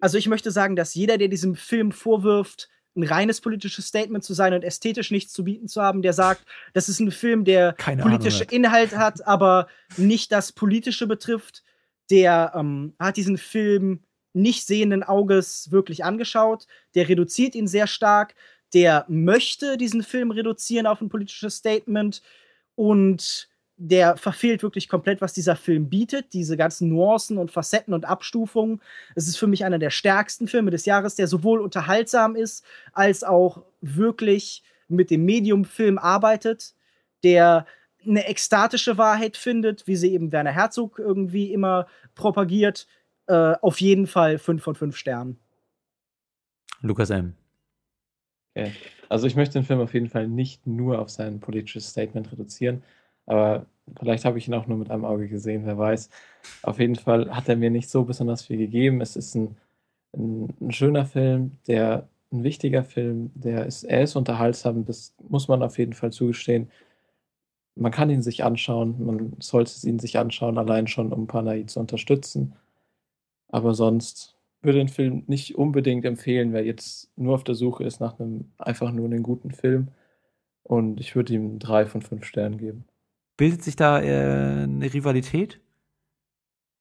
Also 0.01 0.18
ich 0.18 0.26
möchte 0.26 0.51
sagen, 0.51 0.74
dass 0.74 0.95
jeder, 0.95 1.18
der 1.18 1.28
diesem 1.28 1.55
Film 1.55 1.93
vorwirft, 1.93 2.68
ein 2.97 3.05
reines 3.05 3.41
politisches 3.41 3.87
Statement 3.87 4.24
zu 4.24 4.35
sein 4.35 4.53
und 4.53 4.64
ästhetisch 4.64 5.11
nichts 5.11 5.33
zu 5.33 5.45
bieten 5.45 5.68
zu 5.68 5.80
haben, 5.80 6.03
der 6.03 6.12
sagt, 6.12 6.45
das 6.72 6.89
ist 6.89 7.01
ein 7.01 7.11
Film, 7.11 7.45
der 7.45 7.74
Keine 7.74 8.03
politische 8.03 8.43
Ahnung, 8.43 8.64
Inhalt 8.64 8.97
hat, 8.97 9.26
aber 9.26 9.68
nicht 9.97 10.33
das 10.33 10.53
Politische 10.53 11.07
betrifft, 11.07 11.62
der 12.11 12.53
ähm, 12.55 12.95
hat 12.99 13.17
diesen 13.17 13.39
Film 13.39 14.01
nicht 14.35 14.67
sehenden 14.67 15.03
Auges 15.03 15.71
wirklich 15.71 16.05
angeschaut, 16.05 16.67
der 16.95 17.09
reduziert 17.09 17.55
ihn 17.55 17.69
sehr 17.69 17.87
stark, 17.87 18.35
der 18.75 19.05
möchte 19.09 19.77
diesen 19.77 20.03
Film 20.03 20.31
reduzieren 20.31 20.87
auf 20.87 21.01
ein 21.01 21.11
politisches 21.11 21.57
Statement 21.57 22.23
und 22.75 23.49
der 23.77 24.17
verfehlt 24.17 24.63
wirklich 24.63 24.89
komplett, 24.89 25.21
was 25.21 25.33
dieser 25.33 25.57
Film 25.57 25.89
bietet. 25.89 26.33
Diese 26.35 26.57
ganzen 26.57 26.89
Nuancen 26.89 27.37
und 27.37 27.51
Facetten 27.51 27.95
und 27.95 28.05
Abstufungen. 28.05 28.81
Es 29.17 29.27
ist 29.27 29.37
für 29.37 29.49
mich 29.49 29.65
einer 29.65 29.79
der 29.79 29.91
stärksten 29.91 30.47
Filme 30.47 30.71
des 30.71 30.85
Jahres, 30.85 31.17
der 31.17 31.27
sowohl 31.27 31.61
unterhaltsam 31.61 32.37
ist, 32.37 32.65
als 32.93 33.25
auch 33.25 33.65
wirklich 33.81 34.63
mit 34.89 35.11
dem 35.11 35.25
Medium-Film 35.25 35.99
arbeitet, 35.99 36.75
der 37.25 37.67
eine 38.07 38.27
ekstatische 38.27 38.99
Wahrheit 38.99 39.37
findet, 39.37 39.87
wie 39.87 39.97
sie 39.97 40.13
eben 40.13 40.33
Werner 40.33 40.53
Herzog 40.53 40.99
irgendwie 40.99 41.53
immer 41.53 41.87
propagiert. 42.15 42.87
Äh, 43.27 43.55
auf 43.61 43.81
jeden 43.81 44.07
Fall 44.07 44.39
5 44.39 44.63
von 44.63 44.75
5 44.75 44.97
Sternen. 44.97 45.39
Lukas 46.81 47.11
M. 47.11 47.35
Okay. 48.55 48.73
Also 49.09 49.27
ich 49.27 49.37
möchte 49.37 49.55
den 49.59 49.65
Film 49.65 49.81
auf 49.81 49.95
jeden 49.95 50.09
Fall 50.09 50.27
nicht 50.27 50.67
nur 50.67 50.99
auf 50.99 51.11
sein 51.11 51.41
politisches 51.41 51.89
Statement 51.89 52.33
reduzieren, 52.33 52.83
aber 53.27 53.67
vielleicht 53.99 54.25
habe 54.25 54.39
ich 54.39 54.49
ihn 54.49 54.55
auch 54.55 54.67
nur 54.67 54.79
mit 54.79 54.91
einem 54.91 55.05
Auge 55.05 55.29
gesehen, 55.29 55.67
wer 55.67 55.79
weiß. 55.79 56.11
Auf 56.63 56.79
jeden 56.79 56.97
Fall 56.97 57.35
hat 57.35 57.49
er 57.49 57.57
mir 57.57 57.71
nicht 57.71 57.91
so 57.91 58.05
besonders 58.05 58.43
viel 58.47 58.57
gegeben. 58.57 59.01
Es 59.01 59.17
ist 59.17 59.35
ein, 59.35 59.57
ein, 60.15 60.49
ein 60.61 60.73
schöner 60.73 61.07
Film, 61.07 61.53
der 61.67 62.09
ein 62.33 62.45
wichtiger 62.45 62.85
Film, 62.85 63.31
der 63.35 63.67
ist, 63.67 63.85
er 63.85 64.03
ist 64.03 64.17
unterhaltsam, 64.17 64.85
das 64.87 65.15
muss 65.29 65.49
man 65.49 65.63
auf 65.63 65.79
jeden 65.79 65.93
Fall 65.93 66.13
zugestehen. 66.13 66.71
Man 67.75 67.93
kann 67.93 68.11
ihn 68.11 68.23
sich 68.23 68.45
anschauen, 68.45 69.05
man 69.05 69.37
sollte 69.41 69.87
ihn 69.89 69.99
sich 69.99 70.18
anschauen, 70.18 70.59
allein 70.59 70.87
schon, 70.87 71.12
um 71.12 71.27
Panay 71.27 71.66
zu 71.66 71.81
unterstützen. 71.81 72.55
Aber 73.49 73.75
sonst 73.75 74.37
würde 74.62 74.79
den 74.79 74.89
Film 74.89 75.25
nicht 75.27 75.57
unbedingt 75.57 76.05
empfehlen, 76.05 76.53
wer 76.53 76.64
jetzt 76.64 77.11
nur 77.16 77.35
auf 77.35 77.45
der 77.45 77.55
Suche 77.55 77.85
ist 77.85 78.01
nach 78.01 78.18
einem 78.18 78.53
einfach 78.59 78.93
nur 78.93 79.07
einen 79.07 79.23
guten 79.23 79.51
Film. 79.51 79.89
Und 80.62 81.01
ich 81.01 81.16
würde 81.16 81.35
ihm 81.35 81.59
drei 81.59 81.87
von 81.87 82.03
fünf 82.03 82.25
Sternen 82.25 82.59
geben. 82.59 82.85
Bildet 83.37 83.62
sich 83.62 83.77
da 83.77 84.01
äh, 84.01 84.62
eine 84.62 84.93
Rivalität? 84.93 85.61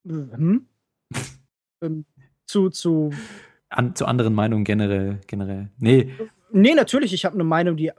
Hm? 0.05 0.67
ähm, 1.81 2.05
zu, 2.45 2.69
zu. 2.69 3.11
An, 3.69 3.95
zu 3.95 4.05
anderen 4.05 4.33
Meinungen 4.33 4.63
generell, 4.63 5.19
generell. 5.27 5.69
Nee. 5.77 6.11
Nee, 6.51 6.73
natürlich. 6.73 7.13
Ich 7.13 7.25
habe 7.25 7.35
eine 7.35 7.43
Meinung, 7.43 7.77
die 7.77 7.91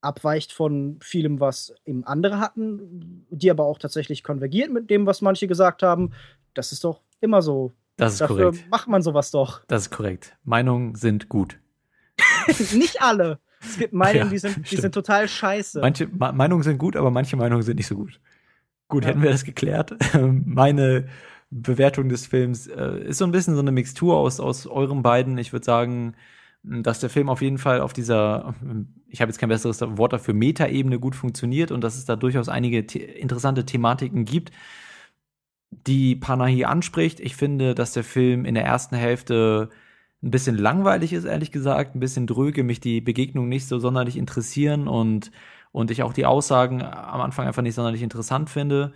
abweicht 0.00 0.52
von 0.52 0.98
vielem, 1.02 1.40
was 1.40 1.74
eben 1.84 2.04
andere 2.04 2.40
hatten, 2.40 3.26
die 3.30 3.50
aber 3.50 3.64
auch 3.64 3.78
tatsächlich 3.78 4.22
konvergiert 4.22 4.72
mit 4.72 4.90
dem, 4.90 5.06
was 5.06 5.20
manche 5.20 5.46
gesagt 5.46 5.82
haben. 5.82 6.12
Das 6.54 6.72
ist 6.72 6.84
doch 6.84 7.00
immer 7.20 7.42
so. 7.42 7.72
Das 7.96 8.14
ist 8.14 8.20
Dafür 8.22 8.50
korrekt. 8.52 8.70
macht 8.70 8.88
man 8.88 9.02
sowas 9.02 9.30
doch. 9.30 9.62
Das 9.66 9.82
ist 9.82 9.90
korrekt. 9.90 10.36
Meinungen 10.42 10.94
sind 10.94 11.28
gut. 11.28 11.58
Nicht 12.74 13.02
alle. 13.02 13.38
Es 13.62 13.76
gibt 13.76 13.92
Meinungen, 13.92 14.26
ja, 14.26 14.30
die, 14.30 14.38
sind, 14.38 14.70
die 14.70 14.76
sind 14.76 14.94
total 14.94 15.28
scheiße. 15.28 15.80
Manche 15.80 16.08
Ma 16.08 16.32
Meinungen 16.32 16.62
sind 16.62 16.78
gut, 16.78 16.96
aber 16.96 17.10
manche 17.10 17.36
Meinungen 17.36 17.62
sind 17.62 17.76
nicht 17.76 17.88
so 17.88 17.94
gut. 17.94 18.18
Gut, 18.88 19.04
ja. 19.04 19.10
hätten 19.10 19.22
wir 19.22 19.30
das 19.30 19.44
geklärt. 19.44 19.96
Meine 20.18 21.08
Bewertung 21.50 22.08
des 22.08 22.26
Films 22.26 22.68
äh, 22.68 23.00
ist 23.00 23.18
so 23.18 23.26
ein 23.26 23.32
bisschen 23.32 23.54
so 23.54 23.60
eine 23.60 23.70
Mixtur 23.70 24.16
aus, 24.16 24.40
aus 24.40 24.66
eurem 24.66 25.02
beiden. 25.02 25.36
Ich 25.36 25.52
würde 25.52 25.66
sagen, 25.66 26.14
dass 26.62 27.00
der 27.00 27.10
Film 27.10 27.28
auf 27.28 27.42
jeden 27.42 27.58
Fall 27.58 27.80
auf 27.80 27.92
dieser, 27.92 28.54
ich 29.08 29.20
habe 29.20 29.30
jetzt 29.30 29.38
kein 29.38 29.48
besseres 29.48 29.80
Wort 29.80 30.12
dafür, 30.12 30.34
Metaebene 30.34 30.98
gut 30.98 31.14
funktioniert 31.14 31.70
und 31.72 31.82
dass 31.82 31.96
es 31.96 32.04
da 32.04 32.16
durchaus 32.16 32.48
einige 32.48 32.84
the 32.88 32.98
interessante 32.98 33.64
Thematiken 33.64 34.24
gibt 34.24 34.52
die 35.70 36.16
Panahi 36.16 36.64
anspricht. 36.64 37.20
Ich 37.20 37.36
finde, 37.36 37.74
dass 37.74 37.92
der 37.92 38.04
Film 38.04 38.44
in 38.44 38.54
der 38.54 38.64
ersten 38.64 38.96
Hälfte 38.96 39.70
ein 40.22 40.30
bisschen 40.30 40.56
langweilig 40.58 41.12
ist, 41.12 41.24
ehrlich 41.24 41.52
gesagt, 41.52 41.94
ein 41.94 42.00
bisschen 42.00 42.26
dröge, 42.26 42.62
mich 42.62 42.80
die 42.80 43.00
Begegnungen 43.00 43.48
nicht 43.48 43.66
so 43.66 43.78
sonderlich 43.78 44.16
interessieren 44.18 44.86
und, 44.88 45.30
und 45.72 45.90
ich 45.90 46.02
auch 46.02 46.12
die 46.12 46.26
Aussagen 46.26 46.82
am 46.82 47.20
Anfang 47.20 47.46
einfach 47.46 47.62
nicht 47.62 47.74
sonderlich 47.74 48.02
interessant 48.02 48.50
finde 48.50 48.92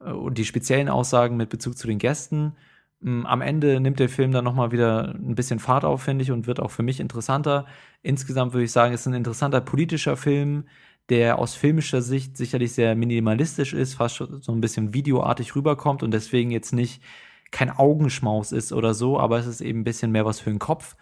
äh, 0.00 0.10
und 0.10 0.38
die 0.38 0.44
speziellen 0.44 0.88
Aussagen 0.88 1.36
mit 1.36 1.50
Bezug 1.50 1.76
zu 1.78 1.86
den 1.86 1.98
Gästen. 1.98 2.56
Mm, 3.04 3.26
am 3.26 3.42
Ende 3.42 3.80
nimmt 3.80 4.00
der 4.00 4.08
Film 4.08 4.32
dann 4.32 4.44
nochmal 4.44 4.72
wieder 4.72 5.14
ein 5.14 5.34
bisschen 5.34 5.58
Fahrt 5.58 5.84
auf, 5.84 6.02
finde 6.02 6.22
ich, 6.22 6.30
und 6.30 6.46
wird 6.46 6.58
auch 6.58 6.70
für 6.70 6.82
mich 6.82 7.00
interessanter. 7.00 7.66
Insgesamt 8.02 8.54
würde 8.54 8.64
ich 8.64 8.72
sagen, 8.72 8.94
es 8.94 9.02
ist 9.02 9.08
ein 9.08 9.14
interessanter 9.14 9.60
politischer 9.60 10.16
Film, 10.16 10.64
der 11.10 11.38
aus 11.38 11.54
filmischer 11.54 12.00
Sicht 12.00 12.36
sicherlich 12.38 12.72
sehr 12.72 12.94
minimalistisch 12.94 13.74
ist, 13.74 13.94
fast 13.94 14.16
so 14.16 14.52
ein 14.52 14.60
bisschen 14.62 14.94
videoartig 14.94 15.54
rüberkommt 15.54 16.02
und 16.02 16.12
deswegen 16.12 16.50
jetzt 16.50 16.72
nicht 16.72 17.02
kein 17.50 17.70
Augenschmaus 17.70 18.52
ist 18.52 18.72
oder 18.72 18.94
so, 18.94 19.20
aber 19.20 19.38
es 19.38 19.46
ist 19.46 19.60
eben 19.60 19.80
ein 19.80 19.84
bisschen 19.84 20.10
mehr 20.10 20.24
was 20.24 20.40
für 20.40 20.50
den 20.50 20.58
Kopf. 20.58 20.96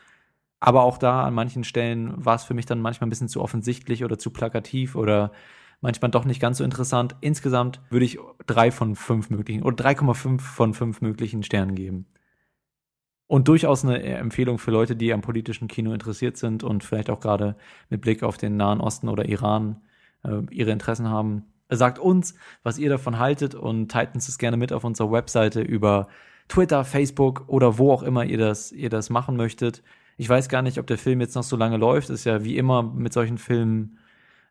Aber 0.60 0.82
auch 0.82 0.98
da 0.98 1.24
an 1.24 1.34
manchen 1.34 1.64
Stellen 1.64 2.12
war 2.24 2.34
es 2.36 2.44
für 2.44 2.54
mich 2.54 2.66
dann 2.66 2.80
manchmal 2.80 3.06
ein 3.06 3.10
bisschen 3.10 3.28
zu 3.28 3.40
offensichtlich 3.42 4.04
oder 4.04 4.18
zu 4.18 4.30
plakativ 4.30 4.96
oder 4.96 5.32
manchmal 5.80 6.10
doch 6.10 6.24
nicht 6.24 6.40
ganz 6.40 6.58
so 6.58 6.64
interessant. 6.64 7.16
Insgesamt 7.20 7.80
würde 7.90 8.06
ich 8.06 8.18
drei 8.46 8.70
von 8.70 8.96
fünf 8.96 9.30
möglichen 9.30 9.62
oder 9.62 9.84
3,5 9.84 10.40
von 10.40 10.74
fünf 10.74 11.00
möglichen 11.00 11.42
Sternen 11.42 11.74
geben. 11.74 12.06
Und 13.26 13.48
durchaus 13.48 13.84
eine 13.84 14.02
Empfehlung 14.02 14.58
für 14.58 14.70
Leute, 14.70 14.94
die 14.94 15.12
am 15.12 15.22
politischen 15.22 15.68
Kino 15.68 15.92
interessiert 15.94 16.36
sind 16.36 16.62
und 16.62 16.84
vielleicht 16.84 17.08
auch 17.08 17.20
gerade 17.20 17.56
mit 17.88 18.02
Blick 18.02 18.22
auf 18.22 18.36
den 18.36 18.56
Nahen 18.56 18.80
Osten 18.80 19.08
oder 19.08 19.24
Iran 19.24 19.80
äh, 20.22 20.42
ihre 20.50 20.70
Interessen 20.70 21.08
haben. 21.08 21.44
Sagt 21.70 21.98
uns, 21.98 22.34
was 22.62 22.78
ihr 22.78 22.90
davon 22.90 23.18
haltet 23.18 23.54
und 23.54 23.90
teilt 23.90 24.14
uns 24.14 24.26
das 24.26 24.36
gerne 24.36 24.58
mit 24.58 24.72
auf 24.72 24.84
unserer 24.84 25.10
Webseite 25.10 25.62
über 25.62 26.08
Twitter, 26.48 26.84
Facebook 26.84 27.44
oder 27.46 27.78
wo 27.78 27.92
auch 27.92 28.02
immer 28.02 28.24
ihr 28.24 28.36
das, 28.36 28.72
ihr 28.72 28.90
das 28.90 29.08
machen 29.08 29.36
möchtet. 29.36 29.82
Ich 30.18 30.28
weiß 30.28 30.50
gar 30.50 30.60
nicht, 30.60 30.78
ob 30.78 30.86
der 30.86 30.98
Film 30.98 31.22
jetzt 31.22 31.34
noch 31.34 31.42
so 31.42 31.56
lange 31.56 31.78
läuft. 31.78 32.10
Ist 32.10 32.24
ja 32.24 32.44
wie 32.44 32.58
immer 32.58 32.82
mit 32.82 33.14
solchen 33.14 33.38
Filmen 33.38 33.98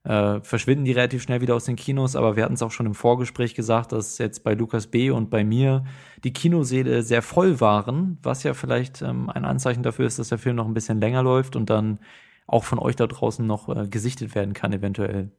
äh, 0.03 0.41
verschwinden 0.41 0.85
die 0.85 0.93
relativ 0.93 1.21
schnell 1.21 1.41
wieder 1.41 1.55
aus 1.55 1.65
den 1.65 1.75
Kinos, 1.75 2.15
aber 2.15 2.35
wir 2.35 2.43
hatten 2.43 2.55
es 2.55 2.63
auch 2.63 2.71
schon 2.71 2.87
im 2.87 2.95
Vorgespräch 2.95 3.53
gesagt, 3.53 3.91
dass 3.91 4.17
jetzt 4.17 4.43
bei 4.43 4.53
Lukas 4.53 4.87
B. 4.87 5.11
und 5.11 5.29
bei 5.29 5.43
mir 5.43 5.83
die 6.23 6.33
Kinoseele 6.33 7.03
sehr 7.03 7.21
voll 7.21 7.59
waren, 7.59 8.17
was 8.23 8.43
ja 8.43 8.53
vielleicht 8.53 9.01
ähm, 9.01 9.29
ein 9.29 9.45
Anzeichen 9.45 9.83
dafür 9.83 10.07
ist, 10.07 10.17
dass 10.17 10.29
der 10.29 10.39
Film 10.39 10.55
noch 10.55 10.65
ein 10.65 10.73
bisschen 10.73 10.99
länger 10.99 11.21
läuft 11.21 11.55
und 11.55 11.69
dann 11.69 11.99
auch 12.47 12.63
von 12.63 12.79
euch 12.79 12.95
da 12.95 13.07
draußen 13.07 13.45
noch 13.45 13.69
äh, 13.69 13.87
gesichtet 13.87 14.33
werden 14.33 14.53
kann, 14.53 14.73
eventuell. 14.73 15.31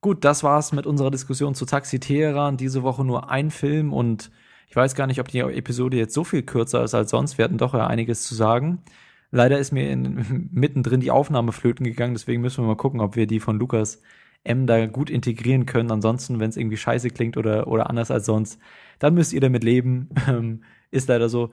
Gut, 0.00 0.24
das 0.24 0.42
war's 0.42 0.72
mit 0.72 0.86
unserer 0.86 1.10
Diskussion 1.10 1.54
zu 1.54 1.66
Taxi 1.66 2.00
Teheran. 2.00 2.56
Diese 2.56 2.82
Woche 2.82 3.04
nur 3.04 3.30
ein 3.30 3.50
Film 3.50 3.92
und 3.92 4.30
ich 4.68 4.76
weiß 4.76 4.94
gar 4.94 5.06
nicht, 5.06 5.20
ob 5.20 5.28
die 5.28 5.40
Episode 5.40 5.98
jetzt 5.98 6.14
so 6.14 6.24
viel 6.24 6.42
kürzer 6.42 6.82
ist 6.84 6.94
als 6.94 7.10
sonst. 7.10 7.36
Wir 7.36 7.44
hatten 7.44 7.58
doch 7.58 7.74
ja 7.74 7.86
einiges 7.86 8.22
zu 8.24 8.34
sagen. 8.34 8.82
Leider 9.30 9.58
ist 9.58 9.72
mir 9.72 9.90
in, 9.90 10.48
mittendrin 10.52 11.00
die 11.00 11.10
Aufnahme 11.10 11.52
flöten 11.52 11.84
gegangen, 11.84 12.14
deswegen 12.14 12.42
müssen 12.42 12.64
wir 12.64 12.68
mal 12.68 12.76
gucken, 12.76 13.00
ob 13.00 13.16
wir 13.16 13.26
die 13.26 13.40
von 13.40 13.58
Lukas 13.58 14.02
M 14.42 14.66
da 14.66 14.86
gut 14.86 15.10
integrieren 15.10 15.66
können. 15.66 15.90
Ansonsten, 15.90 16.40
wenn 16.40 16.50
es 16.50 16.56
irgendwie 16.56 16.76
scheiße 16.76 17.10
klingt 17.10 17.36
oder, 17.36 17.68
oder 17.68 17.90
anders 17.90 18.10
als 18.10 18.26
sonst, 18.26 18.58
dann 18.98 19.14
müsst 19.14 19.32
ihr 19.32 19.40
damit 19.40 19.64
leben. 19.64 20.08
Ähm, 20.28 20.64
ist 20.92 21.08
leider 21.08 21.28
so. 21.28 21.50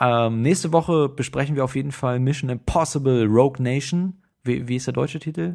Ähm, 0.00 0.42
nächste 0.42 0.72
Woche 0.72 1.08
besprechen 1.08 1.54
wir 1.54 1.64
auf 1.64 1.76
jeden 1.76 1.92
Fall 1.92 2.18
Mission 2.18 2.50
Impossible 2.50 3.24
Rogue 3.26 3.62
Nation. 3.62 4.22
Wie, 4.42 4.66
wie 4.66 4.76
ist 4.76 4.86
der 4.86 4.94
deutsche 4.94 5.20
Titel? 5.20 5.54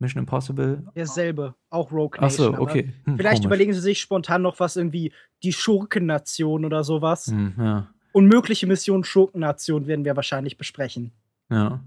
Mission 0.00 0.20
Impossible? 0.20 0.84
Derselbe, 0.96 1.54
auch 1.70 1.92
Rogue 1.92 2.20
Nation. 2.20 2.54
Ach 2.54 2.58
so, 2.58 2.62
okay. 2.62 2.92
Hm, 3.04 3.16
vielleicht 3.16 3.42
komisch. 3.42 3.46
überlegen 3.46 3.72
sie 3.72 3.80
sich 3.80 4.00
spontan 4.00 4.42
noch 4.42 4.58
was 4.58 4.76
irgendwie 4.76 5.12
die 5.44 5.52
Schurkennation 5.52 6.64
oder 6.64 6.82
sowas. 6.82 7.28
Hm, 7.28 7.54
ja. 7.56 7.88
Unmögliche 8.12 8.66
Mission 8.66 9.04
Schurkennation 9.04 9.86
werden 9.86 10.04
wir 10.04 10.16
wahrscheinlich 10.16 10.56
besprechen. 10.58 11.12
Ja. 11.50 11.80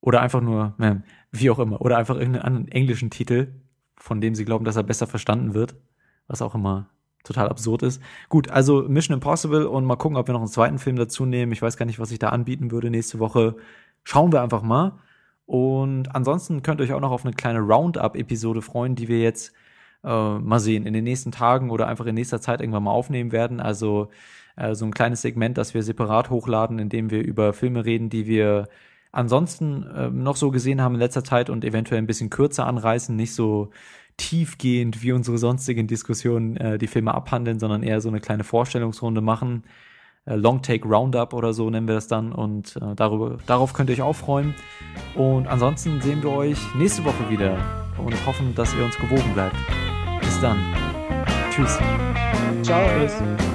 Oder 0.00 0.20
einfach 0.20 0.40
nur, 0.40 0.74
wie 1.32 1.50
auch 1.50 1.58
immer, 1.58 1.80
oder 1.80 1.98
einfach 1.98 2.16
irgendeinen 2.16 2.68
englischen 2.68 3.10
Titel, 3.10 3.48
von 3.96 4.20
dem 4.20 4.34
sie 4.34 4.44
glauben, 4.44 4.64
dass 4.64 4.76
er 4.76 4.84
besser 4.84 5.06
verstanden 5.06 5.54
wird, 5.54 5.74
was 6.28 6.42
auch 6.42 6.54
immer 6.54 6.88
total 7.24 7.48
absurd 7.48 7.82
ist. 7.82 8.00
Gut, 8.28 8.48
also 8.50 8.82
Mission 8.88 9.14
Impossible 9.14 9.66
und 9.66 9.84
mal 9.84 9.96
gucken, 9.96 10.16
ob 10.16 10.28
wir 10.28 10.32
noch 10.32 10.40
einen 10.40 10.48
zweiten 10.48 10.78
Film 10.78 10.96
dazu 10.96 11.26
nehmen. 11.26 11.52
Ich 11.52 11.62
weiß 11.62 11.76
gar 11.76 11.86
nicht, 11.86 11.98
was 11.98 12.12
ich 12.12 12.18
da 12.18 12.28
anbieten 12.28 12.70
würde 12.70 12.90
nächste 12.90 13.18
Woche. 13.18 13.56
Schauen 14.04 14.32
wir 14.32 14.40
einfach 14.40 14.62
mal. 14.62 14.98
Und 15.44 16.14
ansonsten 16.14 16.62
könnt 16.62 16.80
ihr 16.80 16.84
euch 16.84 16.92
auch 16.92 17.00
noch 17.00 17.10
auf 17.10 17.24
eine 17.24 17.34
kleine 17.34 17.60
Roundup-Episode 17.60 18.62
freuen, 18.62 18.94
die 18.94 19.08
wir 19.08 19.20
jetzt 19.20 19.52
äh, 20.04 20.38
mal 20.38 20.60
sehen 20.60 20.86
in 20.86 20.92
den 20.92 21.04
nächsten 21.04 21.32
Tagen 21.32 21.70
oder 21.70 21.86
einfach 21.86 22.06
in 22.06 22.14
nächster 22.14 22.40
Zeit 22.40 22.60
irgendwann 22.60 22.84
mal 22.84 22.92
aufnehmen 22.92 23.32
werden. 23.32 23.60
Also 23.60 24.08
äh, 24.56 24.74
so 24.74 24.84
ein 24.84 24.94
kleines 24.94 25.22
Segment, 25.22 25.58
das 25.58 25.74
wir 25.74 25.82
separat 25.82 26.30
hochladen, 26.30 26.78
in 26.78 26.88
dem 26.88 27.10
wir 27.10 27.22
über 27.22 27.52
Filme 27.52 27.84
reden, 27.84 28.10
die 28.10 28.26
wir 28.26 28.68
ansonsten 29.12 29.84
äh, 29.84 30.10
noch 30.10 30.36
so 30.36 30.50
gesehen 30.50 30.80
haben 30.80 30.94
in 30.94 31.00
letzter 31.00 31.24
Zeit 31.24 31.50
und 31.50 31.64
eventuell 31.64 32.00
ein 32.00 32.06
bisschen 32.06 32.30
kürzer 32.30 32.66
anreißen, 32.66 33.14
nicht 33.14 33.34
so 33.34 33.70
tiefgehend 34.16 35.02
wie 35.02 35.12
unsere 35.12 35.38
sonstigen 35.38 35.86
Diskussionen 35.86 36.56
äh, 36.56 36.78
die 36.78 36.88
Filme 36.88 37.14
abhandeln, 37.14 37.58
sondern 37.58 37.82
eher 37.82 38.00
so 38.00 38.08
eine 38.08 38.20
kleine 38.20 38.44
Vorstellungsrunde 38.44 39.20
machen. 39.20 39.64
Äh, 40.26 40.34
Long 40.34 40.60
Take 40.60 40.86
Roundup 40.86 41.32
oder 41.32 41.52
so 41.52 41.70
nennen 41.70 41.88
wir 41.88 41.94
das 41.94 42.08
dann 42.08 42.32
und 42.32 42.76
äh, 42.76 42.94
darüber, 42.94 43.38
darauf 43.46 43.72
könnt 43.72 43.90
ihr 43.90 43.94
euch 43.94 44.02
auch 44.02 44.16
freuen. 44.16 44.54
Und 45.14 45.46
ansonsten 45.46 46.00
sehen 46.00 46.22
wir 46.22 46.30
euch 46.30 46.58
nächste 46.74 47.04
Woche 47.04 47.30
wieder 47.30 47.56
und 47.96 48.14
hoffen, 48.26 48.54
dass 48.54 48.74
ihr 48.74 48.84
uns 48.84 48.96
gewogen 48.98 49.32
bleibt. 49.34 49.56
Dann. 50.40 50.58
Tschüss. 51.50 51.78
Ciao. 52.62 52.86
Tschüss. 52.96 53.47